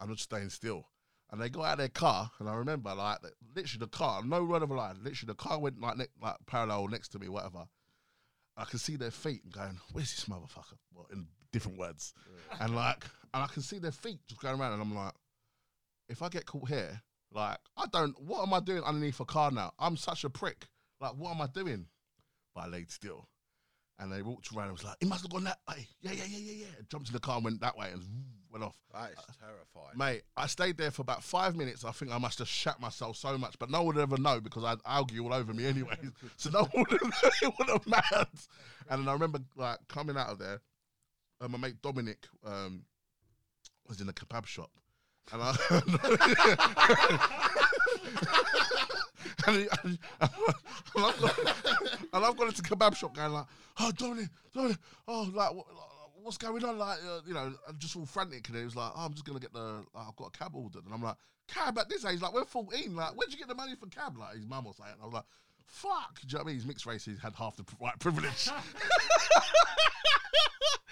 I'm 0.00 0.08
just 0.10 0.22
staying 0.24 0.50
still. 0.50 0.86
And 1.30 1.40
they 1.40 1.48
got 1.48 1.62
out 1.64 1.72
of 1.72 1.78
their 1.78 1.88
car, 1.88 2.30
and 2.38 2.48
I 2.48 2.54
remember 2.54 2.94
like 2.94 3.18
literally 3.56 3.80
the 3.80 3.88
car, 3.88 4.22
no 4.24 4.44
word 4.44 4.62
of 4.62 4.70
a 4.70 4.74
lie, 4.74 4.92
literally 5.02 5.26
the 5.26 5.34
car 5.34 5.58
went 5.58 5.80
like 5.80 5.96
ne- 5.96 6.06
like 6.22 6.36
parallel 6.46 6.86
next 6.88 7.08
to 7.08 7.18
me, 7.18 7.28
whatever. 7.28 7.64
I 8.56 8.64
can 8.64 8.78
see 8.78 8.96
their 8.96 9.10
feet 9.10 9.42
and 9.44 9.52
going, 9.52 9.80
"Where's 9.92 10.14
this 10.14 10.26
motherfucker?" 10.26 10.78
Well, 10.92 11.06
in 11.12 11.26
different 11.52 11.78
words, 11.78 12.14
and 12.60 12.74
like, 12.74 13.04
and 13.32 13.42
I 13.42 13.46
can 13.46 13.62
see 13.62 13.78
their 13.78 13.92
feet 13.92 14.20
just 14.28 14.40
going 14.40 14.60
around, 14.60 14.74
and 14.74 14.82
I'm 14.82 14.94
like, 14.94 15.14
if 16.08 16.22
I 16.22 16.28
get 16.28 16.46
caught 16.46 16.68
here, 16.68 17.02
like, 17.32 17.58
I 17.76 17.86
don't. 17.86 18.18
What 18.20 18.46
am 18.46 18.54
I 18.54 18.60
doing 18.60 18.82
underneath 18.84 19.20
a 19.20 19.24
car 19.24 19.50
now? 19.50 19.72
I'm 19.78 19.96
such 19.96 20.24
a 20.24 20.30
prick. 20.30 20.68
Like, 21.00 21.14
what 21.16 21.34
am 21.34 21.42
I 21.42 21.46
doing? 21.46 21.86
But 22.54 22.64
I 22.64 22.68
laid 22.68 22.90
still. 22.90 23.28
And 23.98 24.12
they 24.12 24.22
walked 24.22 24.52
around 24.52 24.64
and 24.64 24.72
was 24.72 24.84
like, 24.84 24.96
he 25.00 25.06
must 25.06 25.22
have 25.22 25.30
gone 25.30 25.44
that 25.44 25.58
way. 25.68 25.86
Yeah, 26.00 26.12
yeah, 26.12 26.24
yeah, 26.26 26.38
yeah, 26.38 26.52
yeah. 26.52 26.66
Jumped 26.88 27.08
in 27.08 27.12
the 27.12 27.20
car 27.20 27.36
and 27.36 27.44
went 27.44 27.60
that 27.60 27.76
way 27.76 27.90
and 27.92 28.02
went 28.50 28.64
off. 28.64 28.76
That 28.92 29.12
is 29.12 29.18
terrifying. 29.38 29.96
Mate, 29.96 30.22
I 30.36 30.48
stayed 30.48 30.78
there 30.78 30.90
for 30.90 31.02
about 31.02 31.22
five 31.22 31.54
minutes. 31.54 31.84
I 31.84 31.92
think 31.92 32.10
I 32.10 32.18
must 32.18 32.40
have 32.40 32.48
shat 32.48 32.80
myself 32.80 33.16
so 33.16 33.38
much, 33.38 33.56
but 33.58 33.70
no 33.70 33.82
one 33.82 33.94
would 33.94 34.02
ever 34.02 34.18
know 34.18 34.40
because 34.40 34.64
I 34.64 34.70
had 34.70 34.80
algae 34.84 35.20
all 35.20 35.32
over 35.32 35.54
me 35.54 35.64
anyway. 35.66 35.96
so 36.36 36.50
no 36.50 36.64
one 36.72 36.86
would 36.90 37.00
have, 37.00 37.32
it 37.42 37.54
would 37.58 37.68
have 37.68 37.86
mattered. 37.86 38.26
And 38.90 39.02
then 39.02 39.08
I 39.08 39.12
remember 39.12 39.38
like 39.56 39.78
coming 39.88 40.16
out 40.16 40.28
of 40.28 40.38
there, 40.38 40.60
and 41.40 41.52
my 41.52 41.58
mate 41.58 41.80
Dominic 41.80 42.26
um, 42.44 42.84
was 43.88 44.00
in 44.00 44.08
a 44.08 44.12
kebab 44.12 44.46
shop. 44.46 44.70
And 45.32 45.40
I 45.42 45.56
and, 49.46 49.68
and, 49.84 49.98
and 50.20 51.04
I've 51.04 51.20
got, 51.20 51.38
and 52.12 52.24
I've 52.24 52.36
gone 52.36 52.48
into 52.48 52.62
kebab 52.62 52.96
shop 52.96 53.14
going 53.14 53.32
like, 53.32 53.46
oh 53.80 53.92
Dominic, 53.92 54.28
Dominic, 54.54 54.78
oh 55.08 55.30
like 55.32 55.54
what, 55.54 55.66
what's 56.22 56.38
going 56.38 56.64
on? 56.64 56.78
Like 56.78 56.98
uh, 56.98 57.20
you 57.26 57.34
know, 57.34 57.52
I'm 57.68 57.78
just 57.78 57.96
all 57.96 58.06
frantic. 58.06 58.48
And 58.48 58.56
he 58.56 58.64
was 58.64 58.76
like, 58.76 58.92
oh, 58.96 59.04
I'm 59.04 59.12
just 59.12 59.24
gonna 59.24 59.40
get 59.40 59.52
the, 59.52 59.84
like, 59.94 60.06
I've 60.08 60.16
got 60.16 60.28
a 60.34 60.38
cab 60.38 60.54
ordered, 60.54 60.84
and 60.84 60.94
I'm 60.94 61.02
like, 61.02 61.16
cab 61.48 61.78
at 61.78 61.88
this 61.88 62.04
age, 62.04 62.20
like 62.20 62.32
we're 62.32 62.44
14, 62.44 62.94
like 62.94 63.12
where'd 63.16 63.32
you 63.32 63.38
get 63.38 63.48
the 63.48 63.54
money 63.54 63.74
for 63.76 63.86
cab? 63.86 64.16
Like 64.18 64.34
his 64.36 64.46
mum 64.46 64.64
was 64.64 64.76
saying, 64.76 64.94
I 65.00 65.04
was 65.04 65.14
like, 65.14 65.24
fuck, 65.66 66.20
do 66.20 66.26
you 66.28 66.34
know 66.34 66.38
what 66.38 66.44
I 66.44 66.46
mean? 66.46 66.56
He's 66.56 66.66
mixed 66.66 66.86
race, 66.86 67.04
he's 67.04 67.20
had 67.20 67.34
half 67.34 67.56
the 67.56 67.64
white 67.78 67.98
privilege. 67.98 68.48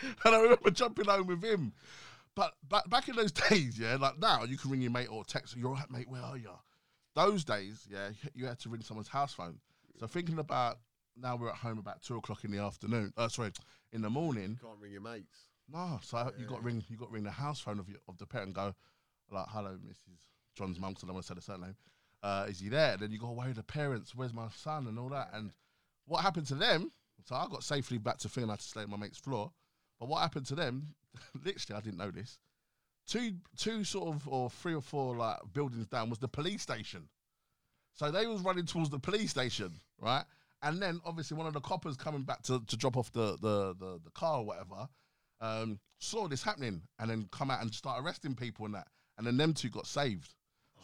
and 0.02 0.34
I 0.34 0.40
remember 0.40 0.70
jumping 0.70 1.06
home 1.06 1.26
with 1.26 1.42
him. 1.42 1.72
But 2.34 2.54
back 2.68 2.88
back 2.88 3.08
in 3.08 3.16
those 3.16 3.32
days, 3.32 3.78
yeah, 3.78 3.96
like 3.96 4.18
now 4.18 4.44
you 4.44 4.56
can 4.56 4.70
ring 4.70 4.80
your 4.82 4.90
mate 4.90 5.08
or 5.10 5.24
text, 5.24 5.56
you're 5.56 5.70
right, 5.70 5.90
mate, 5.90 6.08
where 6.08 6.22
are 6.22 6.36
you? 6.36 6.50
Those 7.14 7.44
days, 7.44 7.86
yeah, 7.90 8.10
you 8.34 8.46
had 8.46 8.58
to 8.60 8.68
ring 8.68 8.82
someone's 8.82 9.08
house 9.08 9.34
phone. 9.34 9.58
So 9.98 10.06
thinking 10.06 10.38
about 10.38 10.78
now 11.16 11.36
we're 11.36 11.50
at 11.50 11.56
home 11.56 11.78
about 11.78 12.02
two 12.02 12.16
o'clock 12.16 12.44
in 12.44 12.50
the 12.50 12.58
afternoon. 12.58 13.12
Uh, 13.16 13.28
sorry, 13.28 13.52
in 13.92 14.02
the 14.02 14.10
morning. 14.10 14.58
You 14.60 14.68
can't 14.68 14.80
ring 14.80 14.92
your 14.92 15.02
mates. 15.02 15.46
No, 15.70 16.00
so 16.02 16.30
you 16.38 16.46
got 16.46 16.56
to 16.56 16.62
ring 16.62 16.82
you 16.88 16.96
got 16.96 17.06
to 17.06 17.12
ring 17.12 17.24
the 17.24 17.30
house 17.30 17.60
phone 17.60 17.78
of 17.78 17.88
your, 17.88 17.98
of 18.08 18.18
the 18.18 18.26
parent 18.26 18.48
and 18.48 18.54
go 18.54 18.74
like, 19.30 19.46
"Hello, 19.48 19.70
Mrs. 19.86 20.18
John's 20.54 20.78
mum." 20.78 20.94
So 20.96 21.04
I 21.04 21.08
don't 21.08 21.14
want 21.14 21.26
to 21.26 21.32
say 21.32 21.34
the 21.34 21.42
surname. 21.42 21.76
Uh, 22.22 22.46
is 22.48 22.60
he 22.60 22.68
there? 22.68 22.96
Then 22.96 23.10
you 23.10 23.18
go 23.18 23.28
away 23.28 23.48
with 23.48 23.56
the 23.56 23.62
parents. 23.62 24.14
Where's 24.14 24.32
my 24.32 24.48
son 24.54 24.86
and 24.86 24.98
all 24.98 25.08
that? 25.10 25.30
And 25.32 25.52
what 26.06 26.22
happened 26.22 26.46
to 26.48 26.54
them? 26.54 26.92
So 27.24 27.34
I 27.34 27.46
got 27.50 27.62
safely 27.62 27.98
back 27.98 28.18
to 28.18 28.28
had 28.28 28.58
to 28.58 28.64
stay 28.64 28.82
on 28.82 28.90
my 28.90 28.96
mate's 28.96 29.18
floor. 29.18 29.52
But 29.98 30.08
what 30.08 30.20
happened 30.20 30.46
to 30.46 30.54
them? 30.54 30.94
literally, 31.44 31.78
I 31.78 31.82
didn't 31.82 31.98
know 31.98 32.10
this. 32.10 32.38
Two, 33.06 33.32
two 33.56 33.84
sort 33.84 34.14
of 34.14 34.28
or 34.28 34.48
three 34.48 34.74
or 34.74 34.80
four 34.80 35.16
like 35.16 35.38
buildings 35.52 35.86
down 35.86 36.08
was 36.08 36.18
the 36.18 36.28
police 36.28 36.62
station. 36.62 37.08
So 37.94 38.10
they 38.10 38.26
was 38.26 38.40
running 38.40 38.66
towards 38.66 38.90
the 38.90 38.98
police 38.98 39.30
station, 39.30 39.72
right? 40.00 40.24
And 40.62 40.80
then 40.80 41.00
obviously 41.04 41.36
one 41.36 41.46
of 41.46 41.52
the 41.52 41.60
coppers 41.60 41.96
coming 41.96 42.22
back 42.22 42.42
to, 42.44 42.60
to 42.66 42.76
drop 42.76 42.96
off 42.96 43.12
the, 43.12 43.36
the, 43.40 43.74
the, 43.78 44.00
the 44.04 44.10
car 44.14 44.38
or 44.38 44.44
whatever, 44.44 44.88
um, 45.40 45.80
saw 45.98 46.28
this 46.28 46.42
happening 46.42 46.82
and 47.00 47.10
then 47.10 47.28
come 47.32 47.50
out 47.50 47.60
and 47.60 47.74
start 47.74 48.02
arresting 48.02 48.34
people 48.34 48.64
and 48.64 48.74
that. 48.74 48.86
And 49.18 49.26
then 49.26 49.36
them 49.36 49.52
two 49.52 49.68
got 49.68 49.86
saved. 49.86 50.34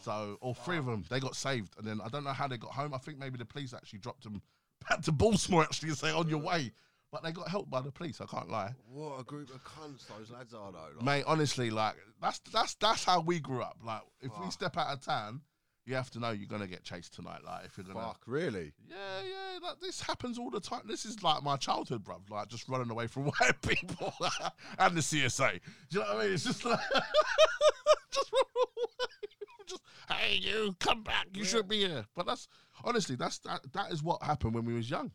So 0.03 0.37
all 0.41 0.55
three 0.55 0.79
of 0.79 0.87
them, 0.87 1.05
they 1.09 1.21
got 1.21 1.37
saved. 1.37 1.75
And 1.79 1.87
then 1.87 2.01
I 2.05 2.09
don't 2.09 2.25
know 2.25 2.33
how 2.33 2.49
they 2.49 2.57
got 2.57 2.73
home. 2.73 2.93
I 2.93 2.99
think 2.99 3.19
maybe 3.19 3.39
the 3.39 3.45
police 3.45 3.73
actually 3.73 4.01
dropped 4.01 4.25
them 4.25 4.43
back 4.89 5.03
to 5.03 5.13
Bullsmoor 5.13 5.63
actually 5.63 5.91
and 5.91 5.99
say 5.99 6.11
on 6.11 6.29
your 6.29 6.41
way. 6.41 6.73
But 7.11 7.23
they 7.23 7.33
got 7.33 7.49
helped 7.49 7.71
by 7.71 7.81
the 7.81 7.91
police, 7.91 8.21
I 8.21 8.27
can't 8.27 8.51
lie. 8.51 8.75
What 8.93 9.19
a 9.21 9.25
group 9.25 9.49
of 9.55 9.65
cunts 9.65 10.07
those 10.09 10.31
lads 10.31 10.53
are, 10.53 10.71
though. 10.71 10.97
Like, 10.97 11.05
Mate, 11.05 11.25
honestly, 11.27 11.71
like 11.71 11.95
that's 12.21 12.39
that's 12.53 12.75
that's 12.75 13.05
how 13.05 13.21
we 13.21 13.41
grew 13.41 13.63
up. 13.63 13.79
Like 13.83 14.03
if 14.21 14.31
we 14.39 14.47
ah. 14.47 14.51
step 14.51 14.77
out 14.77 14.93
of 14.93 15.01
town, 15.01 15.41
you 15.87 15.95
have 15.95 16.11
to 16.11 16.21
know 16.21 16.33
you're 16.33 16.47
gonna 16.47 16.67
get 16.67 16.85
chased 16.85 17.15
tonight. 17.15 17.41
Like 17.47 17.65
if 17.65 17.79
you're 17.79 17.87
gonna 17.87 17.99
Fuck, 17.99 18.21
really? 18.27 18.73
Yeah, 18.87 18.97
yeah, 19.27 19.67
like 19.67 19.81
this 19.81 20.03
happens 20.03 20.39
all 20.39 20.51
the 20.51 20.61
time. 20.61 20.83
This 20.87 21.07
is 21.07 21.23
like 21.23 21.43
my 21.43 21.57
childhood, 21.57 22.05
bro. 22.05 22.21
Like 22.29 22.49
just 22.49 22.69
running 22.69 22.91
away 22.91 23.07
from 23.07 23.25
white 23.41 23.63
people 23.63 24.13
and 24.79 24.95
the 24.95 25.01
CSA. 25.01 25.53
Do 25.53 25.59
you 25.91 26.01
know 26.01 26.13
what 26.13 26.21
I 26.21 26.25
mean? 26.25 26.35
It's 26.35 26.45
just 26.45 26.63
like 26.63 26.79
just 28.11 28.33
run 28.33 28.45
away. 28.55 29.07
Just 29.67 29.83
hey, 30.11 30.37
you 30.37 30.77
come 30.79 31.03
back. 31.03 31.29
You 31.33 31.45
should 31.45 31.69
be 31.69 31.79
here. 31.79 32.05
But 32.15 32.27
that's 32.27 32.49
honestly, 32.85 33.17
that's 33.17 33.39
that. 33.41 33.61
That 33.73 33.91
is 33.91 34.03
what 34.03 34.23
happened 34.23 34.55
when 34.55 34.67
we 34.67 34.75
was 34.75 34.91
young. 34.91 35.11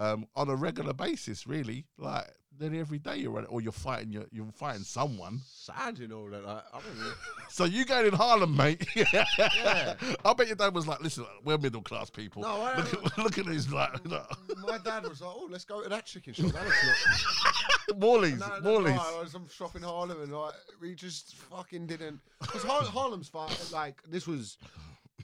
Um, 0.00 0.26
on 0.34 0.48
a 0.48 0.56
regular 0.56 0.94
basis, 0.94 1.46
really, 1.46 1.84
like 1.98 2.26
nearly 2.58 2.80
every 2.80 2.98
day 2.98 3.16
you're 3.18 3.30
running, 3.32 3.50
or 3.50 3.60
you're 3.60 3.70
fighting, 3.70 4.10
you're, 4.12 4.24
you're 4.32 4.46
fighting 4.52 4.82
someone. 4.82 5.40
Sad, 5.46 5.98
you 5.98 6.08
know 6.08 6.28
that. 6.30 6.42
Like, 6.44 6.64
I 6.72 6.76
mean, 6.78 7.12
So 7.50 7.64
you 7.64 7.84
going 7.84 8.06
in 8.06 8.14
Harlem, 8.14 8.56
mate? 8.56 8.86
Yeah. 8.96 9.94
I 10.24 10.32
bet 10.32 10.46
your 10.46 10.56
dad 10.56 10.74
was 10.74 10.86
like, 10.86 11.00
"Listen, 11.02 11.26
we're 11.44 11.58
middle 11.58 11.82
class 11.82 12.08
people. 12.08 12.40
No, 12.42 12.62
I- 12.62 12.76
look, 12.78 12.94
at, 12.94 13.18
look 13.18 13.38
at 13.38 13.46
these 13.46 13.70
like, 13.70 14.02
look. 14.06 14.26
my 14.66 14.78
dad 14.78 15.06
was 15.06 15.20
like, 15.20 15.32
"Oh, 15.34 15.46
let's 15.50 15.64
go 15.66 15.82
to 15.82 15.88
that 15.90 16.06
chicken 16.06 16.32
shop." 16.32 16.46
That 16.52 16.64
looks 16.64 16.86
not. 17.88 17.98
Morley's, 18.00 18.38
No, 18.40 18.46
no, 18.48 18.60
Morley's. 18.62 18.96
no, 18.96 19.02
I 19.18 19.20
was 19.22 19.32
some 19.32 19.48
shop 19.48 19.76
in 19.76 19.82
Harlem, 19.82 20.22
and 20.22 20.32
like 20.32 20.54
we 20.80 20.94
just 20.94 21.34
fucking 21.36 21.86
didn't. 21.86 22.20
Because 22.40 22.62
Har- 22.62 22.82
Harlem's 22.84 23.28
fine. 23.28 23.50
Like 23.72 24.00
this 24.08 24.26
was 24.26 24.56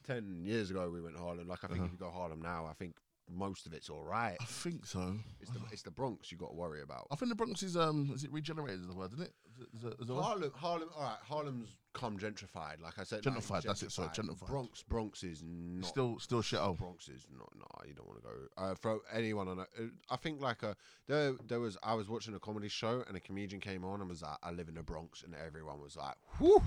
ten 0.07 0.43
years 0.45 0.71
ago. 0.71 0.91
We 0.93 1.01
went 1.01 1.17
to 1.17 1.23
Harlem. 1.23 1.49
Like 1.49 1.65
I 1.65 1.69
think 1.69 1.85
if 1.87 1.93
you 1.93 1.99
go 1.99 2.11
Harlem 2.11 2.43
now, 2.43 2.67
I 2.69 2.75
think 2.75 2.97
most 3.29 3.67
of 3.67 3.73
it's 3.73 3.89
all 3.89 4.03
right. 4.05 4.37
I 4.41 4.45
think 4.45 4.87
so. 4.87 5.15
It's 5.41 5.51
the 5.51 5.61
it's 5.73 5.83
the 5.83 5.91
Bronx 5.91 6.31
you 6.31 6.39
got 6.39 6.51
to 6.51 6.55
worry 6.55 6.83
about. 6.83 7.07
I 7.11 7.17
think 7.17 7.31
the 7.31 7.35
Bronx 7.37 7.63
is 7.63 7.77
um, 7.77 8.11
is 8.15 8.25
it 8.25 8.33
regenerated? 8.33 8.81
Is 8.81 8.87
the 8.87 8.95
word, 8.95 9.13
isn't 9.13 9.25
it? 9.25 9.33
Is 9.55 9.63
it, 9.63 9.69
is 9.77 9.85
it, 9.85 9.95
is 10.03 10.11
it 10.11 10.15
Harlem, 10.15 10.53
Harlem, 10.55 10.89
all 10.97 11.03
right. 11.03 11.17
Harlem's 11.23 11.69
come 11.95 12.19
gentrified. 12.19 12.83
Like 12.83 12.99
I 12.99 13.05
said, 13.05 13.25
like, 13.25 13.35
Gentrified, 13.35 13.63
that's 13.63 13.83
it, 13.83 13.91
sorry, 13.91 14.09
gentrified. 14.09 14.47
Bronx, 14.47 14.83
Bronx 14.83 15.23
is 15.23 15.43
not 15.45 15.87
still, 15.87 16.19
still 16.19 16.43
shit. 16.43 16.59
Oh, 16.61 16.75
Bronx 16.75 17.09
is 17.09 17.27
not. 17.37 17.49
No, 17.57 17.67
you 17.89 17.95
don't 17.95 18.07
want 18.07 18.23
to 18.23 18.29
go. 18.29 18.35
Uh, 18.57 18.75
for 18.75 18.99
anyone 19.13 19.49
on 19.49 19.61
it, 19.61 19.69
uh, 19.79 19.85
I 20.11 20.17
think 20.17 20.41
like 20.41 20.63
a 20.63 20.77
there. 21.09 21.33
There 21.49 21.61
was. 21.61 21.77
I 21.83 21.95
was 21.95 22.09
watching 22.09 22.35
a 22.35 22.39
comedy 22.39 22.69
show 22.69 23.03
and 23.09 23.17
a 23.17 23.21
comedian 23.21 23.61
came 23.61 23.85
on 23.85 24.01
and 24.01 24.09
was 24.09 24.23
like, 24.23 24.37
"I 24.43 24.51
live 24.51 24.69
in 24.69 24.75
the 24.75 24.83
Bronx," 24.83 25.23
and 25.23 25.35
everyone 25.35 25.81
was 25.81 25.97
like, 25.97 26.17
"Whoo!" 26.39 26.63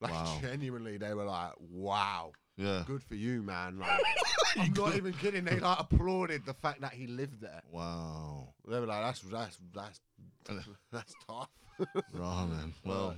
Like 0.00 0.12
Wow. 0.12 0.38
genuinely, 0.42 0.96
they 0.96 1.14
were 1.14 1.24
like, 1.24 1.52
"Wow, 1.58 2.32
yeah. 2.56 2.84
good 2.86 3.02
for 3.02 3.14
you, 3.14 3.42
man!" 3.42 3.78
Like, 3.78 4.00
I'm 4.56 4.72
not 4.72 4.96
even 4.96 5.12
kidding. 5.12 5.44
They 5.44 5.58
like 5.58 5.80
applauded 5.80 6.46
the 6.46 6.54
fact 6.54 6.80
that 6.80 6.92
he 6.92 7.06
lived 7.06 7.40
there. 7.40 7.62
Wow. 7.70 8.54
They 8.66 8.80
were 8.80 8.86
like, 8.86 9.02
"That's 9.02 9.20
that's 9.20 9.58
that's 9.74 10.00
that's 10.92 11.14
tough." 11.26 11.50
Right, 12.12 12.46
man. 12.46 12.72
Well, 12.84 13.14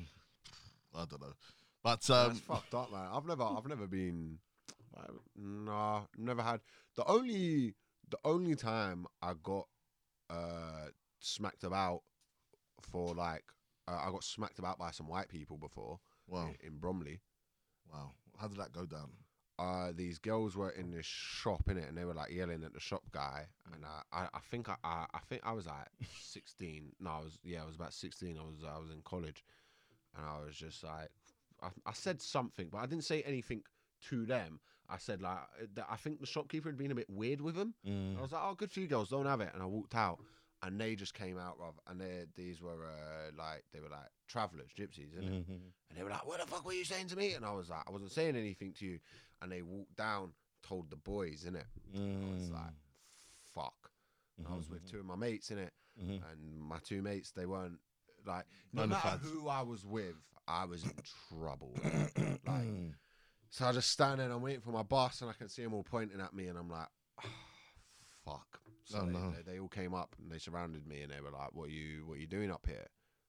I 0.94 1.04
don't 1.04 1.20
know, 1.20 1.32
but 1.84 2.10
um, 2.10 2.28
That's 2.28 2.40
fucked 2.40 2.74
up, 2.74 2.90
man. 2.90 3.08
I've 3.12 3.24
never, 3.24 3.44
I've 3.44 3.66
never 3.68 3.86
been. 3.86 4.38
Nah, 5.36 6.02
never 6.16 6.42
had. 6.42 6.60
The 6.96 7.04
only, 7.04 7.74
the 8.10 8.18
only 8.24 8.56
time 8.56 9.06
I 9.22 9.34
got 9.40 9.68
uh 10.28 10.88
smacked 11.20 11.62
about 11.62 12.02
for 12.80 13.14
like, 13.14 13.44
uh, 13.86 14.00
I 14.04 14.10
got 14.10 14.24
smacked 14.24 14.58
about 14.58 14.78
by 14.78 14.90
some 14.90 15.08
white 15.08 15.28
people 15.28 15.56
before 15.56 16.00
wow, 16.26 16.48
in, 16.62 16.72
in 16.72 16.78
Bromley. 16.78 17.20
wow. 17.92 18.10
How 18.38 18.48
did 18.48 18.58
that 18.58 18.72
go 18.72 18.86
down? 18.86 19.10
Uh, 19.58 19.90
these 19.94 20.18
girls 20.18 20.56
were 20.56 20.70
in 20.70 20.92
this 20.92 21.06
shop 21.06 21.68
in 21.68 21.76
it, 21.76 21.88
and 21.88 21.98
they 21.98 22.04
were 22.04 22.14
like 22.14 22.30
yelling 22.30 22.62
at 22.64 22.72
the 22.72 22.80
shop 22.80 23.02
guy. 23.10 23.46
And 23.74 23.84
I, 23.84 24.02
I, 24.16 24.22
I 24.34 24.40
think 24.50 24.68
I, 24.68 24.76
I, 24.84 25.06
I 25.12 25.18
think 25.28 25.42
I 25.44 25.52
was 25.52 25.66
like 25.66 25.88
sixteen. 26.20 26.92
No, 27.00 27.10
I 27.10 27.18
was 27.18 27.38
yeah, 27.42 27.62
I 27.62 27.66
was 27.66 27.74
about 27.74 27.92
sixteen. 27.92 28.38
I 28.38 28.42
was, 28.42 28.64
I 28.64 28.78
was 28.78 28.90
in 28.90 29.00
college, 29.02 29.44
and 30.16 30.24
I 30.24 30.44
was 30.44 30.54
just 30.54 30.84
like, 30.84 31.10
I, 31.62 31.68
I 31.86 31.92
said 31.92 32.20
something, 32.22 32.68
but 32.70 32.78
I 32.78 32.86
didn't 32.86 33.04
say 33.04 33.22
anything 33.22 33.62
to 34.08 34.24
them. 34.24 34.60
I 34.90 34.96
said 34.96 35.20
like, 35.20 35.38
that 35.74 35.86
I 35.90 35.96
think 35.96 36.20
the 36.20 36.26
shopkeeper 36.26 36.68
had 36.68 36.78
been 36.78 36.92
a 36.92 36.94
bit 36.94 37.10
weird 37.10 37.40
with 37.40 37.56
them. 37.56 37.74
I 38.18 38.22
was 38.22 38.32
like, 38.32 38.40
oh, 38.42 38.54
good 38.54 38.70
for 38.70 38.80
you 38.80 38.86
girls, 38.86 39.10
don't 39.10 39.26
have 39.26 39.40
it. 39.40 39.50
And 39.52 39.62
I 39.62 39.66
walked 39.66 39.94
out, 39.94 40.18
and 40.62 40.80
they 40.80 40.94
just 40.94 41.14
came 41.14 41.38
out, 41.38 41.58
Rob, 41.60 41.74
and 41.88 42.00
they, 42.00 42.24
these 42.36 42.62
were 42.62 42.86
uh, 42.86 43.30
like, 43.36 43.64
they 43.72 43.80
were 43.80 43.90
like 43.90 44.08
travelers, 44.28 44.70
gypsies, 44.78 45.14
innit? 45.18 45.30
Mm-hmm. 45.30 45.52
And 45.52 45.98
they 45.98 46.02
were 46.02 46.10
like, 46.10 46.26
"What 46.26 46.40
the 46.40 46.46
fuck 46.46 46.64
were 46.64 46.72
you 46.72 46.84
saying 46.84 47.08
to 47.08 47.16
me?" 47.16 47.34
And 47.34 47.44
I 47.44 47.52
was 47.52 47.70
like, 47.70 47.82
"I 47.86 47.90
wasn't 47.90 48.12
saying 48.12 48.36
anything 48.36 48.72
to 48.78 48.86
you." 48.86 48.98
And 49.40 49.52
they 49.52 49.62
walked 49.62 49.96
down, 49.96 50.32
told 50.62 50.90
the 50.90 50.96
boys, 50.96 51.44
innit? 51.48 51.64
I 51.94 52.34
was 52.34 52.50
like, 52.50 52.72
"Fuck." 53.54 53.90
And 54.36 54.46
I 54.48 54.56
was 54.56 54.68
with 54.70 54.84
two 54.90 54.98
of 55.00 55.04
my 55.06 55.16
mates, 55.16 55.50
innit? 55.50 55.70
Mhm. 56.00 56.22
And 56.30 56.60
my 56.60 56.78
two 56.78 57.02
mates, 57.02 57.30
they 57.32 57.46
weren't, 57.46 57.80
like 58.26 58.46
no 58.72 58.82
Known 58.82 58.90
the 58.90 58.94
matter 58.96 59.18
who 59.18 59.48
I 59.48 59.62
was 59.62 59.84
with, 59.84 60.16
I 60.46 60.64
was 60.64 60.84
in 60.84 60.92
trouble. 61.30 61.74
like, 62.46 62.66
so 63.50 63.66
I 63.66 63.72
just 63.72 63.90
stand 63.90 64.18
there 64.20 64.26
and 64.26 64.34
I'm 64.34 64.42
waiting 64.42 64.60
for 64.60 64.70
my 64.70 64.82
bus, 64.82 65.20
and 65.22 65.30
I 65.30 65.34
can 65.34 65.48
see 65.48 65.62
them 65.62 65.74
all 65.74 65.82
pointing 65.84 66.20
at 66.20 66.34
me, 66.34 66.46
and 66.48 66.58
I'm 66.58 66.68
like, 66.70 66.88
"Ah, 67.18 67.24
fuck. 68.24 68.60
So 68.84 69.00
Oh, 69.02 69.06
they, 69.06 69.12
no. 69.12 69.30
they, 69.32 69.52
they 69.52 69.58
all 69.60 69.68
came 69.68 69.92
up 69.94 70.14
and 70.18 70.30
they 70.30 70.38
surrounded 70.38 70.86
me, 70.86 71.02
and 71.02 71.12
they 71.12 71.20
were 71.20 71.30
like, 71.30 71.52
"What 71.52 71.68
are 71.68 71.72
you? 71.72 72.06
What 72.06 72.14
are 72.18 72.20
you 72.20 72.26
doing 72.26 72.50
up 72.50 72.66
here?" 72.66 72.86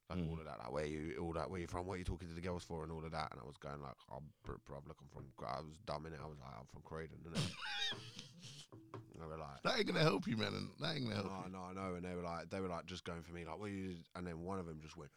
Like 0.09 0.19
Mm. 0.19 0.29
all 0.31 0.39
of 0.39 0.45
that, 0.45 0.57
like 0.57 0.71
where 0.71 0.85
you, 0.85 1.17
all 1.21 1.33
that, 1.33 1.51
where 1.51 1.59
you 1.59 1.67
from? 1.67 1.85
What 1.85 1.93
are 1.93 1.97
you 1.97 2.03
talking 2.03 2.27
to 2.29 2.33
the 2.33 2.41
girls 2.41 2.63
for, 2.63 2.81
and 2.83 2.91
all 2.91 3.05
of 3.05 3.11
that. 3.11 3.29
And 3.31 3.39
I 3.39 3.45
was 3.45 3.57
going 3.57 3.79
like, 3.79 3.93
"Oh, 4.11 4.23
br- 4.43 4.53
bruv, 4.67 4.87
look, 4.87 4.97
I'm 5.01 5.07
from." 5.09 5.25
I 5.45 5.61
was 5.61 5.77
dumb 5.85 6.07
in 6.07 6.13
it. 6.13 6.19
I 6.23 6.27
was 6.27 6.39
like, 6.39 6.49
"I'm 6.59 6.65
from 6.65 6.81
Croydon," 6.81 7.19
and 7.25 7.35
they 9.21 9.25
were 9.27 9.37
like, 9.37 9.61
That 9.63 9.77
ain't 9.77 9.87
gonna 9.87 9.99
help 10.01 10.27
you, 10.27 10.37
man. 10.37 10.53
and 10.53 10.69
That 10.79 10.95
ain't 10.95 11.03
gonna 11.03 11.15
help. 11.15 11.51
no, 11.51 11.59
no, 11.59 11.63
I 11.65 11.73
know. 11.73 11.95
And 11.95 12.03
they 12.05 12.15
were 12.15 12.23
like, 12.23 12.49
they 12.49 12.59
were 12.59 12.67
like 12.69 12.85
just 12.87 13.03
going 13.03 13.21
for 13.21 13.33
me, 13.33 13.45
like, 13.45 13.59
what 13.59 13.69
you? 13.69 13.97
And 14.15 14.25
then 14.25 14.41
one 14.43 14.59
of 14.59 14.65
them 14.65 14.79
just 14.81 14.97
went, 14.97 15.11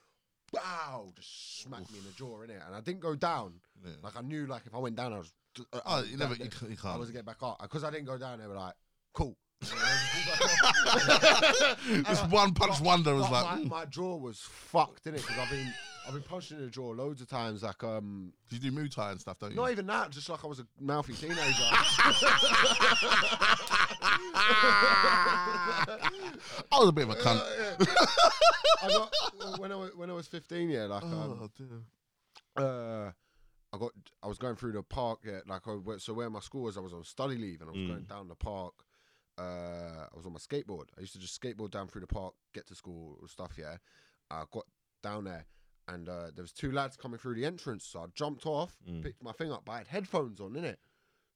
Wow! 0.53 1.11
just 1.17 1.63
smacked 1.63 1.91
me 1.91 1.99
in 1.99 2.05
the 2.05 2.11
jaw 2.13 2.43
in 2.43 2.51
it, 2.51 2.61
and 2.67 2.75
I 2.75 2.81
didn't 2.81 3.01
go 3.01 3.15
down. 3.15 3.55
Yeah. 3.85 3.93
Like 4.03 4.17
I 4.17 4.21
knew, 4.21 4.47
like 4.47 4.63
if 4.67 4.75
I 4.75 4.79
went 4.79 4.97
down, 4.97 5.13
I 5.15 5.19
was. 5.19 5.33
I 5.73 5.81
Oh, 5.87 6.03
you 6.03 6.17
never, 6.19 6.35
down 6.35 6.45
you, 6.45 6.51
can't- 6.51 6.71
you 6.71 6.77
I 6.91 6.97
was 6.97 7.11
get 7.11 7.25
back 7.25 7.43
up 7.43 7.59
because 7.63 7.85
I 7.85 7.91
didn't 7.91 8.07
go 8.07 8.19
down. 8.19 8.39
They 8.41 8.47
were 8.47 8.55
like, 8.57 8.75
cool. 9.15 9.37
this 11.87 12.21
one 12.31 12.53
punch 12.55 12.81
wonder 12.81 13.15
was 13.15 13.31
like, 13.31 13.45
my, 13.45 13.57
mm. 13.59 13.69
my 13.69 13.85
jaw 13.85 14.17
was 14.17 14.41
fucked 14.41 15.07
in 15.07 15.15
it 15.15 15.21
because 15.23 15.39
I've 15.39 15.51
been 15.51 15.73
I've 16.07 16.15
been 16.15 16.23
punched 16.23 16.51
in 16.51 16.59
the 16.61 16.69
jaw 16.69 16.89
loads 16.91 17.21
of 17.21 17.29
times. 17.29 17.63
Like 17.63 17.83
um, 17.85 18.33
you 18.51 18.59
do 18.59 18.73
Muay 18.73 18.93
Thai 18.93 19.13
and 19.13 19.21
stuff, 19.21 19.39
don't 19.39 19.51
you? 19.51 19.57
not 19.57 19.71
even 19.71 19.87
that, 19.87 20.11
just 20.11 20.29
like 20.29 20.45
I 20.45 20.49
was 20.49 20.59
a 20.61 20.67
mouthy 20.81 21.13
teenager. 21.15 21.39
I 26.73 26.79
was 26.79 26.89
a 26.89 26.93
bit 26.93 27.05
of 27.09 27.11
a 27.11 27.15
cunt. 27.17 27.43
I 28.83 28.89
got 28.89 29.13
when 29.59 29.73
I 29.73 29.77
was 29.77 29.91
when 29.95 30.11
I 30.11 30.13
was 30.13 30.27
fifteen. 30.27 30.69
Yeah, 30.71 30.85
like 30.87 31.03
um, 31.05 31.39
Oh, 31.43 31.49
dear. 31.57 31.83
uh, 32.57 33.11
I 33.75 33.79
got 33.79 33.93
I 34.23 34.27
was 34.27 34.39
going 34.39 34.57
through 34.57 34.73
the 34.73 34.83
park. 34.83 35.21
Yeah, 35.25 35.41
like 35.47 35.67
I 35.69 35.75
went, 35.75 36.03
so 36.03 36.13
where 36.15 36.29
my 36.31 36.41
school 36.41 36.63
was, 36.65 36.77
I 36.77 36.81
was 36.81 36.93
on 36.93 37.05
study 37.05 37.37
leave 37.37 37.61
and 37.61 37.71
I 37.71 37.73
was 37.73 37.81
Mm. 37.81 37.89
going 37.89 38.05
down 38.05 38.29
the 38.29 38.35
park. 38.35 38.75
Uh, 39.39 40.07
I 40.13 40.17
was 40.17 40.27
on 40.27 40.33
my 40.33 40.39
skateboard. 40.39 40.87
I 40.97 41.01
used 41.01 41.15
to 41.15 41.19
just 41.19 41.41
skateboard 41.41 41.71
down 41.71 41.89
through 41.89 42.03
the 42.03 42.07
park, 42.07 42.35
get 42.53 42.67
to 42.69 42.75
school 42.75 43.19
stuff. 43.27 43.53
Yeah, 43.59 43.77
I 44.31 44.45
got 44.53 44.65
down 45.03 45.25
there 45.25 45.47
and 45.89 46.09
uh, 46.09 46.31
there 46.35 46.43
was 46.43 46.53
two 46.53 46.71
lads 46.71 46.97
coming 46.97 47.19
through 47.19 47.35
the 47.35 47.45
entrance. 47.45 47.85
So 47.85 48.01
I 48.01 48.07
jumped 48.15 48.47
off, 48.47 48.77
Mm. 48.89 49.03
picked 49.03 49.23
my 49.23 49.33
thing 49.33 49.51
up, 49.51 49.65
but 49.65 49.73
I 49.73 49.79
had 49.79 49.89
headphones 49.89 50.41
on 50.41 50.55
in 50.57 50.65
it. 50.65 50.79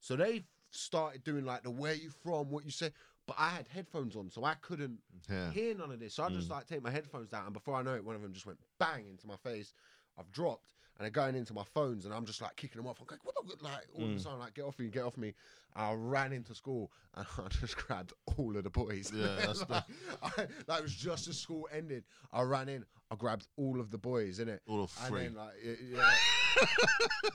So 0.00 0.14
they 0.14 0.44
started 0.70 1.24
doing 1.24 1.44
like 1.44 1.62
the 1.62 1.70
where 1.70 1.94
you 1.94 2.10
from, 2.10 2.50
what 2.50 2.64
you 2.64 2.70
say. 2.70 2.90
But 3.26 3.36
I 3.38 3.48
had 3.48 3.66
headphones 3.68 4.14
on, 4.14 4.30
so 4.30 4.44
I 4.44 4.54
couldn't 4.54 5.00
Yeah. 5.28 5.50
hear 5.50 5.74
none 5.74 5.90
of 5.90 5.98
this. 5.98 6.14
So 6.14 6.22
I 6.22 6.28
just 6.30 6.48
Mm. 6.48 6.52
like 6.52 6.66
take 6.66 6.82
my 6.82 6.90
headphones 6.92 7.28
down, 7.28 7.44
and 7.46 7.52
before 7.52 7.74
I 7.74 7.82
know 7.82 7.94
it, 7.96 8.04
one 8.04 8.14
of 8.14 8.22
them 8.22 8.32
just 8.32 8.46
went 8.46 8.60
bang 8.78 9.08
into 9.08 9.26
my 9.26 9.36
face. 9.36 9.74
I've 10.16 10.30
dropped, 10.30 10.74
and 10.98 11.04
they're 11.04 11.10
going 11.10 11.34
into 11.34 11.52
my 11.54 11.64
phones, 11.74 12.04
and 12.06 12.14
I'm 12.14 12.24
just 12.24 12.40
like 12.40 12.56
kicking 12.56 12.80
them 12.80 12.86
off. 12.86 12.98
I'm 13.00 13.06
like, 13.10 13.24
what 13.24 13.34
the 13.58 13.64
like? 13.64 13.86
All 13.98 14.04
of 14.04 14.10
a 14.16 14.18
sudden, 14.20 14.38
like, 14.38 14.54
get 14.54 14.64
off 14.64 14.78
me, 14.78 14.88
get 14.88 15.04
off 15.04 15.16
me. 15.16 15.34
I 15.74 15.92
ran 15.92 16.32
into 16.32 16.54
school, 16.54 16.90
and 17.14 17.26
I 17.38 17.48
just 17.48 17.76
grabbed 17.76 18.12
all 18.38 18.56
of 18.56 18.64
the 18.64 18.70
boys. 18.70 19.12
Yeah, 19.14 19.26
that's 19.46 19.68
like, 19.68 19.84
I, 20.22 20.46
that 20.66 20.82
was 20.82 20.94
just 20.94 21.28
as 21.28 21.38
school 21.38 21.68
ended. 21.72 22.04
I 22.32 22.42
ran 22.42 22.68
in, 22.68 22.84
I 23.10 23.16
grabbed 23.16 23.46
all 23.56 23.78
of 23.80 23.90
the 23.90 23.98
boys 23.98 24.38
in 24.40 24.48
it. 24.48 24.62
All 24.66 24.84
of 24.84 24.92
And 25.02 25.08
three. 25.08 25.22
then 25.24 25.34
like 25.34 25.52
y- 25.64 25.76
yeah, 25.92 26.10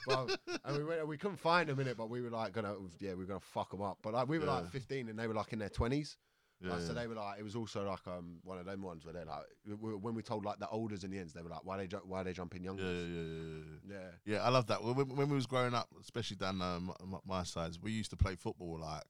well, 0.07 0.30
and 0.66 0.78
we 0.78 0.84
went, 0.84 1.07
we 1.07 1.18
couldn't 1.18 1.38
find 1.38 1.70
them 1.70 1.80
in 1.80 1.88
it, 1.88 1.97
but 1.97 2.09
we 2.09 2.22
were 2.22 2.30
like 2.30 2.53
gonna 2.53 2.74
yeah 2.99 3.12
we 3.12 3.18
were 3.18 3.26
gonna 3.26 3.39
fuck 3.39 3.70
them 3.72 3.82
up. 3.82 3.99
But 4.01 4.14
like 4.14 4.28
we 4.28 4.39
were 4.39 4.45
Yeah. 4.45 4.53
like 4.62 4.72
15 4.72 5.09
and 5.09 5.18
they 5.20 5.28
were 5.28 5.34
like 5.34 5.53
in 5.53 5.59
their 5.59 5.70
20s. 5.70 6.16
Yeah, 6.62 6.74
Like, 6.74 6.82
so 6.82 6.93
they 6.93 7.07
were 7.07 7.16
like, 7.16 7.39
it 7.39 7.43
was 7.43 7.55
also 7.55 7.88
like 7.88 8.05
um 8.07 8.38
one 8.43 8.59
of 8.59 8.66
them 8.66 8.82
ones 8.84 9.03
where 9.03 9.14
they're 9.14 9.26
like, 9.26 9.43
when 9.80 10.14
we 10.14 10.22
told 10.22 10.45
like 10.45 10.59
the 10.59 10.68
olders 10.70 11.03
and 11.03 11.12
the 11.12 11.18
ends, 11.18 11.34
they 11.34 11.41
were 11.41 11.49
like, 11.49 11.66
why 11.66 11.78
they 11.78 11.88
ju- 11.88 12.01
why 12.03 12.24
they 12.24 12.34
jumping 12.34 12.64
yeah, 12.64 12.72
yeah, 12.72 12.86
youngers? 12.86 13.09
yeah, 13.09 13.22
yeah, 13.22 13.97
yeah. 13.97 13.99
Yeah, 14.26 14.36
Yeah, 14.36 14.43
I 14.43 14.49
love 14.49 14.68
that. 14.68 14.84
When, 14.84 14.95
when 14.95 15.30
we 15.30 15.36
was 15.36 15.47
growing 15.47 15.74
up, 15.74 15.89
especially 15.99 16.38
down 16.38 16.62
uh, 16.62 16.80
my, 16.80 17.18
my, 17.26 17.43
sides, 17.43 17.80
we 17.82 17.91
used 17.91 18.12
to 18.12 18.18
play 18.18 18.36
football. 18.36 18.80
Like 18.80 19.03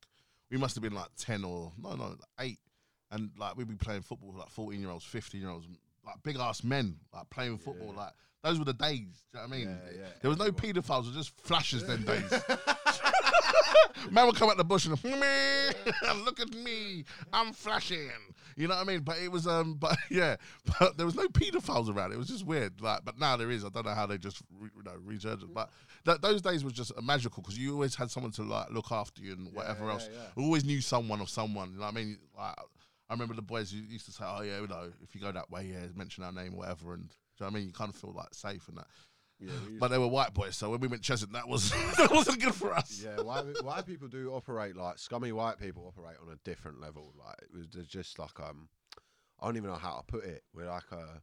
we 0.49 0.58
must 0.58 0.76
have 0.76 0.82
been 0.82 0.93
like 0.93 1.10
ten 1.18 1.43
or 1.43 1.74
no, 1.78 1.95
no, 1.95 2.16
eight, 2.39 2.60
and 3.12 3.32
like 3.38 3.58
we'd 3.58 3.68
be 3.68 3.76
playing 3.76 4.02
football 4.04 4.30
with 4.30 4.39
like 4.39 4.49
fourteen 4.49 4.82
year 4.82 4.89
olds, 4.89 5.04
fifteen 5.04 5.41
year 5.41 5.49
olds, 5.49 5.68
like 6.06 6.16
big 6.24 6.38
ass 6.38 6.64
men, 6.64 6.95
like 7.14 7.30
playing 7.30 7.58
football. 7.58 7.93
Like 7.93 8.14
those 8.43 8.60
were 8.60 8.66
the 8.66 8.74
days. 8.74 9.26
Do 9.34 9.39
you 9.39 9.39
know 9.39 9.41
what 9.41 9.43
I 9.43 9.58
mean? 9.58 9.68
Yeah, 9.68 9.99
yeah, 9.99 10.08
there 10.22 10.30
was 10.30 10.39
no 10.39 10.52
paedophiles, 10.52 11.04
it 11.04 11.16
was 11.16 11.28
just 11.28 11.41
flashes 11.41 11.86
then 11.86 12.04
days. 12.06 12.32
Man 14.10 14.26
would 14.26 14.36
come 14.36 14.49
out 14.49 14.58
the 14.58 14.64
bush 14.64 14.86
and 14.86 15.04
look 16.26 16.39
at 16.39 16.54
me, 16.54 17.04
I'm 17.32 17.54
flashing. 17.54 18.10
You 18.56 18.68
know 18.68 18.76
what 18.76 18.82
I 18.82 18.86
mean? 18.86 19.02
But 19.02 19.18
it 19.20 19.32
was 19.32 19.47
um, 19.47 19.74
but 19.80 19.97
yeah, 20.10 20.36
but 20.80 20.97
there 20.97 21.06
was 21.06 21.16
no 21.16 21.28
paedophiles 21.28 21.93
around. 21.93 22.12
It 22.12 22.18
was 22.18 22.28
just 22.28 22.45
weird. 22.45 22.82
Like, 22.82 23.04
but 23.06 23.20
now 23.20 23.38
there 23.38 23.52
is. 23.52 23.64
I 23.64 23.70
don't 23.70 23.86
know 23.86 23.93
how 23.93 24.06
they 24.06 24.18
just 24.18 24.41
re, 24.60 24.70
you 24.76 24.84
know 24.84 24.93
resurgent. 25.04 25.54
But 25.54 25.70
th- 26.06 26.20
those 26.22 26.41
days 26.41 26.64
was 26.64 26.74
just 26.74 26.91
magical 27.02 27.41
because 27.41 27.58
you 27.58 27.74
always 27.74 27.95
had 27.95 28.12
someone 28.12 28.32
to 28.34 28.43
like 28.43 28.70
look 28.72 28.91
after 28.91 29.22
you 29.22 29.34
and 29.34 29.54
whatever 29.54 29.86
yeah, 29.86 29.91
else. 29.91 30.10
yeah. 30.12 30.20
You 30.36 30.43
always 30.43 30.66
knew 30.66 30.82
someone 30.82 31.22
or 31.22 31.28
someone. 31.28 31.72
You 31.72 31.80
know 31.80 31.86
what 31.86 31.93
I 31.93 31.95
mean? 31.95 32.18
Like, 32.38 32.56
I 33.10 33.14
remember 33.14 33.34
the 33.34 33.41
boys 33.41 33.74
used 33.74 34.06
to 34.06 34.12
say, 34.12 34.24
"Oh 34.26 34.41
yeah, 34.41 34.62
you 34.62 34.68
know, 34.68 34.91
if 35.04 35.14
you 35.16 35.22
go 35.22 35.32
that 35.32 35.49
way, 35.49 35.72
yeah, 35.72 35.88
mention 35.95 36.24
our 36.24 36.32
name, 36.32 36.54
or 36.54 36.60
whatever." 36.60 36.93
And 36.93 37.10
do 37.10 37.16
you 37.39 37.45
know 37.45 37.47
what 37.47 37.52
I 37.52 37.60
mean? 37.60 37.68
You 37.68 37.74
kind 37.74 37.89
of 37.89 37.95
feel 37.95 38.14
like 38.16 38.34
safe 38.34 38.68
and 38.68 38.78
that. 38.78 38.88
Yeah. 39.42 39.52
we 39.68 39.78
But 39.78 39.89
they 39.89 39.98
were 39.98 40.08
white 40.08 40.34
boys, 40.34 40.56
so 40.56 40.70
when 40.70 40.80
we 40.80 40.88
went 40.88 41.02
Cheshunt, 41.02 41.34
that 41.34 41.48
was 41.48 41.70
that 41.98 42.12
wasn't 42.12 42.42
good 42.42 42.56
for 42.56 42.74
us. 42.74 43.02
yeah, 43.04 43.22
white, 43.22 43.46
white 43.64 43.86
people 43.86 44.08
do 44.08 44.32
operate 44.32 44.76
like 44.76 45.00
scummy 45.00 45.32
white 45.32 45.60
people 45.60 45.86
operate 45.88 46.18
on 46.26 46.32
a 46.32 46.38
different 46.44 46.80
level. 46.80 47.14
Like 47.18 47.38
it 47.42 47.50
was 47.56 47.68
there's 47.74 47.88
just 47.88 48.20
like 48.20 48.39
um, 48.39 48.70
I 49.39 49.46
don't 49.46 49.58
even 49.58 49.70
know 49.70 49.76
how 49.76 49.98
to 49.98 50.04
put 50.04 50.24
it. 50.26 50.44
We're 50.54 50.68
like 50.70 50.92
uh, 50.92 51.20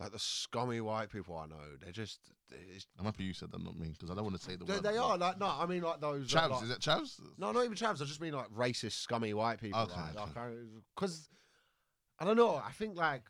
like 0.00 0.12
the 0.12 0.18
scummy 0.18 0.80
white 0.80 1.10
people 1.10 1.36
I 1.36 1.46
know. 1.46 1.56
They're 1.80 1.92
just 1.92 2.20
it's, 2.50 2.86
I'm 2.98 3.04
happy 3.04 3.24
you 3.24 3.32
said 3.32 3.50
that, 3.52 3.62
not 3.62 3.78
me, 3.78 3.88
because 3.92 4.10
I 4.10 4.14
don't 4.14 4.24
want 4.24 4.36
to 4.36 4.42
say 4.42 4.56
the 4.56 4.64
they, 4.64 4.74
word. 4.74 4.82
they 4.82 4.96
are 4.96 5.18
like 5.18 5.38
no, 5.38 5.46
I 5.46 5.66
mean 5.66 5.82
like 5.82 6.00
those 6.00 6.34
uh, 6.34 6.40
Chavs, 6.40 6.50
like- 6.50 6.62
is 6.64 6.70
it 6.70 6.80
Chavs? 6.80 7.20
No, 7.38 7.52
not 7.52 7.64
even 7.64 7.76
chavs. 7.76 8.00
I 8.00 8.04
just 8.04 8.20
mean 8.20 8.32
like 8.34 8.48
racist, 8.48 8.92
scummy 9.02 9.34
white 9.34 9.60
people. 9.60 9.80
Okay, 9.80 10.00
like, 10.14 10.36
okay. 10.36 10.54
because 10.94 11.28
I 12.18 12.24
don't 12.24 12.36
know. 12.36 12.56
I 12.56 12.72
think 12.72 12.96
like 12.96 13.22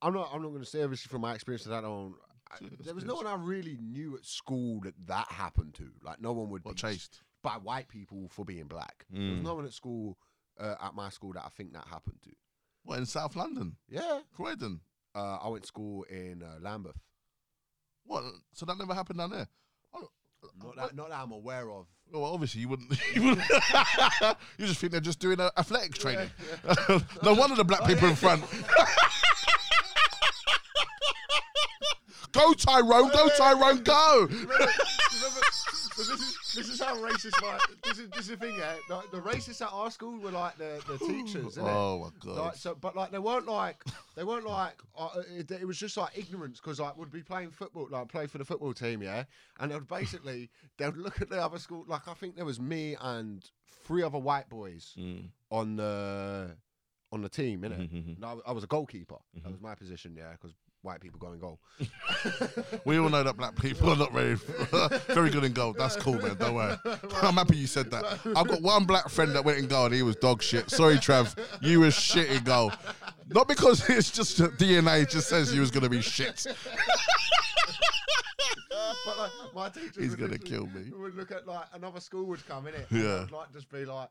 I'm 0.00 0.14
not. 0.14 0.30
I'm 0.32 0.42
not 0.42 0.48
going 0.50 0.62
to 0.62 0.66
say 0.68 0.82
obviously 0.82 1.08
from 1.08 1.22
my 1.22 1.34
experience 1.34 1.64
that 1.64 1.74
I 1.74 1.80
don't. 1.80 2.14
I, 2.50 2.56
there 2.80 2.94
was 2.94 3.04
no 3.04 3.14
one 3.16 3.26
I 3.26 3.34
really 3.34 3.76
knew 3.80 4.16
at 4.16 4.24
school 4.24 4.80
that 4.80 4.94
that 5.06 5.26
happened 5.30 5.74
to. 5.74 5.90
Like 6.02 6.20
no 6.20 6.32
one 6.32 6.48
would 6.50 6.64
What 6.64 6.76
be 6.76 6.80
chased? 6.82 7.20
by 7.42 7.52
white 7.52 7.88
people 7.88 8.28
for 8.30 8.44
being 8.44 8.64
black. 8.66 9.04
There 9.10 9.30
was 9.30 9.38
Mm. 9.40 9.44
no 9.44 9.54
one 9.54 9.64
at 9.64 9.72
school 9.72 10.18
uh, 10.58 10.74
at 10.82 10.94
my 10.94 11.08
school 11.10 11.32
that 11.34 11.44
I 11.44 11.50
think 11.50 11.72
that 11.74 11.86
happened 11.86 12.18
to. 12.24 12.30
What 12.84 12.98
in 12.98 13.06
South 13.06 13.36
London, 13.36 13.76
Yeah, 13.88 14.20
Croydon? 14.34 14.80
uh, 15.14 15.36
I 15.42 15.48
went 15.48 15.62
to 15.64 15.68
school 15.68 16.04
in 16.04 16.42
uh, 16.42 16.58
Lambeth. 16.60 16.96
What? 18.04 18.24
So 18.54 18.64
that 18.66 18.78
never 18.78 18.94
happened 18.94 19.18
down 19.18 19.30
there? 19.30 19.46
Oh, 19.94 20.08
Not 20.64 20.76
that, 20.76 20.96
not 20.96 21.10
that 21.10 21.18
I'm 21.20 21.32
aware 21.32 21.70
of. 21.70 21.86
Well, 22.10 22.24
obviously 22.24 22.62
you 22.62 22.68
wouldn't. 22.68 22.90
You, 23.14 23.22
wouldn't 23.22 23.46
you 24.58 24.66
just 24.66 24.80
think 24.80 24.92
they're 24.92 25.00
just 25.00 25.18
doing 25.20 25.38
uh, 25.40 25.50
athletics 25.58 25.98
training. 25.98 26.30
no 27.22 27.34
wonder 27.34 27.54
the 27.56 27.64
black 27.64 27.86
people 27.86 28.08
in 28.08 28.16
front. 28.16 28.42
Go 32.32 32.52
Tyrone, 32.54 33.10
go 33.10 33.28
Tyrone, 33.36 33.82
go! 33.82 34.26
remember, 34.28 34.54
remember, 34.54 35.40
but 35.96 36.06
this 36.06 36.20
is 36.20 36.38
this 36.54 36.68
is 36.68 36.80
how 36.80 36.96
racist. 36.96 37.42
Like, 37.42 37.60
this 37.84 37.98
is 37.98 38.08
this 38.10 38.20
is 38.20 38.28
the 38.28 38.36
thing. 38.36 38.54
Yeah, 38.58 38.74
like, 38.88 39.10
the 39.10 39.20
racists 39.20 39.60
at 39.60 39.72
our 39.72 39.90
school 39.90 40.18
were 40.18 40.30
like 40.30 40.56
the, 40.58 40.80
the 40.88 40.98
teachers, 40.98 41.46
isn't 41.52 41.64
it? 41.66 41.68
Oh 41.70 41.98
my 42.04 42.10
god! 42.34 42.38
Like, 42.46 42.54
so, 42.54 42.74
but 42.74 42.94
like 42.96 43.10
they 43.10 43.18
weren't 43.18 43.46
like 43.46 43.82
they 44.16 44.24
weren't 44.24 44.46
like 44.46 44.74
uh, 44.96 45.08
it, 45.36 45.50
it 45.50 45.66
was 45.66 45.78
just 45.78 45.96
like 45.96 46.16
ignorance 46.16 46.60
because 46.60 46.78
like 46.80 46.96
would 46.96 47.10
be 47.12 47.22
playing 47.22 47.50
football 47.50 47.88
like 47.90 48.08
play 48.08 48.26
for 48.26 48.38
the 48.38 48.44
football 48.44 48.72
team 48.72 49.02
yeah 49.02 49.24
and 49.60 49.70
they 49.70 49.74
would 49.74 49.88
basically 49.88 50.50
they 50.78 50.86
would 50.86 50.96
look 50.96 51.20
at 51.20 51.28
the 51.30 51.42
other 51.42 51.58
school 51.58 51.84
like 51.88 52.06
I 52.08 52.14
think 52.14 52.36
there 52.36 52.44
was 52.44 52.60
me 52.60 52.96
and 53.00 53.44
three 53.84 54.02
other 54.02 54.18
white 54.18 54.48
boys 54.48 54.94
Mm. 54.98 55.30
on 55.50 55.76
the 55.76 56.56
on 57.10 57.22
the 57.22 57.28
team 57.28 57.62
innit? 57.62 57.90
Mhm. 57.90 58.18
No, 58.18 58.40
I 58.46 58.52
was 58.52 58.64
a 58.64 58.66
goalkeeper 58.68 59.16
Mm-hmm. 59.36 59.44
that 59.44 59.50
was 59.52 59.60
my 59.60 59.74
position 59.74 60.14
yeah 60.16 60.32
because 60.32 60.54
white 60.82 61.00
people 61.00 61.18
go 61.18 61.32
in 61.32 61.38
goal 61.40 61.58
We 62.84 62.98
all 62.98 63.08
know 63.08 63.22
that 63.22 63.36
black 63.36 63.56
people 63.56 63.90
are 63.90 63.96
not 63.96 64.12
very 64.12 64.34
very 65.14 65.30
good 65.30 65.44
in 65.44 65.52
goal. 65.52 65.72
That's 65.72 65.96
cool, 65.96 66.14
man. 66.14 66.36
Don't 66.36 66.54
worry. 66.54 66.76
I'm 67.22 67.34
happy 67.34 67.56
you 67.56 67.66
said 67.66 67.90
that. 67.90 68.04
I've 68.36 68.48
got 68.48 68.62
one 68.62 68.84
black 68.84 69.08
friend 69.08 69.34
that 69.34 69.44
went 69.44 69.58
in 69.58 69.66
goal 69.66 69.86
and 69.86 69.94
he 69.94 70.02
was 70.02 70.16
dog 70.16 70.42
shit. 70.42 70.70
Sorry, 70.70 70.96
Trav. 70.96 71.36
You 71.60 71.80
were 71.80 71.90
shit 71.90 72.30
in 72.30 72.42
goal. 72.44 72.72
Not 73.28 73.48
because 73.48 73.88
it's 73.90 74.10
just 74.10 74.38
DNA 74.38 75.08
just 75.08 75.28
says 75.28 75.52
you 75.54 75.60
was 75.60 75.70
gonna 75.70 75.88
be 75.88 76.00
shit. 76.00 76.46
but 79.04 79.18
like 79.18 79.30
my 79.54 79.68
teachers 79.68 79.96
He's 79.96 80.14
gonna 80.14 80.38
kill 80.38 80.66
me. 80.66 80.90
We 80.92 80.98
would 80.98 81.16
look 81.16 81.30
at 81.32 81.46
like 81.46 81.66
another 81.74 82.00
school 82.00 82.24
would 82.26 82.46
come 82.46 82.66
in 82.66 82.74
it 82.74 82.86
Yeah. 82.90 83.26
like 83.30 83.52
just 83.52 83.70
be 83.70 83.84
like 83.84 84.08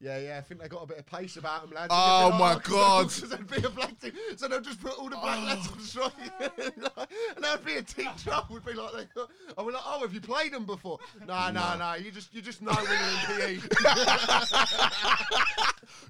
yeah, 0.00 0.18
yeah, 0.18 0.38
I 0.38 0.40
think 0.40 0.62
they 0.62 0.68
got 0.68 0.82
a 0.82 0.86
bit 0.86 0.98
of 0.98 1.06
pace 1.06 1.36
about 1.36 1.62
them, 1.62 1.72
lads. 1.74 1.88
Oh, 1.90 2.30
my 2.32 2.58
God. 2.62 3.10
Because 3.20 3.28
there'd 3.28 3.50
be 3.50 3.66
a 3.66 3.70
black 3.70 3.98
team, 4.00 4.12
so 4.36 4.48
they'll 4.48 4.60
just 4.60 4.80
put 4.80 4.98
all 4.98 5.10
the 5.10 5.16
black 5.16 5.44
lads 5.46 5.68
on 5.68 5.80
strike. 5.80 6.12
and 6.40 7.44
there'd 7.44 7.64
be 7.64 7.74
a 7.74 7.82
teacher 7.82 8.32
would 8.48 8.64
be 8.64 8.72
like, 8.72 8.92
they, 8.92 9.22
I 9.58 9.62
was 9.62 9.74
like, 9.74 9.82
oh, 9.86 10.00
have 10.00 10.14
you 10.14 10.20
played 10.20 10.52
them 10.52 10.64
before? 10.64 10.98
No, 11.26 11.50
no, 11.50 11.76
no, 11.78 11.94
you 11.94 12.10
just 12.10 12.34
you 12.34 12.40
just 12.40 12.62
know 12.62 12.72
when 12.72 13.38
you're 13.38 13.48
in 13.48 13.60
PE. 13.60 13.68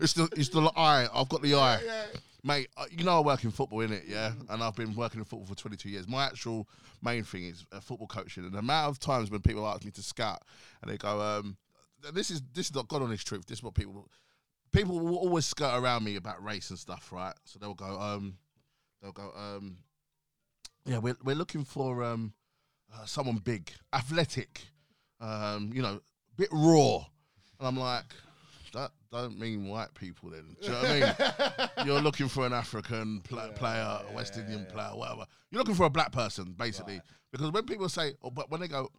It's 0.01 0.14
the 0.14 0.28
it's 0.36 0.49
the 0.49 0.62
eye. 0.76 1.09
I've 1.12 1.28
got 1.28 1.43
the 1.43 1.55
eye. 1.55 1.80
yeah. 1.84 2.05
Mate, 2.43 2.68
uh, 2.76 2.86
you 2.91 3.05
know 3.05 3.18
I 3.18 3.20
work 3.20 3.45
in 3.45 3.51
football, 3.51 3.80
innit? 3.80 4.09
Yeah, 4.09 4.32
and 4.49 4.62
I've 4.62 4.74
been 4.74 4.95
working 4.95 5.20
in 5.20 5.26
football 5.26 5.47
for 5.47 5.55
22 5.55 5.91
years. 5.91 6.09
My 6.09 6.24
actual 6.24 6.66
main 7.03 7.22
thing 7.22 7.45
is 7.45 7.66
uh, 7.70 7.80
football 7.80 8.07
coaching, 8.07 8.45
and 8.45 8.55
the 8.55 8.61
amount 8.61 8.91
of 8.91 8.99
times 8.99 9.30
when 9.30 9.41
people 9.41 9.66
ask 9.66 9.84
me 9.84 9.91
to 9.91 10.03
scout, 10.03 10.43
and 10.80 10.91
they 10.91 10.97
go, 10.97 11.20
um, 11.20 11.59
"This 12.12 12.30
is 12.30 12.42
this 12.53 12.66
is 12.66 12.74
not 12.74 12.88
God 12.88 13.03
honest 13.03 13.26
truth. 13.26 13.46
This 13.46 13.59
is 13.59 13.62
what 13.62 13.74
people 13.74 14.09
people 14.72 15.01
will 15.01 15.16
always 15.16 15.46
skirt 15.46 15.76
around 15.78 16.05
me 16.05 16.16
about 16.16 16.42
race 16.42 16.70
and 16.70 16.78
stuff, 16.78 17.12
right? 17.12 17.34
So 17.44 17.59
they'll 17.59 17.74
go, 17.74 18.01
um, 18.01 18.36
they'll 19.03 19.12
go, 19.12 19.32
um, 19.36 19.78
yeah, 20.84 20.98
we're 20.98 21.16
we're 21.22 21.36
looking 21.36 21.64
for 21.64 22.03
um, 22.03 22.32
uh, 22.94 23.05
someone 23.05 23.36
big, 23.36 23.70
athletic, 23.92 24.62
um, 25.20 25.70
you 25.74 25.82
know, 25.82 25.94
a 25.96 26.36
bit 26.36 26.48
raw, 26.53 26.96
and 27.59 27.68
I'm 27.68 27.76
like, 27.76 28.05
that 28.72 28.92
don't 29.11 29.38
mean 29.38 29.68
white 29.68 29.92
people. 29.94 30.30
Then, 30.30 30.57
do 30.61 30.66
you 30.66 30.72
know 30.72 30.80
what 30.80 30.90
I 30.90 31.68
mean? 31.78 31.86
You're 31.86 32.01
looking 32.01 32.28
for 32.28 32.46
an 32.46 32.53
African 32.53 33.20
pla- 33.22 33.48
player, 33.48 34.01
a 34.09 34.14
West 34.14 34.36
Indian 34.36 34.66
player, 34.66 34.90
whatever. 34.94 35.26
You're 35.51 35.59
looking 35.59 35.74
for 35.74 35.86
a 35.86 35.90
black 35.90 36.12
person, 36.12 36.55
basically, 36.57 37.01
because 37.32 37.51
when 37.51 37.64
people 37.64 37.88
say, 37.88 38.14
oh, 38.22 38.30
but 38.30 38.51
when 38.51 38.61
they 38.61 38.68
go, 38.68 38.90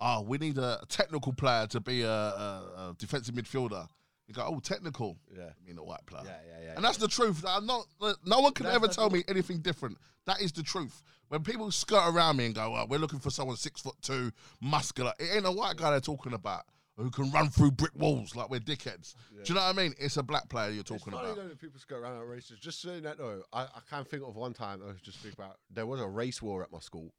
oh, 0.00 0.22
we 0.22 0.38
need 0.38 0.58
a 0.58 0.80
technical 0.88 1.32
player 1.32 1.66
to 1.68 1.80
be 1.80 2.02
a, 2.02 2.10
a, 2.10 2.90
a 2.90 2.94
defensive 2.98 3.34
midfielder. 3.34 3.88
You 4.26 4.34
go, 4.34 4.44
oh, 4.46 4.60
technical. 4.60 5.16
Yeah. 5.34 5.44
I 5.44 5.66
mean, 5.66 5.78
a 5.78 5.82
white 5.82 6.04
player. 6.04 6.24
Yeah, 6.26 6.36
yeah, 6.46 6.66
yeah. 6.66 6.72
And 6.76 6.84
that's 6.84 6.98
the 6.98 7.08
truth. 7.08 7.44
I'm 7.48 7.64
not. 7.66 7.86
No 8.24 8.40
one 8.40 8.52
can 8.52 8.64
That's- 8.66 8.76
ever 8.76 8.88
tell 8.88 9.08
me 9.10 9.24
anything 9.26 9.60
different. 9.60 9.96
That 10.26 10.42
is 10.42 10.52
the 10.52 10.62
truth. 10.62 11.02
When 11.28 11.42
people 11.42 11.70
skirt 11.70 12.06
around 12.08 12.36
me 12.36 12.46
and 12.46 12.54
go, 12.54 12.70
"Well, 12.70 12.86
we're 12.86 12.98
looking 12.98 13.18
for 13.18 13.30
someone 13.30 13.56
six 13.56 13.80
foot 13.80 13.94
two, 14.02 14.30
muscular," 14.60 15.12
it 15.18 15.34
ain't 15.34 15.46
a 15.46 15.52
white 15.52 15.76
guy 15.76 15.90
they're 15.90 16.00
talking 16.00 16.34
about 16.34 16.64
who 16.98 17.10
can 17.10 17.30
run 17.30 17.48
through 17.48 17.70
brick 17.70 17.94
walls 17.94 18.34
like 18.34 18.50
we're 18.50 18.60
dickheads. 18.60 19.14
Do 19.30 19.40
you 19.46 19.54
know 19.54 19.60
what 19.64 19.78
I 19.78 19.82
mean? 19.82 19.94
It's 19.98 20.16
a 20.16 20.22
black 20.22 20.48
player 20.48 20.70
you're 20.70 20.82
talking 20.82 21.12
about. 21.12 21.36
though 21.36 21.48
that 21.48 21.60
people 21.60 21.80
go 21.88 21.96
around 21.96 22.20
at 22.20 22.26
races. 22.26 22.58
Just 22.58 22.82
saying 22.82 23.04
that 23.04 23.18
though, 23.18 23.42
I, 23.52 23.62
I 23.62 23.80
can't 23.88 24.06
think 24.06 24.24
of 24.24 24.36
one 24.36 24.52
time 24.52 24.82
I 24.84 24.88
was 24.88 25.00
just 25.00 25.18
think 25.18 25.34
about 25.34 25.58
there 25.70 25.86
was 25.86 26.00
a 26.00 26.08
race 26.08 26.42
war 26.42 26.62
at 26.62 26.72
my 26.72 26.80
school. 26.80 27.12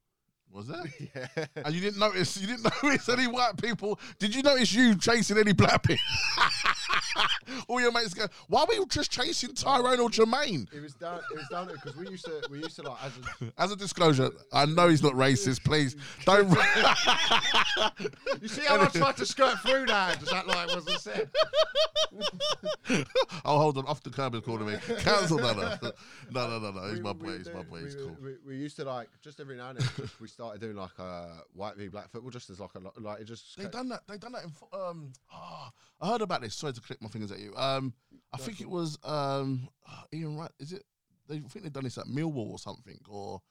Was 0.52 0.68
there? 0.68 0.84
Yeah. 1.16 1.46
And 1.64 1.74
you 1.74 1.82
didn't 1.82 2.00
notice? 2.00 2.38
You 2.38 2.48
didn't 2.48 2.64
notice 2.84 3.10
any 3.10 3.28
white 3.28 3.62
people? 3.62 4.00
Did 4.20 4.36
you 4.36 4.42
notice 4.44 4.74
you 4.74 4.96
chasing 4.96 5.38
any 5.38 5.54
black 5.54 5.84
people? 5.84 6.04
All 7.68 7.80
your 7.80 7.92
mates 7.92 8.14
go, 8.14 8.28
"Why 8.48 8.66
were 8.68 8.74
you 8.74 8.86
just 8.88 9.12
chasing 9.12 9.54
Tyrone 9.54 10.00
or 10.00 10.10
Jermaine?" 10.10 10.72
It 10.74 10.82
was 10.82 10.94
down. 10.94 11.20
It 11.32 11.38
was 11.38 11.48
down 11.50 11.68
there 11.68 11.76
because 11.76 11.96
we 11.96 12.08
used 12.10 12.26
to. 12.26 12.42
We 12.50 12.60
used 12.60 12.76
to 12.78 12.84
like 12.84 12.98
as 13.04 13.12
a, 13.18 13.52
As 13.62 13.72
a 13.72 13.76
disclosure, 13.76 14.32
I 14.54 14.66
know 14.66 14.88
he's 14.88 15.04
not 15.04 15.14
racist. 15.14 15.64
Please 15.64 15.96
don't. 16.26 16.50
You 18.42 18.48
see 18.48 18.66
how 18.66 18.82
I 18.82 18.86
tried 18.88 19.18
to 19.18 19.26
skirt 19.26 19.60
through 19.60 19.86
that? 19.88 20.20
Does 20.20 20.30
that 20.30 20.48
like 20.48 20.68
wasn't 20.74 21.00
said? 21.00 21.30
oh, 23.46 23.58
hold 23.58 23.78
on. 23.78 23.86
Off 23.86 24.02
the 24.04 24.10
curb 24.10 24.36
is 24.36 24.42
calling 24.42 24.66
me. 24.66 24.78
Cancel 25.00 25.38
that. 25.38 25.94
No, 26.32 26.48
no, 26.48 26.60
no, 26.60 26.72
no. 26.72 26.90
He's 26.90 27.02
my 27.02 27.14
boy. 27.14 27.38
He's 27.38 27.54
my 27.54 27.64
boy. 27.64 27.80
He's 27.80 27.96
we, 27.96 28.02
cool. 28.02 28.18
We, 28.22 28.32
we 28.46 28.56
used 28.58 28.76
to 28.78 28.86
like 28.86 29.10
just 29.22 29.40
every 29.40 29.58
now 29.58 29.70
and 29.70 29.80
then 29.80 30.10
we 30.20 30.28
started 30.28 30.62
doing 30.62 30.76
like 30.76 30.98
uh, 30.98 31.28
white 31.54 31.76
v 31.76 31.88
black 31.88 32.10
football 32.10 32.32
just 32.32 32.50
as 32.50 32.60
like 32.60 32.76
a 32.76 32.80
lo- 32.80 32.94
like 33.00 33.22
it 33.22 33.26
just. 33.26 33.58
They 33.58 33.66
done 33.66 33.90
that. 33.90 34.02
They 34.08 34.18
done 34.18 34.32
that 34.34 34.44
in. 34.44 34.52
Um, 34.74 35.12
ah, 35.32 35.72
I 36.02 36.10
heard 36.10 36.22
about 36.22 36.42
this. 36.42 36.56
Sorry 36.56 36.74
to 36.74 36.82
click 36.82 37.02
my 37.02 37.10
fingers 37.10 37.32
at 37.32 37.40
you. 37.40 37.54
Um, 37.56 37.94
I 38.34 38.38
think 38.38 38.62
it 38.62 38.70
was 38.70 38.98
um, 39.04 39.68
Ian 40.14 40.38
Wright. 40.38 40.52
Is 40.60 40.74
it? 40.74 40.84
They 41.28 41.36
I 41.36 41.40
think 41.40 41.64
they've 41.64 41.74
done 41.74 41.84
this 41.84 41.98
at 41.98 42.06
Millwall 42.06 42.52
or 42.52 42.60
something, 42.60 43.00
or 43.08 43.42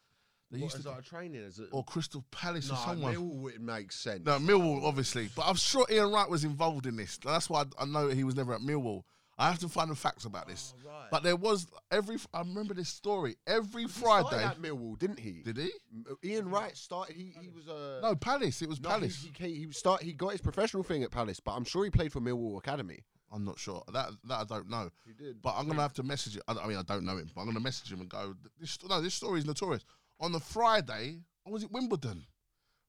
they 0.51 0.59
What, 0.59 0.65
used 0.65 0.77
is 0.77 0.85
to, 0.85 0.91
that 0.91 0.99
a 1.01 1.03
training? 1.03 1.43
It? 1.43 1.61
or 1.73 1.85
Crystal 1.85 2.25
Palace 2.31 2.69
no, 2.69 2.75
or 2.75 2.79
someone. 2.79 3.15
Millwall, 3.15 3.51
it 3.55 3.61
makes 3.61 3.97
sense. 3.97 4.25
No, 4.25 4.39
Millwall, 4.39 4.83
obviously. 4.83 5.29
But 5.37 5.47
I'm 5.47 5.57
sure 5.57 5.87
Ian 5.91 6.11
Wright 6.11 6.29
was 6.29 6.45
involved 6.45 6.87
in 6.87 6.97
this. 6.97 7.19
That's 7.19 7.51
why 7.51 7.63
I, 7.79 7.83
I 7.83 7.85
know 7.85 8.09
he 8.09 8.25
was 8.25 8.35
never 8.35 8.55
at 8.55 8.61
Millwall. 8.61 9.03
I 9.41 9.49
have 9.49 9.61
to 9.61 9.69
find 9.69 9.89
the 9.91 9.95
facts 9.95 10.25
about 10.25 10.49
this. 10.49 10.75
Oh, 10.85 10.89
right. 10.89 11.09
But 11.13 11.23
there 11.23 11.37
was 11.37 11.67
every. 11.93 12.17
I 12.35 12.41
remember 12.41 12.75
this 12.75 12.89
story. 12.89 13.37
Every 13.47 13.83
He 13.83 13.89
Friday. 13.89 14.43
at 14.43 14.61
Millwall, 14.61 14.99
didn't 14.99 15.21
he? 15.21 15.43
Did 15.45 15.59
he? 15.59 15.71
Uh, 16.11 16.15
Ian 16.25 16.51
Wright 16.51 16.77
started. 16.77 17.15
He 17.15 17.33
he 17.41 17.49
was 17.49 17.69
a 17.69 18.01
No, 18.03 18.15
Palace. 18.17 18.63
It 18.63 18.69
was 18.69 18.81
no, 18.81 18.89
Palace. 18.89 19.25
He, 19.39 19.47
he, 19.47 19.55
he 19.67 19.73
start. 19.73 20.03
He 20.03 20.13
got 20.13 20.33
his 20.33 20.41
professional 20.41 20.83
thing 20.83 21.05
at 21.05 21.11
Palace, 21.13 21.39
but 21.41 21.53
I'm 21.53 21.65
sure 21.65 21.85
he 21.85 21.91
played 21.91 22.13
for 22.13 22.21
Millwall 22.21 22.59
Academy. 22.59 23.05
I'm 23.31 23.45
not 23.45 23.59
sure. 23.59 23.85
That 23.93 24.11
that 24.25 24.35
I 24.41 24.45
don't 24.45 24.69
know. 24.69 24.91
He 25.07 25.13
did. 25.13 25.41
But 25.41 25.55
I'm 25.57 25.69
gonna 25.69 25.83
have 25.83 25.93
to 25.95 26.03
message 26.03 26.37
it. 26.37 26.43
I, 26.49 26.55
I 26.55 26.67
mean, 26.67 26.77
I 26.79 26.83
don't 26.83 27.05
know 27.05 27.17
him, 27.17 27.31
but 27.35 27.43
I'm 27.43 27.47
gonna 27.47 27.61
message 27.61 27.93
him 27.93 28.01
and 28.01 28.09
go. 28.09 28.35
This 28.59 28.77
no, 28.89 29.01
this 29.01 29.15
story 29.15 29.39
is 29.39 29.47
notorious. 29.47 29.85
On 30.21 30.33
the 30.33 30.41
Friday, 30.41 31.21
or 31.45 31.53
was 31.53 31.63
it 31.63 31.71
Wimbledon? 31.71 32.25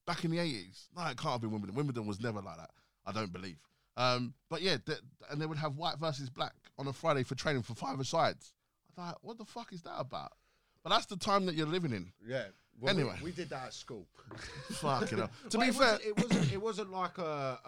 Back 0.07 0.25
in 0.25 0.31
the 0.31 0.39
eighties? 0.39 0.87
No, 0.95 1.03
it 1.03 1.17
can't 1.17 1.33
have 1.33 1.41
been 1.41 1.51
Wimbledon. 1.51 1.75
Wimbledon 1.75 2.07
was 2.07 2.19
never 2.19 2.41
like 2.41 2.57
that. 2.57 2.71
I 3.05 3.11
don't 3.11 3.31
believe. 3.31 3.57
Um, 3.99 4.33
but 4.49 4.61
yeah, 4.61 4.77
th- 4.85 4.99
and 5.29 5.41
they 5.41 5.45
would 5.45 5.57
have 5.57 5.75
white 5.75 5.97
versus 5.99 6.29
black 6.29 6.53
on 6.77 6.87
a 6.87 6.93
Friday 6.93 7.23
for 7.23 7.35
training 7.35 7.63
for 7.63 7.73
five 7.75 8.05
sides. 8.07 8.53
I 8.97 9.01
thought, 9.01 9.17
what 9.21 9.37
the 9.37 9.45
fuck 9.45 9.73
is 9.73 9.81
that 9.83 9.99
about? 9.99 10.31
But 10.83 10.91
that's 10.91 11.05
the 11.05 11.17
time 11.17 11.45
that 11.47 11.55
you're 11.55 11.67
living 11.67 11.91
in. 11.91 12.11
Yeah. 12.25 12.45
Well, 12.79 12.95
Anyway. 12.95 13.15
we, 13.19 13.25
we 13.25 13.31
did 13.35 13.49
that 13.49 13.65
at 13.65 13.73
school. 13.73 14.07
Fucking 14.75 15.17
hell. 15.17 15.29
To 15.49 15.57
But 15.57 15.63
be 15.63 15.69
it 15.69 15.75
fair, 15.75 15.91
wasn't, 15.91 16.05
it 16.07 16.17
wasn't. 16.17 16.53
It 16.53 16.61
wasn't 16.61 16.91
like 16.93 17.17
a, 17.17 17.59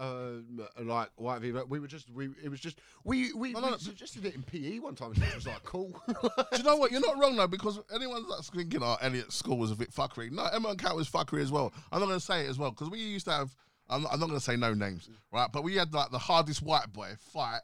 a, 0.77 0.83
like 0.83 1.09
white 1.17 1.41
v. 1.41 1.51
But 1.51 1.69
we 1.69 1.81
were 1.81 1.87
just. 1.87 2.09
We. 2.11 2.29
It 2.41 2.47
was 2.49 2.61
just. 2.61 2.79
We. 3.03 3.33
We, 3.33 3.51
No, 3.51 3.59
no, 3.59 3.65
we 3.65 3.71
no. 3.71 3.77
suggested 3.77 4.25
it 4.25 4.35
in 4.35 4.43
PE 4.43 4.79
one 4.79 4.95
time. 4.95 5.11
and 5.13 5.21
It 5.23 5.35
was 5.35 5.45
like 5.47 5.63
cool. 5.63 6.01
do 6.07 6.13
you 6.57 6.63
know 6.63 6.77
what? 6.77 6.91
You're 6.91 7.01
not 7.01 7.19
wrong 7.19 7.35
though, 7.35 7.47
because 7.47 7.77
anyone 7.93 8.23
that's 8.29 8.49
thinking, 8.49 8.79
"Oh, 8.81 8.95
Elliot's 9.01 9.35
school 9.35 9.57
was 9.57 9.71
a 9.71 9.75
bit 9.75 9.91
fuckery." 9.93 10.31
No, 10.31 10.45
Emma 10.45 10.69
and 10.69 10.79
Cat 10.79 10.95
was 10.95 11.09
fuckery 11.09 11.41
as 11.41 11.51
well. 11.51 11.73
I'm 11.91 11.99
not 11.99 12.05
going 12.05 12.19
to 12.19 12.25
say 12.25 12.45
it 12.45 12.49
as 12.49 12.57
well 12.57 12.69
because 12.71 12.89
we 12.89 12.99
used 12.99 13.25
to 13.25 13.33
have. 13.33 13.53
I'm, 13.91 14.07
I'm 14.07 14.19
not 14.19 14.27
going 14.27 14.39
to 14.39 14.43
say 14.43 14.55
no 14.55 14.73
names, 14.73 15.09
right? 15.31 15.49
But 15.51 15.63
we 15.63 15.75
had 15.75 15.93
like 15.93 16.11
the 16.11 16.19
hardest 16.19 16.61
white 16.63 16.91
boy 16.91 17.13
fight 17.19 17.61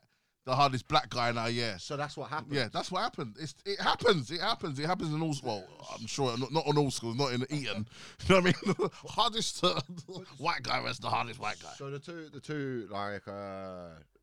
the 0.47 0.55
hardest 0.55 0.87
black 0.87 1.09
guy 1.09 1.29
in 1.29 1.37
our 1.37 1.49
year. 1.49 1.75
so 1.77 1.97
that's 1.97 2.15
what 2.15 2.29
happened. 2.29 2.55
Yeah, 2.55 2.69
that's 2.71 2.89
what 2.89 3.01
happened. 3.01 3.35
It's, 3.37 3.53
it 3.65 3.81
happens. 3.81 4.31
It 4.31 4.39
happens. 4.39 4.79
It 4.79 4.85
happens 4.85 5.13
in 5.13 5.21
all. 5.21 5.35
Well, 5.43 5.65
I'm 5.93 6.07
sure 6.07 6.37
not, 6.37 6.53
not 6.53 6.65
on 6.65 6.77
all 6.77 6.89
schools, 6.89 7.17
not 7.17 7.33
in 7.33 7.45
Eton. 7.49 7.85
You 8.27 8.35
know 8.35 8.41
what 8.41 8.55
I 8.67 8.79
mean? 8.79 8.89
hardest 9.07 9.63
uh, 9.63 9.79
white 10.37 10.63
guy 10.63 10.81
versus 10.81 10.99
the 10.99 11.09
hardest 11.09 11.39
white 11.39 11.57
guy. 11.61 11.73
So 11.75 11.89
the 11.89 11.99
two, 11.99 12.29
the 12.33 12.39
two, 12.39 12.87
like, 12.89 13.27
uh, 13.27 13.31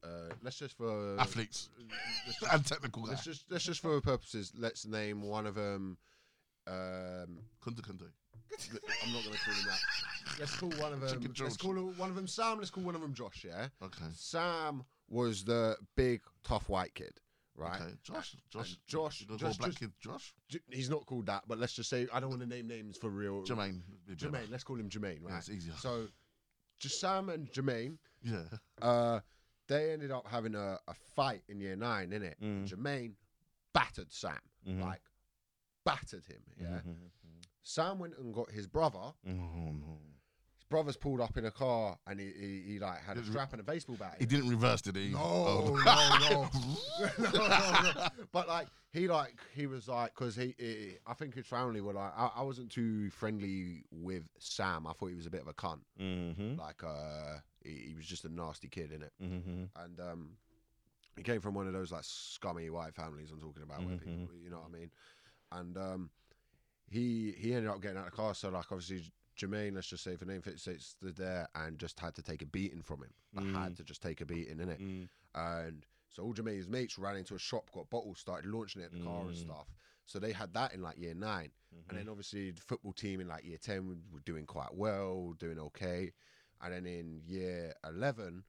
uh, 0.02 0.32
let's 0.42 0.58
just 0.58 0.76
for 0.78 1.16
Athletes 1.18 1.68
just, 2.26 2.52
and 2.52 2.66
technical 2.66 3.02
guy. 3.02 3.10
let's 3.10 3.24
just, 3.24 3.44
let's 3.50 3.64
just 3.64 3.80
for 3.80 4.00
purposes, 4.00 4.52
let's 4.58 4.86
name 4.86 5.20
one 5.22 5.46
of 5.46 5.54
them. 5.54 5.98
Um, 6.66 7.40
Kunta 7.62 7.82
Kunta. 7.82 8.08
I'm 9.04 9.12
not 9.12 9.22
going 9.24 9.34
to 9.36 9.40
call 9.44 9.54
him 9.54 9.66
that. 9.66 10.38
Let's 10.40 10.56
call 10.56 10.70
one 10.70 10.92
of 10.92 11.00
them. 11.00 11.08
Chicken 11.10 11.34
Let's 11.44 11.56
call 11.56 11.74
one 11.74 12.10
of 12.10 12.16
them 12.16 12.26
Sam. 12.26 12.58
Let's 12.58 12.70
call 12.70 12.84
one 12.84 12.94
of 12.94 13.00
them 13.00 13.14
Josh. 13.14 13.44
Yeah. 13.46 13.68
Okay. 13.82 14.04
Sam 14.14 14.84
was 15.08 15.44
the 15.44 15.76
big 15.96 16.22
tough 16.44 16.68
white 16.68 16.94
kid, 16.94 17.12
right? 17.56 17.80
Okay. 17.80 17.92
Josh. 18.02 18.36
Josh. 18.50 18.76
Josh- 18.86 19.20
You 19.20 19.26
gonna 19.26 19.38
Josh 19.38 19.56
black 19.58 19.74
kid 19.74 19.92
Josh. 20.00 20.34
J- 20.48 20.60
he's 20.70 20.88
not 20.90 21.04
called 21.06 21.26
that, 21.26 21.42
but 21.46 21.58
let's 21.58 21.72
just 21.74 21.90
say 21.90 22.06
I 22.12 22.20
don't 22.20 22.30
want 22.30 22.42
to 22.42 22.48
name 22.48 22.66
names 22.68 22.96
for 22.96 23.10
real. 23.10 23.42
Jermaine. 23.42 23.80
Jermaine. 24.14 24.50
Let's 24.50 24.64
call 24.64 24.76
him 24.76 24.88
Jermaine. 24.88 25.20
Yeah, 25.22 25.30
Right. 25.30 25.38
it's 25.38 25.50
easier. 25.50 25.74
So, 25.78 26.06
just 26.80 27.00
Sam 27.00 27.28
and 27.28 27.50
Jermaine. 27.52 27.98
Yeah. 28.22 28.42
Uh, 28.80 29.20
they 29.68 29.92
ended 29.92 30.10
up 30.10 30.26
having 30.26 30.54
a, 30.54 30.78
a 30.88 30.94
fight 31.14 31.42
in 31.48 31.60
year 31.60 31.76
nine, 31.76 32.10
innit? 32.10 32.34
Mm. 32.42 32.68
Jermaine 32.68 33.12
battered 33.72 34.10
Sam, 34.12 34.38
Mm-hmm. 34.68 34.82
like 34.82 35.02
battered 35.84 36.24
him. 36.26 36.40
Yeah. 36.60 36.80
Sam 37.64 37.98
went 37.98 38.16
and 38.18 38.32
got 38.32 38.50
his 38.50 38.66
brother. 38.68 39.12
His 39.24 40.64
brother's 40.70 40.96
pulled 40.96 41.20
up 41.20 41.36
in 41.36 41.44
a 41.46 41.50
car, 41.50 41.98
and 42.06 42.20
he, 42.20 42.26
he, 42.38 42.62
he 42.74 42.78
like 42.78 43.02
had 43.02 43.16
a 43.16 43.24
strap 43.24 43.52
and 43.52 43.60
a 43.60 43.64
baseball 43.64 43.96
bat. 43.96 44.16
He 44.18 44.26
didn't 44.26 44.48
reverse, 44.48 44.80
did 44.82 44.96
he? 44.96 45.08
No, 45.10 45.18
Oh. 45.18 45.80
no, 45.84 46.18
no. 46.30 47.30
no, 47.38 47.46
no, 47.46 47.92
no. 47.96 48.06
But 48.32 48.48
like 48.48 48.68
he 48.92 49.08
like 49.08 49.34
he 49.54 49.66
was 49.66 49.88
like 49.88 50.14
because 50.14 50.36
he, 50.36 50.54
he 50.58 50.92
I 51.06 51.14
think 51.14 51.34
his 51.34 51.46
family 51.46 51.80
were 51.80 51.92
like 51.94 52.12
I, 52.16 52.30
I 52.36 52.42
wasn't 52.42 52.70
too 52.70 53.10
friendly 53.10 53.84
with 53.90 54.28
Sam. 54.38 54.86
I 54.86 54.92
thought 54.92 55.08
he 55.08 55.14
was 55.16 55.26
a 55.26 55.30
bit 55.30 55.42
of 55.42 55.48
a 55.48 55.54
cunt. 55.54 55.80
Mm-hmm. 56.00 56.58
Like 56.58 56.82
uh, 56.84 57.38
he, 57.64 57.88
he 57.88 57.94
was 57.94 58.06
just 58.06 58.24
a 58.24 58.28
nasty 58.28 58.68
kid 58.68 58.92
in 58.92 59.02
it, 59.02 59.12
Mm-hmm. 59.22 59.64
and 59.82 60.00
um, 60.00 60.30
he 61.16 61.22
came 61.22 61.40
from 61.40 61.54
one 61.54 61.66
of 61.66 61.72
those 61.72 61.92
like 61.92 62.04
scummy 62.04 62.68
white 62.70 62.94
families 62.94 63.30
I'm 63.30 63.40
talking 63.40 63.62
about, 63.62 63.84
where 63.84 63.96
people, 63.96 64.28
you 64.42 64.50
know 64.50 64.58
what 64.58 64.70
I 64.74 64.78
mean. 64.78 64.90
And 65.52 65.76
um, 65.76 66.10
he 66.88 67.34
he 67.38 67.54
ended 67.54 67.70
up 67.70 67.80
getting 67.80 67.98
out 67.98 68.06
of 68.06 68.10
the 68.12 68.16
car. 68.16 68.34
So 68.34 68.48
like 68.50 68.70
obviously 68.70 69.10
Jermaine, 69.38 69.74
let's 69.74 69.88
just 69.88 70.04
say 70.04 70.16
for 70.16 70.24
name 70.26 70.42
fits, 70.42 70.66
it 70.66 70.80
stood 70.80 71.16
there 71.16 71.48
and 71.54 71.78
just 71.78 71.98
had 71.98 72.14
to 72.14 72.22
take 72.22 72.42
a 72.42 72.46
beating 72.46 72.82
from 72.82 73.02
him. 73.02 73.12
I 73.56 73.62
had 73.64 73.76
to 73.76 73.84
just 73.84 74.02
take 74.02 74.20
a 74.20 74.26
beating 74.26 74.60
in 74.60 74.68
it. 74.68 74.80
Mm. 74.80 75.08
And 75.34 75.86
so 76.10 76.22
all 76.22 76.32
Jermaine's 76.34 76.68
mates 76.68 76.98
ran 76.98 77.16
into 77.16 77.34
a 77.34 77.38
shop, 77.38 77.70
got 77.72 77.90
bottles, 77.90 78.18
started 78.20 78.48
launching 78.48 78.82
it 78.82 78.86
at 78.86 78.92
the 78.92 79.00
car 79.00 79.22
and 79.26 79.34
Mm. 79.34 79.40
stuff. 79.40 79.66
So 80.06 80.18
they 80.20 80.30
had 80.32 80.52
that 80.54 80.72
in 80.74 80.82
like 80.82 80.98
year 80.98 81.14
9 81.14 81.50
And 81.72 81.82
Mm-hmm. 81.82 81.96
then 81.96 82.08
obviously 82.08 82.50
the 82.52 82.60
football 82.60 82.92
team 82.92 83.20
in 83.20 83.26
like 83.26 83.44
year 83.44 83.58
10 83.58 83.88
were- 84.12 84.20
doing 84.20 84.46
quite 84.46 84.72
well, 84.74 85.32
doing 85.32 85.58
okay. 85.58 86.12
And 86.60 86.72
then 86.72 86.86
in 86.86 87.22
year 87.26 87.74
11, 87.84 88.44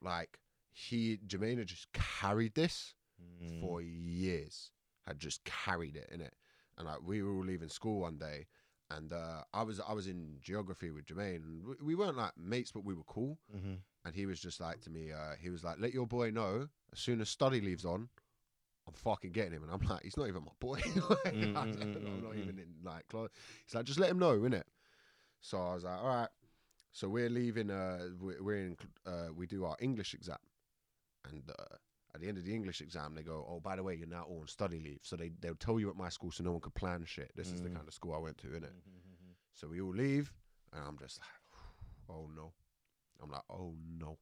like 0.00 0.40
he, 0.72 1.18
Jermaine 1.18 1.58
had 1.58 1.68
just 1.68 1.92
carried 1.92 2.54
this 2.54 2.94
Mm. 3.22 3.60
for 3.60 3.80
years, 3.80 4.72
had 5.06 5.20
just 5.20 5.44
carried 5.44 5.94
it 5.94 6.08
in 6.10 6.20
it. 6.20 6.34
And 6.78 6.86
like 6.86 6.98
we 7.04 7.22
were 7.22 7.32
all 7.34 7.44
leaving 7.44 7.68
school 7.68 8.00
one 8.00 8.18
day. 8.18 8.46
And 8.90 9.12
uh, 9.12 9.42
I 9.52 9.62
was 9.62 9.80
I 9.80 9.92
was 9.92 10.06
in 10.06 10.36
geography 10.42 10.90
with 10.90 11.06
Jermaine. 11.06 11.36
And 11.44 11.64
we, 11.64 11.74
we 11.82 11.94
weren't 11.94 12.16
like 12.16 12.32
mates, 12.36 12.70
but 12.72 12.84
we 12.84 12.94
were 12.94 13.04
cool. 13.06 13.38
Mm-hmm. 13.54 13.74
And 14.04 14.14
he 14.14 14.26
was 14.26 14.38
just 14.40 14.60
like 14.60 14.80
to 14.82 14.90
me, 14.90 15.12
uh, 15.12 15.34
he 15.40 15.50
was 15.50 15.64
like, 15.64 15.76
"Let 15.80 15.94
your 15.94 16.06
boy 16.06 16.30
know 16.30 16.68
as 16.92 16.98
soon 17.00 17.20
as 17.20 17.28
study 17.30 17.60
leaves 17.60 17.84
on, 17.84 18.08
I'm 18.86 18.92
fucking 18.92 19.32
getting 19.32 19.52
him. 19.52 19.62
And 19.62 19.72
I'm 19.72 19.80
like, 19.88 20.02
he's 20.02 20.16
not 20.16 20.28
even 20.28 20.42
my 20.44 20.52
boy. 20.60 20.80
Like, 20.96 21.34
Mm, 21.34 21.56
I 21.56 21.64
mm, 21.64 21.72
don't- 21.80 21.94
mm, 21.94 22.06
I'm 22.06 22.22
not 22.22 22.32
mm, 22.32 22.42
even 22.42 22.58
in 22.58 22.68
like 22.84 23.08
close. 23.08 23.30
He's 23.66 23.74
like, 23.74 23.84
just 23.86 23.98
let 23.98 24.10
him 24.10 24.18
know, 24.18 24.38
innit? 24.40 24.64
So 25.40 25.58
I 25.58 25.74
was 25.74 25.84
like, 25.84 25.98
all 25.98 26.08
right. 26.08 26.28
So 26.92 27.08
we're 27.08 27.30
leaving. 27.30 27.70
Uh, 27.70 28.08
we're, 28.20 28.42
we're 28.42 28.58
in. 28.58 28.76
Uh, 29.06 29.28
we 29.34 29.46
do 29.46 29.64
our 29.64 29.76
English 29.80 30.14
exam, 30.14 30.36
and 31.28 31.42
uh, 31.58 31.76
at 32.14 32.20
the 32.20 32.28
end 32.28 32.38
of 32.38 32.44
the 32.44 32.54
English 32.54 32.80
exam, 32.80 33.14
they 33.14 33.22
go, 33.22 33.44
"Oh, 33.48 33.60
by 33.60 33.74
the 33.76 33.82
way, 33.82 33.94
you're 33.94 34.06
now 34.06 34.24
on 34.26 34.46
study 34.46 34.78
leave." 34.80 35.00
So 35.02 35.16
they 35.16 35.30
they'll 35.40 35.56
tell 35.56 35.80
you 35.80 35.90
at 35.90 35.96
my 35.96 36.08
school, 36.08 36.30
so 36.30 36.44
no 36.44 36.52
one 36.52 36.60
could 36.60 36.74
plan 36.74 37.04
shit. 37.04 37.32
This 37.34 37.50
is 37.52 37.60
the 37.60 37.68
Mm. 37.68 37.74
kind 37.76 37.88
of 37.88 37.94
school 37.94 38.14
I 38.14 38.18
went 38.18 38.38
to, 38.38 38.48
innit? 38.48 38.72
Mm-hmm. 38.72 39.32
So 39.52 39.68
we 39.68 39.80
all 39.80 39.94
leave, 39.94 40.32
and 40.72 40.84
I'm 40.84 40.98
just 40.98 41.18
like, 41.18 41.60
"Oh 42.08 42.26
no," 42.34 42.52
I'm 43.20 43.30
like, 43.30 43.44
"Oh 43.50 43.74
no." 43.98 44.18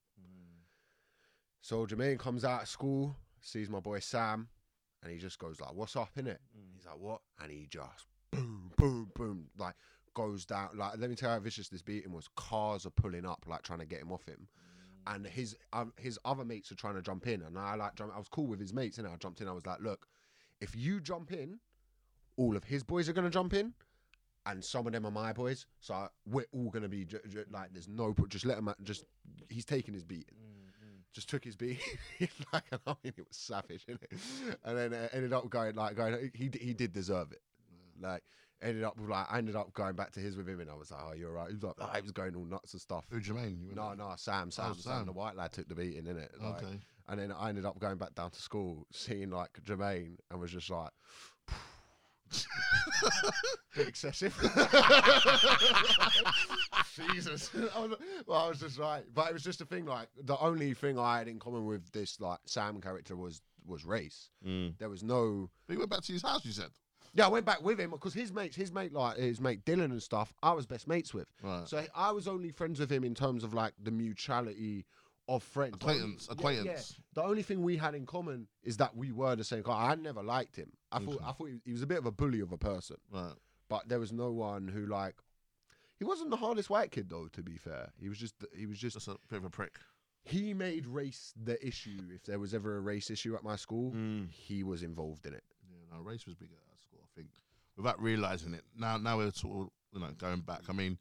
So 1.61 1.87
Jermaine 1.87 2.19
comes 2.19 2.45
out 2.45 2.63
of 2.63 2.69
school, 2.69 3.17
sees 3.41 3.69
my 3.71 3.81
boy 3.81 4.01
Sam, 4.01 4.49
and 5.03 5.13
he 5.13 5.19
just 5.19 5.39
goes 5.39 5.61
like, 5.61 5.75
"What's 5.75 5.97
up, 5.97 6.15
innit?" 6.17 6.39
He's 6.75 6.87
like, 6.87 6.99
"What?" 6.99 7.23
And 7.41 7.51
he 7.53 7.67
just 7.67 8.07
boom, 8.33 8.73
boom, 8.77 9.13
boom, 9.15 9.51
like 9.59 9.75
goes 10.15 10.45
down. 10.45 10.71
Like, 10.77 10.99
let 10.99 11.09
me 11.09 11.17
tell 11.17 11.31
you 11.31 11.35
how 11.35 11.41
vicious 11.41 11.69
this 11.69 11.83
beating 11.83 12.13
was. 12.13 12.29
Cars 12.37 12.85
are 12.87 12.91
pulling 12.91 13.25
up, 13.25 13.45
like 13.47 13.63
trying 13.63 13.79
to 13.79 13.87
get 13.87 14.01
him 14.03 14.13
off 14.13 14.25
him, 14.27 14.49
and 15.07 15.27
his 15.27 15.57
um, 15.73 15.93
his 15.97 16.19
other 16.25 16.45
mates 16.45 16.71
are 16.73 16.77
trying 16.77 16.95
to 16.95 17.03
jump 17.03 17.27
in, 17.27 17.43
and 17.43 17.59
I 17.59 17.75
like 17.75 17.95
jump. 17.95 18.13
I 18.15 18.19
was 18.19 18.29
cool 18.29 18.47
with 18.47 18.61
his 18.61 18.73
mates, 18.73 18.99
and 18.99 19.07
I 19.07 19.17
jumped 19.17 19.41
in. 19.41 19.49
I 19.49 19.53
was 19.53 19.67
like, 19.67 19.81
"Look, 19.81 20.07
if 20.61 20.75
you 20.77 21.01
jump 21.01 21.33
in, 21.33 21.59
all 22.37 22.57
of 22.57 22.65
his 22.65 22.83
boys 22.83 23.09
are 23.09 23.13
gonna 23.13 23.31
jump 23.31 23.55
in." 23.55 23.75
And 24.45 24.65
some 24.65 24.89
of 24.89 24.93
them 24.93 25.07
are 25.07 25.11
my 25.13 25.33
boys, 25.33 25.67
so 25.79 26.09
we're 26.27 26.47
all 26.53 26.69
gonna 26.71 26.89
be 26.89 27.05
j- 27.05 27.19
j- 27.29 27.45
like, 27.53 27.73
there's 27.73 27.87
no, 27.87 28.13
put. 28.13 28.29
just 28.29 28.45
let 28.45 28.59
him, 28.59 28.75
just 28.83 29.05
he's 29.49 29.65
taking 29.65 29.95
his 29.95 30.03
beating 30.03 30.35
just 31.13 31.29
took 31.29 31.45
his 31.45 31.57
beat. 31.57 31.79
like, 32.53 32.65
I 32.87 32.95
mean, 33.05 33.13
it 33.17 33.27
was 33.29 33.37
savage, 33.37 33.85
innit? 33.89 34.57
And 34.65 34.77
then 34.77 34.95
uh, 34.95 35.09
ended 35.13 35.33
up 35.33 35.49
going 35.51 35.75
like 35.75 35.97
going. 35.97 36.31
He 36.35 36.51
he 36.61 36.75
did 36.75 36.93
deserve 36.93 37.33
it. 37.33 37.43
Like 38.01 38.23
ended 38.63 38.85
up 38.85 38.97
with 38.99 39.09
like 39.11 39.27
I 39.31 39.39
ended 39.39 39.57
up 39.57 39.73
going 39.75 39.95
back 39.95 40.13
to 40.13 40.21
his 40.21 40.37
with 40.37 40.49
him, 40.49 40.61
and 40.61 40.71
I 40.71 40.75
was 40.75 40.91
like, 40.91 41.01
oh, 41.05 41.13
you're 41.15 41.33
right. 41.33 41.49
He 41.49 41.55
was 41.55 41.63
like, 41.63 41.75
oh, 41.81 41.91
he 41.95 42.03
was 42.03 42.13
going 42.13 42.35
all 42.35 42.45
nuts 42.45 42.73
and 42.73 42.81
stuff. 42.81 43.05
Who 43.11 43.21
Jermaine? 43.21 43.61
You 43.61 43.67
went 43.67 43.77
No, 43.77 43.95
no, 43.95 44.13
Sam, 44.17 44.51
Sam, 44.51 44.75
Sam, 44.75 44.83
Sam. 44.83 45.07
the 45.07 45.13
white 45.13 45.37
lad 45.37 45.53
took 45.53 45.69
the 45.69 45.75
beating, 45.75 46.05
innit? 46.05 46.29
Like, 46.41 46.63
Okay. 46.63 46.81
And 47.09 47.19
then 47.19 47.33
I 47.33 47.49
ended 47.49 47.67
up 47.67 47.79
going 47.81 47.99
back 47.99 48.15
down 48.15 48.31
to 48.31 48.41
school, 48.41 48.87
seeing 48.93 49.31
like 49.31 49.51
Jermaine, 49.65 50.17
and 50.31 50.41
was 50.41 50.53
just 50.53 50.71
like. 50.71 50.91
bit 53.77 53.89
excessive. 53.89 54.35
Jesus. 56.95 57.51
Well, 58.27 58.39
I 58.39 58.49
was 58.49 58.61
just 58.61 58.79
like, 58.79 59.05
but 59.15 59.29
it 59.29 59.33
was 59.33 59.43
just 59.43 59.61
a 59.61 59.65
thing. 59.65 59.87
Like 59.87 60.09
the 60.23 60.39
only 60.39 60.75
thing 60.75 60.99
I 60.99 61.19
had 61.19 61.29
in 61.29 61.39
common 61.39 61.67
with 61.67 61.91
this 61.93 62.21
like 62.21 62.39
Sam 62.47 62.81
character 62.81 63.17
was 63.17 63.41
was 63.67 63.85
race. 63.85 64.31
Mm. 64.47 64.79
There 64.79 64.89
was 64.89 65.03
no. 65.03 65.51
But 65.67 65.75
you 65.75 65.79
went 65.81 65.91
back 65.91 66.03
to 66.03 66.13
his 66.13 66.23
house. 66.23 66.45
You 66.45 66.53
said. 66.53 66.71
Yeah, 67.15 67.27
I 67.27 67.29
went 67.29 67.45
back 67.45 67.63
with 67.63 67.79
him 67.79 67.91
because 67.91 68.15
his 68.15 68.33
mates, 68.33 68.57
his 68.57 68.73
mate, 68.73 68.93
like 68.93 69.19
his 69.19 69.41
mate 69.41 69.65
Dylan 69.67 69.87
and 69.91 70.03
stuff, 70.03 70.33
I 70.43 70.53
was 70.53 70.67
best 70.67 70.89
mates 70.89 71.13
with. 71.13 71.29
Right. 71.43 71.69
So 71.69 71.85
I 71.95 72.11
was 72.13 72.27
only 72.27 72.51
friends 72.51 72.81
with 72.81 72.91
him 72.91 73.05
in 73.05 73.15
terms 73.15 73.45
of 73.45 73.53
like 73.53 73.75
the 73.83 73.91
mutuality 73.91 74.87
of 75.29 75.43
friends. 75.43 75.75
Acquaintance, 75.75 76.27
Yeah, 76.29 76.33
acquaintance. 76.33 76.95
yeah. 76.97 77.03
The 77.15 77.23
only 77.23 77.43
thing 77.43 77.63
we 77.63 77.77
had 77.77 77.95
in 77.95 78.07
common 78.07 78.49
is 78.63 78.79
that 78.79 78.97
we 78.97 79.13
were 79.13 79.37
the 79.37 79.45
same. 79.45 79.63
guy. 79.63 79.91
I 79.91 79.95
never 79.95 80.23
liked 80.23 80.57
him. 80.57 80.73
I 80.91 81.01
thought 81.01 81.21
I 81.23 81.33
thought 81.33 81.49
he, 81.49 81.59
he 81.67 81.73
was 81.73 81.83
a 81.83 81.87
bit 81.87 81.99
of 81.99 82.07
a 82.07 82.11
bully 82.13 82.41
of 82.41 82.51
a 82.53 82.59
person, 82.59 82.97
Right. 83.13 83.35
but 83.69 83.89
there 83.89 83.99
was 84.01 84.13
no 84.13 84.31
one 84.33 84.67
who 84.69 84.87
like. 84.87 85.17
He 85.99 86.05
wasn't 86.05 86.31
the 86.31 86.37
hardest 86.37 86.71
white 86.71 86.91
kid 86.91 87.09
though. 87.11 87.29
To 87.33 87.43
be 87.43 87.57
fair, 87.57 87.93
he 88.01 88.09
was 88.09 88.19
just 88.19 88.35
he 88.57 88.67
was 88.67 88.79
just 88.79 88.95
Just 88.97 89.09
a 89.09 89.17
bit 89.29 89.37
of 89.37 89.45
a 89.45 89.51
prick. 89.51 89.79
he 90.25 90.55
made 90.55 90.87
race 90.87 91.33
the 91.41 91.65
issue. 91.65 92.01
If 92.13 92.25
there 92.25 92.39
was 92.41 92.55
ever 92.55 92.77
a 92.77 92.81
race 92.81 93.11
issue 93.11 93.35
at 93.37 93.45
my 93.45 93.57
school, 93.57 93.93
Mm. 93.93 94.31
he 94.31 94.63
was 94.65 94.83
involved 94.83 95.27
in 95.27 95.35
it. 95.35 95.45
Yeah, 95.71 95.97
no, 95.97 96.03
race 96.03 96.27
was 96.27 96.35
big 96.35 96.49
think, 97.17 97.29
without 97.77 98.01
realizing 98.01 98.55
it. 98.55 98.63
Now, 98.77 98.97
now 98.97 99.19
we're 99.19 99.33
sort 99.33 99.63
of, 99.63 99.71
you 99.93 100.01
know, 100.01 100.13
going 100.19 100.41
back. 100.41 100.63
I 100.69 100.73
mean, 100.73 100.99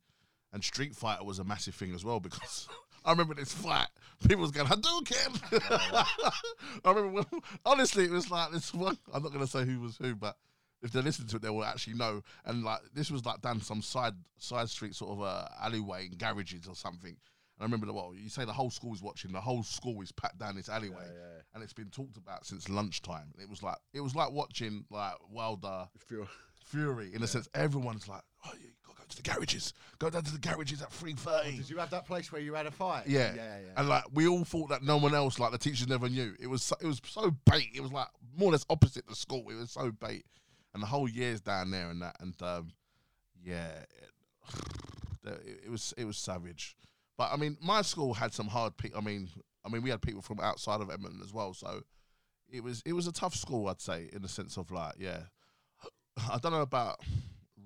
and 0.53 0.63
Street 0.63 0.95
Fighter 0.95 1.23
was 1.23 1.39
a 1.39 1.43
massive 1.43 1.75
thing 1.75 1.93
as 1.93 2.03
well 2.03 2.19
because 2.19 2.67
I 3.05 3.11
remember 3.11 3.33
this 3.33 3.53
fight. 3.53 3.87
People 4.27 4.41
was 4.43 4.51
going 4.51 4.67
Hadouken. 4.67 6.05
I 6.85 6.89
remember 6.89 7.23
when, 7.31 7.41
honestly, 7.65 8.05
it 8.05 8.11
was 8.11 8.29
like 8.29 8.51
this 8.51 8.73
one. 8.73 8.97
I'm 9.13 9.23
not 9.23 9.33
going 9.33 9.45
to 9.45 9.51
say 9.51 9.65
who 9.65 9.79
was 9.79 9.97
who, 9.97 10.15
but 10.15 10.35
if 10.81 10.91
they 10.91 11.01
listen 11.01 11.27
to 11.27 11.35
it, 11.37 11.41
they 11.41 11.49
will 11.49 11.63
actually 11.63 11.95
know. 11.95 12.21
And 12.45 12.63
like 12.63 12.81
this 12.93 13.11
was 13.11 13.25
like 13.25 13.41
down 13.41 13.61
some 13.61 13.81
side 13.81 14.13
side 14.37 14.69
street 14.69 14.95
sort 14.95 15.11
of 15.11 15.21
uh, 15.21 15.47
alleyway 15.61 16.07
in 16.07 16.17
garages 16.17 16.67
or 16.67 16.75
something. 16.75 17.17
I 17.61 17.65
remember 17.65 17.85
the 17.85 17.93
well, 17.93 18.13
you 18.15 18.29
say 18.29 18.43
the 18.45 18.53
whole 18.53 18.69
school 18.71 18.93
is 18.93 19.01
watching. 19.01 19.31
The 19.31 19.41
whole 19.41 19.63
school 19.63 20.01
is 20.01 20.11
packed 20.11 20.39
down 20.39 20.55
this 20.55 20.69
alleyway, 20.69 21.05
and 21.53 21.63
it's 21.63 21.73
been 21.73 21.89
talked 21.89 22.17
about 22.17 22.45
since 22.45 22.69
lunchtime. 22.69 23.33
It 23.41 23.49
was 23.49 23.61
like 23.61 23.77
it 23.93 24.01
was 24.01 24.15
like 24.15 24.31
watching 24.31 24.85
like 24.89 25.13
Wilder 25.29 25.87
Feel- 25.97 26.27
Fury 26.65 27.11
in 27.13 27.21
a 27.21 27.27
sense. 27.27 27.47
Everyone's 27.53 28.07
like, 28.07 28.21
oh, 28.45 28.51
you 28.59 28.69
gotta 28.85 28.97
go 28.99 29.03
to 29.07 29.15
the 29.15 29.21
garages. 29.21 29.73
Go 29.99 30.09
down 30.09 30.23
to 30.23 30.31
the 30.31 30.39
garages 30.39 30.81
at 30.81 30.91
three 30.91 31.13
thirty. 31.13 31.57
Did 31.57 31.69
you 31.69 31.77
have 31.77 31.89
that 31.91 32.07
place 32.07 32.31
where 32.31 32.41
you 32.41 32.53
had 32.53 32.65
a 32.65 32.71
fight? 32.71 33.07
Yeah. 33.07 33.33
yeah, 33.35 33.57
yeah. 33.59 33.71
And 33.77 33.89
like 33.89 34.05
we 34.13 34.27
all 34.27 34.43
thought 34.43 34.69
that 34.69 34.83
no 34.83 34.97
one 34.97 35.13
else, 35.13 35.37
like 35.37 35.51
the 35.51 35.57
teachers 35.57 35.87
never 35.87 36.09
knew. 36.09 36.33
It 36.39 36.47
was 36.47 36.63
so, 36.63 36.75
it 36.81 36.87
was 36.87 37.01
so 37.05 37.31
bait. 37.51 37.69
It 37.75 37.81
was 37.81 37.91
like 37.91 38.07
more 38.37 38.49
or 38.49 38.51
less 38.53 38.65
opposite 38.69 39.07
the 39.07 39.15
school. 39.15 39.43
It 39.49 39.55
was 39.55 39.71
so 39.71 39.91
bait, 39.91 40.25
and 40.73 40.81
the 40.81 40.87
whole 40.87 41.09
year's 41.09 41.41
down 41.41 41.71
there 41.71 41.89
and 41.89 42.01
that. 42.01 42.15
And 42.21 42.33
um, 42.41 42.71
yeah, 43.43 43.67
it, 45.25 45.35
it 45.65 45.69
was 45.69 45.93
it 45.97 46.05
was 46.05 46.17
savage. 46.17 46.75
But 47.21 47.31
I 47.33 47.37
mean, 47.37 47.55
my 47.61 47.83
school 47.83 48.15
had 48.15 48.33
some 48.33 48.47
hard 48.47 48.75
people. 48.77 48.97
I 48.99 49.03
mean, 49.03 49.29
I 49.63 49.69
mean, 49.69 49.83
we 49.83 49.91
had 49.91 50.01
people 50.01 50.23
from 50.23 50.39
outside 50.39 50.81
of 50.81 50.89
Edmonton 50.89 51.21
as 51.23 51.31
well. 51.31 51.53
So 51.53 51.83
it 52.49 52.63
was 52.63 52.81
it 52.83 52.93
was 52.93 53.05
a 53.05 53.11
tough 53.11 53.35
school, 53.35 53.67
I'd 53.67 53.79
say, 53.79 54.09
in 54.11 54.23
the 54.23 54.27
sense 54.27 54.57
of 54.57 54.71
like, 54.71 54.95
yeah, 54.97 55.19
I 56.31 56.39
don't 56.39 56.51
know 56.51 56.63
about 56.63 56.99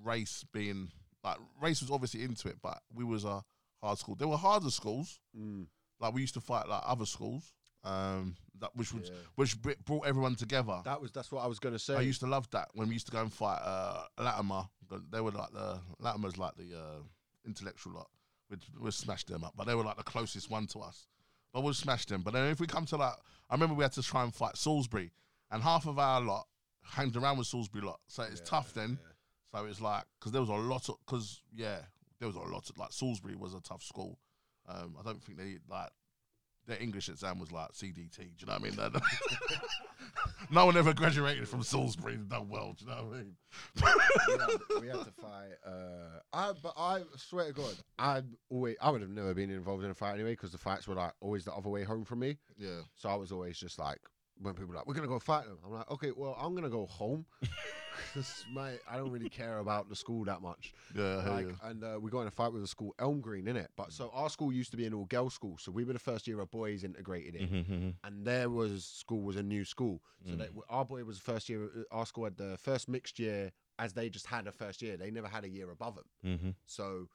race 0.03 0.43
being 0.51 0.91
like 1.23 1.37
race 1.61 1.79
was 1.79 1.89
obviously 1.89 2.23
into 2.23 2.49
it, 2.49 2.57
but 2.61 2.81
we 2.93 3.05
was 3.05 3.23
a 3.23 3.45
hard 3.81 3.97
school. 3.97 4.15
There 4.15 4.27
were 4.27 4.35
harder 4.35 4.69
schools. 4.69 5.21
Mm. 5.33 5.67
Like 6.01 6.13
we 6.13 6.19
used 6.19 6.33
to 6.33 6.41
fight 6.41 6.67
like 6.67 6.81
other 6.85 7.05
schools, 7.05 7.53
um, 7.85 8.35
that 8.59 8.75
which 8.75 8.91
would 8.93 9.05
Yeah. 9.05 9.13
which 9.35 9.55
brought 9.85 10.05
everyone 10.05 10.35
together. 10.35 10.81
That 10.83 10.99
was 10.99 11.13
that's 11.13 11.31
what 11.31 11.45
I 11.45 11.47
was 11.47 11.59
gonna 11.59 11.79
say. 11.79 11.95
I 11.95 12.01
used 12.01 12.19
to 12.19 12.27
love 12.27 12.49
that 12.51 12.71
when 12.73 12.89
we 12.89 12.95
used 12.95 13.05
to 13.05 13.13
go 13.13 13.21
and 13.21 13.31
fight 13.31 13.61
uh, 13.63 14.03
Latimer. 14.17 14.67
They 15.11 15.21
were 15.21 15.31
like 15.31 15.53
the 15.53 15.79
Latimer's 16.01 16.37
like 16.37 16.57
the 16.57 16.77
uh, 16.77 16.99
intellectual 17.45 17.93
lot. 17.93 18.09
We'd, 18.49 18.61
we'd 18.79 18.93
smash 18.93 19.23
them 19.25 19.43
up, 19.43 19.53
but 19.57 19.65
they 19.67 19.75
were 19.75 19.83
like 19.83 19.97
the 19.97 20.03
closest 20.03 20.49
one 20.49 20.67
to 20.67 20.79
us. 20.79 21.07
But 21.53 21.63
we'd 21.63 21.75
smash 21.75 22.05
them. 22.05 22.21
But 22.21 22.33
then 22.33 22.49
if 22.49 22.59
we 22.59 22.67
come 22.67 22.85
to 22.87 22.97
like, 22.97 23.13
I 23.49 23.53
remember 23.55 23.75
we 23.75 23.83
had 23.83 23.93
to 23.93 24.03
try 24.03 24.23
and 24.23 24.33
fight 24.33 24.57
Salisbury, 24.57 25.11
and 25.51 25.63
half 25.63 25.87
of 25.87 25.97
our 25.99 26.21
lot 26.21 26.47
hanged 26.83 27.15
around 27.15 27.37
with 27.37 27.47
Salisbury 27.47 27.83
lot. 27.83 27.99
So 28.07 28.23
it's 28.23 28.41
tough 28.41 28.73
then. 28.73 28.97
So 29.53 29.65
it's 29.65 29.81
like 29.81 30.03
because 30.19 30.31
there 30.31 30.41
was 30.41 30.49
a 30.49 30.53
lot 30.53 30.89
of 30.89 30.97
because 31.05 31.41
yeah, 31.53 31.77
there 32.19 32.27
was 32.27 32.35
a 32.35 32.39
lot 32.39 32.69
of 32.69 32.77
like 32.77 32.91
Salisbury 32.91 33.35
was 33.35 33.53
a 33.53 33.61
tough 33.61 33.83
school. 33.83 34.19
Um, 34.67 34.95
I 34.99 35.03
don't 35.03 35.23
think 35.23 35.37
they 35.37 35.57
like 35.69 35.89
their 36.67 36.81
English 36.81 37.09
exam 37.09 37.39
was 37.39 37.51
like 37.51 37.71
CDT. 37.71 38.17
Do 38.17 38.23
you 38.39 38.47
know 38.47 38.53
what 38.53 38.61
I 38.61 38.89
mean? 38.89 39.01
No 40.51 40.65
one 40.65 40.77
ever 40.77 40.93
graduated 40.93 41.47
from 41.47 41.63
Salisbury 41.63 42.13
and 42.13 42.29
done 42.29 42.49
well. 42.49 42.75
Do 42.77 42.85
you 42.85 42.91
know 42.91 43.03
what 43.03 43.15
I 43.15 43.17
mean? 43.17 43.35
we, 44.27 44.33
had, 44.33 44.81
we 44.81 44.87
had 44.87 45.05
to 45.05 45.11
fight. 45.11 45.53
Uh, 45.65 46.19
I 46.33 46.53
but 46.61 46.73
I 46.77 47.01
swear 47.17 47.47
to 47.47 47.53
God, 47.53 47.73
I 47.97 48.21
always 48.49 48.75
I 48.81 48.91
would 48.91 49.01
have 49.01 49.09
never 49.09 49.33
been 49.33 49.49
involved 49.49 49.83
in 49.83 49.89
a 49.89 49.93
fight 49.95 50.13
anyway 50.13 50.31
because 50.33 50.51
the 50.51 50.57
fights 50.57 50.87
were 50.87 50.95
like 50.95 51.13
always 51.19 51.45
the 51.45 51.53
other 51.53 51.69
way 51.69 51.83
home 51.83 52.05
from 52.05 52.19
me. 52.19 52.37
Yeah. 52.57 52.81
So 52.95 53.09
I 53.09 53.15
was 53.15 53.31
always 53.31 53.57
just 53.57 53.79
like 53.79 53.99
when 54.39 54.53
people 54.53 54.69
were 54.69 54.75
like, 54.75 54.87
"We're 54.87 54.93
gonna 54.93 55.07
go 55.07 55.19
fight 55.19 55.45
them," 55.45 55.57
I'm 55.65 55.73
like, 55.73 55.89
"Okay, 55.91 56.11
well, 56.15 56.37
I'm 56.39 56.53
gonna 56.53 56.69
go 56.69 56.85
home." 56.85 57.25
my 58.51 58.73
I 58.89 58.97
don't 58.97 59.11
really 59.11 59.29
care 59.29 59.59
about 59.59 59.89
the 59.89 59.95
school 59.95 60.25
that 60.25 60.41
much. 60.41 60.73
Yeah. 60.95 61.17
I 61.17 61.21
hear 61.23 61.31
Like, 61.31 61.47
you. 61.47 61.55
and 61.63 61.83
uh, 61.83 61.99
we 61.99 62.09
got 62.11 62.21
in 62.21 62.27
a 62.27 62.31
fight 62.31 62.51
with 62.53 62.61
the 62.61 62.67
school, 62.67 62.93
Elm 62.99 63.21
Green, 63.21 63.47
in 63.47 63.55
it. 63.57 63.71
But 63.75 63.91
so 63.91 64.09
our 64.13 64.29
school 64.29 64.51
used 64.51 64.71
to 64.71 64.77
be 64.77 64.85
an 64.85 64.93
all 64.93 65.05
girls 65.05 65.33
school, 65.33 65.57
so 65.57 65.71
we 65.71 65.83
were 65.83 65.93
the 65.93 65.99
first 65.99 66.27
year 66.27 66.39
of 66.39 66.51
boys 66.51 66.83
integrated 66.83 67.35
in, 67.35 67.47
Mm-hmm. 67.49 67.89
and 68.03 68.25
there 68.25 68.49
was 68.49 68.85
school 68.85 69.21
was 69.21 69.35
a 69.35 69.43
new 69.43 69.65
school. 69.65 70.01
So 70.27 70.33
Mm. 70.33 70.37
they, 70.39 70.49
our 70.69 70.85
boy 70.85 71.03
was 71.03 71.17
the 71.17 71.23
first 71.23 71.49
year. 71.49 71.63
uh, 71.65 71.95
Our 71.97 72.05
school 72.05 72.23
had 72.25 72.37
the 72.37 72.57
first 72.57 72.87
mixed 72.89 73.19
year, 73.19 73.51
as 73.77 73.93
they 73.93 74.09
just 74.09 74.25
had 74.27 74.47
a 74.47 74.51
first 74.51 74.81
year. 74.81 74.97
They 74.97 75.11
never 75.11 75.27
had 75.27 75.43
a 75.43 75.49
year 75.49 75.69
above 75.71 75.95
them. 75.95 76.05
Mm-hmm. 76.25 76.49
So, 76.65 77.07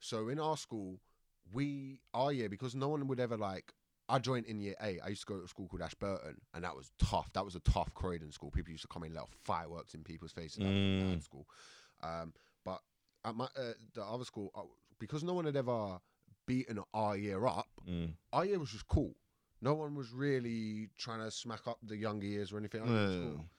so 0.00 0.28
in 0.28 0.38
our 0.40 0.56
school, 0.56 1.00
we 1.52 2.00
our 2.12 2.32
year 2.32 2.48
because 2.48 2.74
no 2.74 2.88
one 2.88 3.06
would 3.06 3.20
ever 3.20 3.36
like. 3.36 3.72
I 4.08 4.18
joined 4.20 4.46
in 4.46 4.60
year 4.60 4.76
eight. 4.82 5.00
I 5.04 5.08
used 5.08 5.22
to 5.22 5.26
go 5.32 5.38
to 5.38 5.44
a 5.44 5.48
school 5.48 5.66
called 5.68 5.82
Ashburton, 5.82 6.36
and 6.54 6.64
that 6.64 6.76
was 6.76 6.92
tough. 6.98 7.32
That 7.32 7.44
was 7.44 7.56
a 7.56 7.60
tough 7.60 7.92
Croydon 7.94 8.30
school. 8.30 8.50
People 8.50 8.70
used 8.70 8.82
to 8.82 8.88
come 8.88 9.02
in 9.02 9.08
and 9.08 9.16
let 9.16 9.28
fireworks 9.44 9.94
in 9.94 10.04
people's 10.04 10.32
faces. 10.32 10.58
That 10.58 10.68
was 10.68 10.76
a 10.76 11.04
bad 11.04 11.18
Mm. 11.18 11.22
school. 11.24 11.48
Um, 12.02 12.32
but 12.64 12.82
at 13.24 13.34
my 13.34 13.46
uh, 13.56 13.72
the 13.94 14.04
other 14.04 14.24
school, 14.24 14.50
uh, 14.54 14.62
because 14.98 15.24
no 15.24 15.34
one 15.34 15.44
had 15.44 15.56
ever 15.56 16.00
beaten 16.46 16.78
our 16.94 17.16
year 17.16 17.46
up, 17.46 17.68
Mm. 17.86 18.14
our 18.32 18.44
year 18.44 18.58
was 18.60 18.70
just 18.70 18.86
cool. 18.86 19.16
No 19.60 19.74
one 19.74 19.94
was 19.94 20.12
really 20.12 20.90
trying 20.98 21.20
to 21.20 21.30
smack 21.30 21.66
up 21.66 21.78
the 21.82 21.96
younger 21.96 22.26
years 22.26 22.52
or 22.52 22.58
anything. 22.58 22.82
Like 22.82 22.90
that. 22.90 22.96
It 22.96 23.02
was 23.06 23.14
Yeah. 23.16 23.20
cool. 23.36 23.50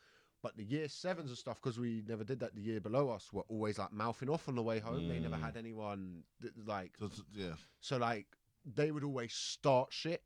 But 0.43 0.55
the 0.55 0.63
year 0.63 0.87
sevens 0.87 1.29
and 1.31 1.37
stuff, 1.37 1.59
because 1.61 1.77
we 1.79 2.03
never 2.07 2.23
did 2.23 2.39
that 2.39 2.55
the 2.55 2.61
year 2.61 2.79
below 2.79 3.09
us, 3.09 3.33
were 3.33 3.41
always 3.49 3.79
like 3.79 3.91
mouthing 3.91 4.29
off 4.29 4.47
on 4.47 4.55
the 4.55 4.63
way 4.63 4.79
home. 4.79 5.07
They 5.09 5.19
never 5.19 5.35
Mm. 5.35 5.41
had 5.41 5.57
anyone 5.57 6.23
that, 6.39 6.55
like 6.65 6.95
So 6.99 7.09
yeah. 7.33 7.55
so 7.81 7.97
like 7.97 8.27
they 8.63 8.91
would 8.91 9.03
always 9.03 9.33
start 9.33 9.91
shit, 9.91 10.23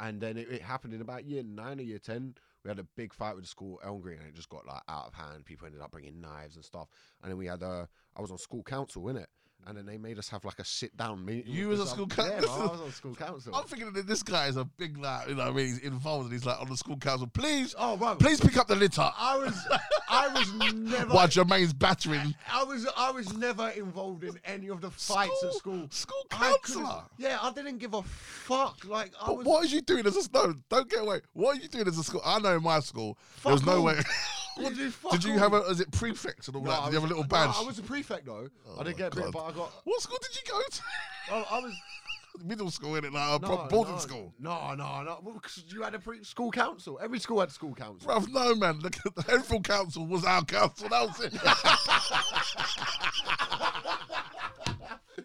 and 0.00 0.20
then 0.20 0.36
it, 0.36 0.48
it 0.50 0.62
happened 0.62 0.94
in 0.94 1.00
about 1.00 1.24
year 1.24 1.42
nine 1.42 1.78
or 1.78 1.82
year 1.82 1.98
ten. 1.98 2.34
We 2.64 2.68
had 2.68 2.78
a 2.78 2.86
big 2.96 3.14
fight 3.14 3.34
with 3.34 3.44
the 3.44 3.48
school, 3.48 3.80
Elm 3.84 4.00
Green, 4.00 4.18
and 4.18 4.26
it 4.26 4.34
just 4.34 4.48
got 4.48 4.66
like 4.66 4.82
out 4.88 5.06
of 5.06 5.14
hand. 5.14 5.44
People 5.44 5.66
ended 5.66 5.80
up 5.80 5.92
bringing 5.92 6.20
knives 6.20 6.56
and 6.56 6.64
stuff. 6.64 6.88
And 7.22 7.30
then 7.30 7.38
we 7.38 7.46
had 7.46 7.62
a, 7.62 7.88
I 8.16 8.20
was 8.20 8.30
on 8.30 8.38
school 8.38 8.62
council, 8.62 9.04
innit? 9.04 9.26
And 9.66 9.76
then 9.76 9.86
they 9.86 9.98
made 9.98 10.18
us 10.18 10.28
have 10.30 10.44
like 10.44 10.58
a 10.58 10.64
sit 10.64 10.96
down 10.96 11.24
meeting. 11.24 11.52
You 11.52 11.68
was 11.68 11.80
on 11.80 11.86
school 11.86 12.06
Yeah, 12.18 12.30
council? 12.40 12.58
man, 12.58 12.68
I 12.68 12.72
was 12.72 12.80
on 12.80 12.92
school 12.92 13.14
council. 13.14 13.54
I'm 13.54 13.64
thinking 13.64 13.92
that 13.92 14.06
this 14.06 14.22
guy 14.22 14.46
is 14.48 14.56
a 14.56 14.64
big 14.64 14.96
like, 14.98 15.28
you 15.28 15.34
know, 15.34 15.44
what 15.44 15.52
I 15.52 15.54
mean, 15.54 15.66
he's 15.66 15.78
involved 15.80 16.24
and 16.24 16.32
he's 16.32 16.46
like 16.46 16.60
on 16.60 16.68
the 16.68 16.76
school 16.76 16.96
council. 16.96 17.26
Please, 17.28 17.74
oh, 17.78 17.96
bro. 17.96 18.16
please 18.16 18.40
pick 18.40 18.56
up 18.56 18.66
the 18.68 18.74
litter. 18.74 19.08
I 19.16 19.36
was, 19.38 19.68
I 20.08 20.28
was 20.28 20.52
never. 20.74 21.12
While 21.14 21.28
Jermaine's 21.28 21.72
battering 21.74 22.34
I 22.52 22.64
was 22.64 22.86
I 22.96 23.10
was 23.12 23.32
never 23.36 23.68
involved 23.70 24.24
in 24.24 24.38
any 24.44 24.68
of 24.70 24.80
the 24.80 24.90
fights 24.90 25.44
at 25.44 25.52
school. 25.54 25.86
School 25.90 26.24
councillor. 26.30 27.02
Yeah, 27.18 27.38
I 27.40 27.52
didn't 27.52 27.78
give 27.78 27.94
a 27.94 28.02
fuck. 28.02 28.84
Like 28.86 29.12
I 29.20 29.26
But 29.26 29.36
was. 29.38 29.46
what 29.46 29.64
are 29.64 29.68
you 29.68 29.82
doing 29.82 30.06
as 30.06 30.16
a 30.16 30.28
no? 30.32 30.54
Don't 30.68 30.88
get 30.90 31.00
away. 31.02 31.20
What 31.34 31.58
are 31.58 31.60
you 31.60 31.68
doing 31.68 31.86
as 31.86 31.98
a 31.98 32.02
school? 32.02 32.22
I 32.24 32.38
know 32.40 32.56
in 32.56 32.62
my 32.62 32.80
school 32.80 33.18
there 33.44 33.52
was 33.52 33.64
no 33.64 33.76
all. 33.76 33.84
way. 33.84 34.00
What 34.56 34.74
did, 34.74 34.92
fuck 34.92 35.12
Did 35.12 35.24
you 35.24 35.38
have 35.38 35.52
a? 35.54 35.60
Was 35.60 35.80
it 35.80 35.90
prefects 35.92 36.48
and 36.48 36.56
all 36.56 36.62
No, 36.62 36.70
that? 36.70 36.84
Did 36.86 36.92
you 36.94 37.00
have 37.00 37.02
a 37.02 37.02
was- 37.02 37.10
little 37.10 37.24
no, 37.24 37.28
badge? 37.28 37.54
I 37.56 37.62
was 37.62 37.78
a 37.78 37.82
prefect 37.82 38.26
though. 38.26 38.48
Oh 38.68 38.80
I 38.80 38.84
didn't 38.84 39.00
oh 39.00 39.04
my 39.04 39.08
get 39.10 39.14
bit, 39.14 39.32
but 39.32 39.44
I 39.44 39.52
got. 39.52 39.72
What 39.84 40.00
school 40.02 40.18
did 40.20 40.34
you 40.36 40.42
go 40.52 40.60
to? 40.70 40.82
I, 41.32 41.56
I 41.56 41.60
was 41.60 41.74
Middle 42.44 42.70
school, 42.70 42.94
in 42.96 43.04
it, 43.04 43.12
like 43.12 43.42
a 43.42 43.42
no, 43.42 43.66
boarding 43.68 43.94
no, 43.94 44.00
school. 44.00 44.32
No, 44.38 44.74
no, 44.74 45.02
no. 45.02 45.18
Well, 45.22 45.38
'cause 45.40 45.64
you 45.68 45.82
had 45.82 45.94
a 45.94 45.98
pre- 45.98 46.22
school 46.24 46.50
council. 46.52 46.98
Every 47.02 47.18
school 47.18 47.40
had 47.40 47.50
school 47.50 47.74
council. 47.74 48.08
Bruv, 48.08 48.28
no 48.28 48.54
man. 48.54 48.78
Look 48.80 48.96
the 49.02 49.24
Enfield 49.32 49.64
Council 49.64 50.06
was 50.06 50.24
our 50.24 50.44
council. 50.44 50.88
That 50.88 51.08
was 51.08 51.20
it. 51.20 51.32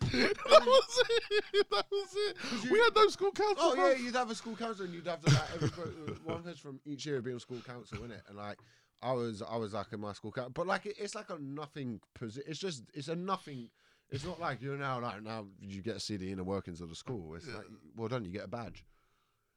that 0.01 0.63
was 0.65 1.03
it. 1.09 1.67
That 1.71 1.85
was 1.91 2.15
it. 2.15 2.71
We 2.71 2.79
had 2.79 2.95
no 2.95 3.07
school 3.09 3.31
council. 3.31 3.55
Oh 3.59 3.75
bruv. 3.77 3.97
yeah, 3.97 4.03
you'd 4.05 4.15
have 4.15 4.29
a 4.31 4.35
school 4.35 4.55
council, 4.55 4.85
and 4.85 4.93
you'd 4.93 5.07
have 5.07 5.21
to 5.21 5.29
like 5.33 5.53
every 5.55 5.69
uh, 5.69 6.13
one 6.23 6.43
person 6.43 6.55
from 6.55 6.79
each 6.85 7.05
year 7.05 7.21
being 7.21 7.35
on 7.35 7.39
school 7.39 7.61
council, 7.65 7.97
innit? 7.99 8.21
And 8.27 8.37
like, 8.37 8.57
I 9.01 9.13
was, 9.13 9.41
I 9.41 9.57
was 9.57 9.73
like 9.73 9.93
in 9.93 9.99
my 9.99 10.13
school 10.13 10.31
council, 10.31 10.51
but 10.53 10.67
like, 10.67 10.85
it, 10.85 10.95
it's 10.97 11.15
like 11.15 11.29
a 11.29 11.37
nothing 11.39 11.99
position. 12.13 12.49
It's 12.49 12.59
just, 12.59 12.83
it's 12.93 13.07
a 13.07 13.15
nothing. 13.15 13.69
It's 14.09 14.23
not 14.23 14.39
like 14.39 14.61
you're 14.61 14.77
now 14.77 14.99
like 15.01 15.23
now 15.23 15.47
you 15.59 15.81
get 15.81 15.93
to 15.95 15.99
see 15.99 16.15
the 16.15 16.31
inner 16.31 16.43
workings 16.43 16.79
of 16.79 16.89
the 16.89 16.95
school. 16.95 17.35
It's 17.35 17.47
like, 17.47 17.65
well 17.95 18.07
done, 18.07 18.23
you 18.23 18.31
get 18.31 18.45
a 18.45 18.47
badge. 18.47 18.85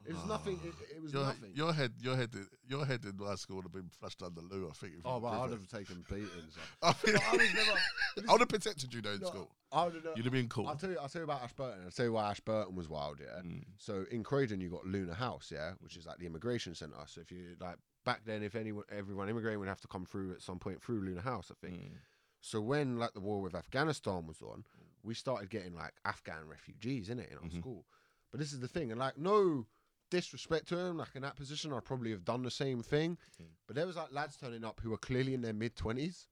It 0.07 0.15
was 0.15 0.25
nothing. 0.27 0.59
It, 0.65 0.97
it 0.97 1.03
was 1.03 1.13
Your, 1.13 1.25
nothing. 1.25 1.51
your 1.55 1.73
head, 1.73 1.93
your 2.01 2.17
head, 2.17 2.31
your 2.67 2.87
head 2.87 3.05
in 3.05 3.17
my 3.17 3.35
school 3.35 3.57
would 3.57 3.65
have 3.65 3.73
been 3.73 3.91
flushed 3.91 4.23
under 4.23 4.41
the 4.41 4.47
loo. 4.47 4.69
I 4.71 4.75
think. 4.75 4.95
if 4.99 5.01
oh, 5.05 5.21
but 5.21 5.29
I'd 5.29 5.51
have 5.51 5.67
taken 5.67 6.05
beatings. 6.09 6.57
I, 6.83 6.95
mean, 7.05 7.17
I 7.17 7.37
never. 7.37 7.79
I 8.29 8.33
would 8.33 8.41
have 8.41 8.49
protected 8.49 8.95
you 8.95 9.03
though 9.03 9.13
in 9.13 9.21
No, 9.21 9.27
school. 9.27 9.51
I 9.73 9.85
would 9.85 9.95
have. 9.97 10.05
You'd 10.17 10.25
have 10.25 10.33
been 10.33 10.49
cool. 10.49 10.69
I'll 10.69 10.77
tell 10.77 10.91
you. 10.91 10.99
I'll 10.99 11.09
tell 11.09 11.21
you 11.21 11.25
about 11.25 11.43
Ashburton. 11.43 11.81
I'll 11.85 11.91
tell 11.91 12.07
you 12.07 12.13
why 12.13 12.31
Ashburton 12.31 12.75
was 12.75 12.89
wild. 12.89 13.19
Yeah. 13.21 13.43
Mm. 13.43 13.65
So 13.77 14.05
in 14.11 14.23
Croydon, 14.23 14.61
you 14.61 14.71
got 14.71 14.87
Luna 14.87 15.15
House, 15.15 15.51
yeah, 15.53 15.73
which 15.81 15.97
is 15.97 16.07
like 16.07 16.19
the 16.19 16.27
immigration 16.27 16.75
centre. 16.75 16.97
So 17.07 17.21
if 17.21 17.33
you 17.33 17.57
like 17.61 17.77
back 18.09 18.25
then, 18.25 18.43
if 18.43 18.55
anyone, 18.55 18.85
everyone 18.91 19.29
immigrating 19.29 19.59
would 19.61 19.69
have 19.69 19.83
to 19.83 19.89
come 19.89 20.07
through 20.07 20.33
at 20.33 20.41
some 20.41 20.59
point 20.59 20.83
through 20.83 21.03
Luna 21.03 21.21
House, 21.21 21.53
I 21.53 21.67
think. 21.67 21.83
Mm. 21.83 21.99
So 22.41 22.59
when 22.63 22.97
like 22.99 23.13
the 23.13 23.21
war 23.21 23.43
with 23.43 23.55
Afghanistan 23.55 24.27
was 24.27 24.41
on, 24.41 24.65
we 25.03 25.13
started 25.13 25.51
getting 25.51 25.75
like 25.75 25.93
Afghan 26.07 26.49
refugees 26.49 27.11
in 27.11 27.19
it 27.19 27.29
in 27.31 27.37
our 27.37 27.45
Mhm. 27.45 27.61
school. 27.61 27.85
But 28.31 28.41
this 28.41 28.55
is 28.55 28.61
the 28.61 28.69
thing, 28.69 28.91
and 28.91 28.99
like 28.99 29.19
no 29.19 29.67
disrespect 30.09 30.69
to 30.69 30.77
them, 30.77 30.97
like 30.97 31.15
in 31.17 31.21
that 31.21 31.37
position, 31.37 31.71
I'd 31.71 31.85
probably 31.85 32.11
have 32.13 32.25
done 32.25 32.43
the 32.45 32.51
same 32.51 32.83
thing. 32.83 33.19
Mm. 33.43 33.51
But 33.67 33.77
there 33.77 33.87
was 33.87 33.97
like 33.97 34.11
lads 34.11 34.39
turning 34.39 34.65
up 34.65 34.81
who 34.81 34.89
were 34.89 34.97
clearly 34.97 35.35
in 35.35 35.43
their 35.43 35.53
mid 35.53 35.77
twenties, 35.77 36.29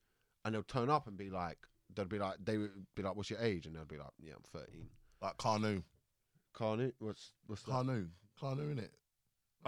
and 0.47 0.55
they'll 0.55 0.63
turn 0.63 0.89
up 0.89 1.07
and 1.07 1.19
be 1.19 1.29
like, 1.29 1.59
they'd 1.95 2.09
be 2.09 2.19
like, 2.19 2.39
they 2.43 2.57
would 2.57 2.87
be 2.95 3.03
like, 3.03 3.17
"What's 3.17 3.29
your 3.29 3.41
age?" 3.41 3.67
And 3.67 3.77
they'll 3.77 3.85
be 3.85 3.99
like, 3.99 4.15
"Yeah, 4.19 4.33
I'm 4.37 4.43
13." 4.45 4.89
Like 5.21 5.37
Kanu, 5.37 5.85
Kanu, 6.55 6.95
what's 7.01 7.33
what's? 7.47 7.65
Kanu, 7.65 8.09
Kanu 8.41 8.73
in 8.73 8.79
it. 8.79 8.95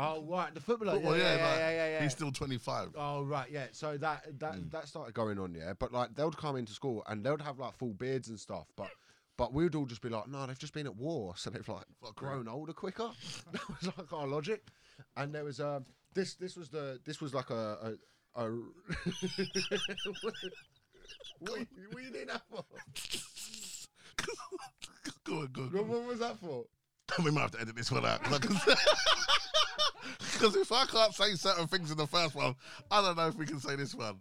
Oh 0.01 0.23
right, 0.23 0.55
the 0.55 0.61
footballer. 0.61 0.93
Football, 0.93 1.17
yeah, 1.17 1.23
yeah, 1.23 1.37
yeah, 1.37 1.49
like, 1.51 1.59
yeah, 1.59 1.71
yeah, 1.71 1.89
yeah. 1.89 2.03
He's 2.03 2.13
still 2.13 2.31
twenty 2.31 2.57
five. 2.57 2.91
Oh 2.97 3.25
right, 3.25 3.51
yeah. 3.51 3.67
So 3.73 3.97
that 3.99 4.39
that 4.39 4.55
Mm. 4.55 4.71
that 4.71 4.87
started 4.87 5.13
going 5.13 5.39
on, 5.41 5.55
yeah. 5.55 5.73
But 5.79 5.93
like 5.93 6.15
they'd 6.15 6.37
come 6.37 6.55
into 6.57 6.73
school 6.73 7.03
and 7.09 7.25
they'd 7.25 7.41
have 7.43 7.59
like 7.59 7.75
full 7.77 7.95
beards 7.95 8.29
and 8.29 8.39
stuff, 8.39 8.69
but 8.77 8.91
but 9.37 9.53
we'd 9.53 9.75
all 9.75 9.87
just 9.87 10.01
be 10.01 10.09
like, 10.09 10.29
no, 10.29 10.47
they've 10.47 10.59
just 10.59 10.73
been 10.73 10.87
at 10.87 10.95
war, 10.97 11.35
so 11.37 11.51
they've 11.51 11.69
like 11.69 11.85
Fuck 12.01 12.15
grown 12.15 12.47
older 12.49 12.73
quicker. 12.73 13.11
that 13.53 13.69
was 13.69 13.93
like 13.99 14.13
our 14.13 14.27
logic. 14.29 14.63
And 15.17 15.35
there 15.35 15.45
was 15.45 15.59
um 15.61 15.85
this 16.15 16.35
this 16.35 16.57
was 16.57 16.69
the 16.69 17.01
this 17.05 17.21
was 17.21 17.35
like 17.35 17.51
a 17.51 17.97
a, 18.37 18.45
a 18.45 18.51
what, 20.21 20.35
what 21.41 22.03
you 22.03 22.11
doing 22.13 22.27
that 22.29 22.43
for? 22.51 22.65
go 25.25 25.39
on, 25.41 25.49
go 25.53 25.63
on. 25.81 25.89
What 25.89 26.05
was 26.05 26.19
that 26.21 26.39
for? 26.39 26.65
We 27.25 27.31
might 27.31 27.41
have 27.43 27.51
to 27.53 27.61
edit 27.61 27.77
this 27.77 27.91
one 27.91 28.05
out. 28.07 28.23
Because 28.23 28.57
if 30.57 30.73
I 30.73 30.85
can't 30.87 31.15
say 31.15 31.35
certain 31.35 31.67
things 31.67 31.91
in 31.91 31.97
the 31.97 32.07
first 32.07 32.35
one, 32.35 32.55
I 32.91 33.03
don't 33.03 33.17
know 33.17 33.29
if 33.29 33.37
we 33.37 33.47
can 33.47 33.61
say 33.61 33.77
this 33.77 33.95
one. 33.95 34.17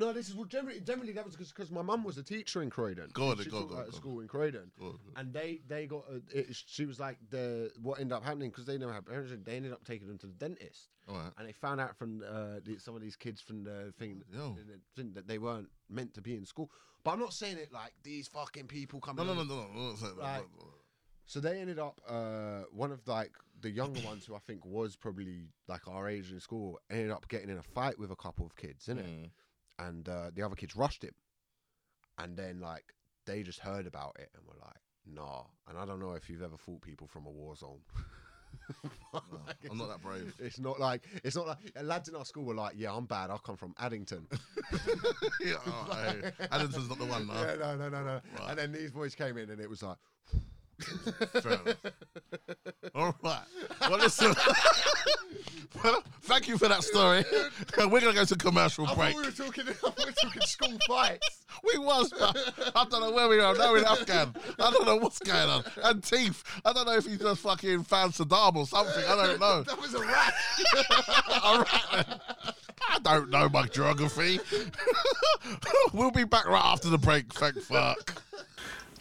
No, 0.00 0.12
this 0.12 0.28
is 0.28 0.36
well, 0.36 0.44
generally 0.44 0.78
generally 0.80 1.12
that 1.14 1.24
was 1.26 1.34
because 1.34 1.72
my 1.72 1.82
mum 1.82 2.04
was 2.04 2.18
a 2.18 2.22
teacher 2.22 2.62
in 2.62 2.70
Croydon. 2.70 3.10
Go 3.12 3.30
on, 3.32 3.38
She 3.38 3.50
go 3.50 3.56
on, 3.56 3.62
taught 3.64 3.70
go 3.70 3.76
at 3.78 3.82
go 3.86 3.88
on. 3.88 3.92
school 3.92 4.20
in 4.20 4.28
Croydon. 4.28 4.70
Go 4.78 4.86
on. 4.86 4.98
and 5.16 5.32
they 5.32 5.60
they 5.66 5.86
got 5.86 6.04
a, 6.08 6.38
it, 6.38 6.46
she 6.52 6.86
was 6.86 7.00
like 7.00 7.18
the 7.30 7.72
what 7.82 7.98
ended 7.98 8.12
up 8.16 8.24
happening 8.24 8.50
because 8.50 8.64
they 8.64 8.78
never 8.78 8.92
had 8.92 9.04
parents 9.04 9.32
they 9.44 9.56
ended 9.56 9.72
up 9.72 9.84
taking 9.84 10.06
them 10.06 10.16
to 10.18 10.28
the 10.28 10.34
dentist 10.34 10.90
All 11.08 11.16
right. 11.16 11.32
and 11.36 11.48
they 11.48 11.52
found 11.52 11.80
out 11.80 11.96
from 11.98 12.22
uh, 12.22 12.60
the, 12.64 12.78
some 12.78 12.94
of 12.94 13.02
these 13.02 13.16
kids 13.16 13.40
from 13.40 13.64
the 13.64 13.92
thing, 13.98 14.22
Yo. 14.32 14.54
the 14.54 14.78
thing 15.02 15.14
that 15.14 15.26
they 15.26 15.38
weren't 15.38 15.68
meant 15.90 16.14
to 16.14 16.22
be 16.22 16.36
in 16.36 16.44
school 16.46 16.70
but 17.02 17.10
i'm 17.12 17.18
not 17.20 17.32
saying 17.32 17.56
it 17.58 17.72
like 17.72 17.92
these 18.04 18.28
fucking 18.28 18.68
people 18.68 19.00
coming 19.00 19.26
No, 19.26 19.34
no, 19.34 19.40
in. 19.40 19.48
no, 19.48 19.54
no, 19.56 19.62
no. 19.62 19.68
no, 19.72 19.94
no, 20.00 20.14
no, 20.14 20.22
Right. 20.22 20.42
no. 20.60 20.66
So 21.28 21.38
they 21.40 21.60
ended 21.60 21.78
up 21.78 22.00
uh, 22.08 22.62
one 22.72 22.90
of 22.90 23.06
like 23.06 23.32
the 23.60 23.70
younger 23.70 24.00
ones 24.00 24.24
who 24.26 24.34
i 24.34 24.38
think 24.38 24.64
was 24.64 24.96
probably 24.96 25.46
like 25.68 25.86
our 25.86 26.08
age 26.08 26.32
in 26.32 26.40
school 26.40 26.78
ended 26.90 27.10
up 27.10 27.28
getting 27.28 27.50
in 27.50 27.58
a 27.58 27.62
fight 27.62 27.98
with 27.98 28.10
a 28.10 28.16
couple 28.16 28.44
of 28.46 28.56
kids 28.56 28.86
innit? 28.86 29.04
Mm. 29.04 29.30
and 29.78 30.08
uh, 30.08 30.30
the 30.34 30.42
other 30.42 30.56
kids 30.56 30.74
rushed 30.74 31.02
him 31.04 31.14
and 32.18 32.36
then 32.36 32.60
like 32.60 32.94
they 33.26 33.42
just 33.42 33.60
heard 33.60 33.86
about 33.86 34.16
it 34.18 34.30
and 34.34 34.42
were 34.46 34.58
like 34.60 34.80
nah 35.06 35.42
and 35.68 35.78
i 35.78 35.84
don't 35.84 36.00
know 36.00 36.12
if 36.12 36.28
you've 36.30 36.42
ever 36.42 36.56
fought 36.56 36.80
people 36.82 37.06
from 37.06 37.26
a 37.26 37.30
war 37.30 37.54
zone 37.54 37.80
No, 39.12 39.20
I'm 39.70 39.76
not 39.78 39.88
that 39.88 40.02
brave. 40.02 40.34
it's 40.40 40.58
not 40.58 40.80
like 40.80 41.02
it's 41.22 41.36
not 41.36 41.46
like 41.46 41.58
lads 41.82 42.08
in 42.08 42.16
our 42.16 42.24
school 42.24 42.44
were 42.44 42.54
like 42.54 42.74
yeah 42.76 42.92
i'm 42.94 43.04
bad 43.06 43.30
i 43.30 43.36
come 43.44 43.56
from 43.56 43.74
addington 43.78 44.26
yeah, 45.40 45.54
oh, 45.66 45.88
hey, 45.92 46.30
Addison's 46.50 46.88
not 46.88 46.98
the 46.98 47.04
one, 47.04 47.26
no. 47.26 47.34
yeah 47.34 47.54
no 47.56 47.76
no 47.76 47.88
no 47.90 48.02
no 48.04 48.20
Right. 48.38 48.50
and 48.50 48.58
then 48.58 48.72
these 48.72 48.90
boys 48.90 49.14
came 49.14 49.36
in 49.36 49.50
and 49.50 49.60
it 49.60 49.68
was 49.68 49.82
like. 49.82 49.96
All 52.94 53.14
right. 53.22 53.40
Well, 53.82 53.98
listen. 53.98 54.34
well, 55.82 56.02
thank 56.22 56.48
you 56.48 56.58
for 56.58 56.68
that 56.68 56.82
story. 56.82 57.24
We're 57.78 57.88
going 58.00 58.12
to 58.12 58.12
go 58.12 58.24
to 58.24 58.36
commercial 58.36 58.86
I 58.86 58.94
break. 58.94 59.16
we 59.16 59.22
were 59.22 59.30
talking 59.30 59.66
we 59.66 60.04
were 60.04 60.12
talking 60.12 60.42
school 60.42 60.78
fights 60.86 61.44
We 61.62 61.78
was, 61.78 62.12
but 62.18 62.36
I 62.74 62.84
don't 62.84 63.00
know 63.00 63.12
where 63.12 63.28
we 63.28 63.40
are. 63.40 63.54
Now 63.54 63.72
we're 63.72 63.78
in 63.78 63.84
Afghan. 63.84 64.34
I 64.58 64.70
don't 64.70 64.86
know 64.86 64.96
what's 64.96 65.18
going 65.18 65.48
on. 65.48 65.64
And 65.84 66.02
teeth. 66.02 66.42
I 66.64 66.72
don't 66.72 66.86
know 66.86 66.96
if 66.96 67.06
he 67.06 67.16
just 67.16 67.40
fucking 67.40 67.84
found 67.84 68.12
Saddam 68.12 68.56
or 68.56 68.66
something. 68.66 69.04
I 69.04 69.14
don't 69.26 69.40
know. 69.40 69.62
that 69.62 69.80
was 69.80 69.94
a 69.94 70.00
rat 70.00 70.34
All 71.42 71.58
right 71.58 71.82
then. 71.92 72.20
I 72.90 72.98
don't 73.02 73.30
know 73.30 73.48
my 73.48 73.66
geography. 73.66 74.40
we'll 75.92 76.10
be 76.10 76.24
back 76.24 76.46
right 76.46 76.64
after 76.64 76.88
the 76.88 76.98
break. 76.98 77.32
Thank 77.34 77.60
fuck. 77.60 78.22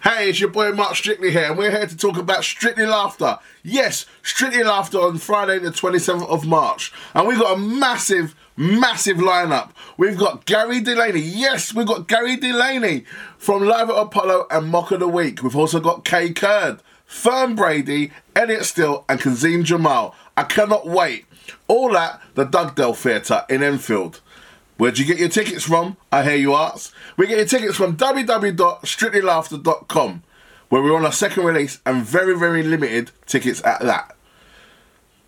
Hey, 0.04 0.30
it's 0.30 0.40
your 0.40 0.52
boy 0.52 0.74
Marc 0.74 0.96
Strictly 0.96 1.32
here, 1.32 1.46
and 1.46 1.58
we're 1.58 1.72
here 1.72 1.88
to 1.88 1.98
talk 1.98 2.18
about 2.18 2.44
Strictly 2.44 2.86
Laughter. 2.86 3.40
Yes, 3.64 4.06
Strictly 4.22 4.64
Laughter 4.64 5.00
on 5.00 5.18
Friday, 5.18 5.58
the 5.58 5.72
27th 5.72 6.28
of 6.30 6.46
March. 6.46 6.94
And 7.16 7.28
we've 7.28 7.40
got 7.40 7.58
a 7.58 7.60
massive, 7.60 8.36
massive 8.56 9.18
lineup. 9.18 9.72
We've 9.98 10.18
got 10.18 10.46
Gary 10.46 10.82
Delaney. 10.82 11.22
Yes, 11.22 11.74
we've 11.74 11.88
got 11.88 12.08
Gary 12.08 12.36
Delaney 12.36 13.06
from 13.40 13.64
Live 13.64 13.90
at 13.90 13.98
Apollo 13.98 14.46
and 14.52 14.68
Mock 14.68 14.92
of 14.92 15.00
the 15.00 15.08
Week. 15.08 15.42
We've 15.42 15.56
also 15.56 15.80
got 15.80 16.06
Kae 16.06 16.36
Kurd, 16.36 16.80
Fern 17.08 17.56
Brady, 17.56 18.12
Elliot 18.36 18.66
Steel, 18.66 19.04
and 19.10 19.20
Kazeem 19.20 19.64
Jamal. 19.64 20.14
I 20.38 20.44
cannot 20.44 20.88
wait. 20.88 21.26
All 21.68 21.98
at 21.98 22.22
the 22.36 22.46
Dugdale 22.46 22.96
Theatre 22.96 23.46
in 23.50 23.64
Enfield. 23.64 24.22
Where'd 24.78 25.00
you 25.00 25.06
get 25.06 25.18
your 25.18 25.30
tickets 25.30 25.64
from? 25.64 25.98
I 26.12 26.22
hear 26.24 26.36
you 26.36 26.54
ask. 26.54 26.94
We 27.18 27.26
get 27.28 27.38
your 27.38 27.48
tickets 27.48 27.76
from 27.76 27.98
www.strictlylaughter.com, 27.98 30.24
where 30.70 30.82
we're 30.82 30.96
on 30.96 31.06
our 31.06 31.12
second 31.12 31.44
release 31.44 31.82
and 31.86 32.04
very, 32.04 32.38
very 32.38 32.64
limited 32.64 33.12
tickets 33.26 33.62
at 33.66 33.82
that. 33.82 34.16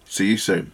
See 0.06 0.28
you 0.28 0.38
soon. 0.38 0.72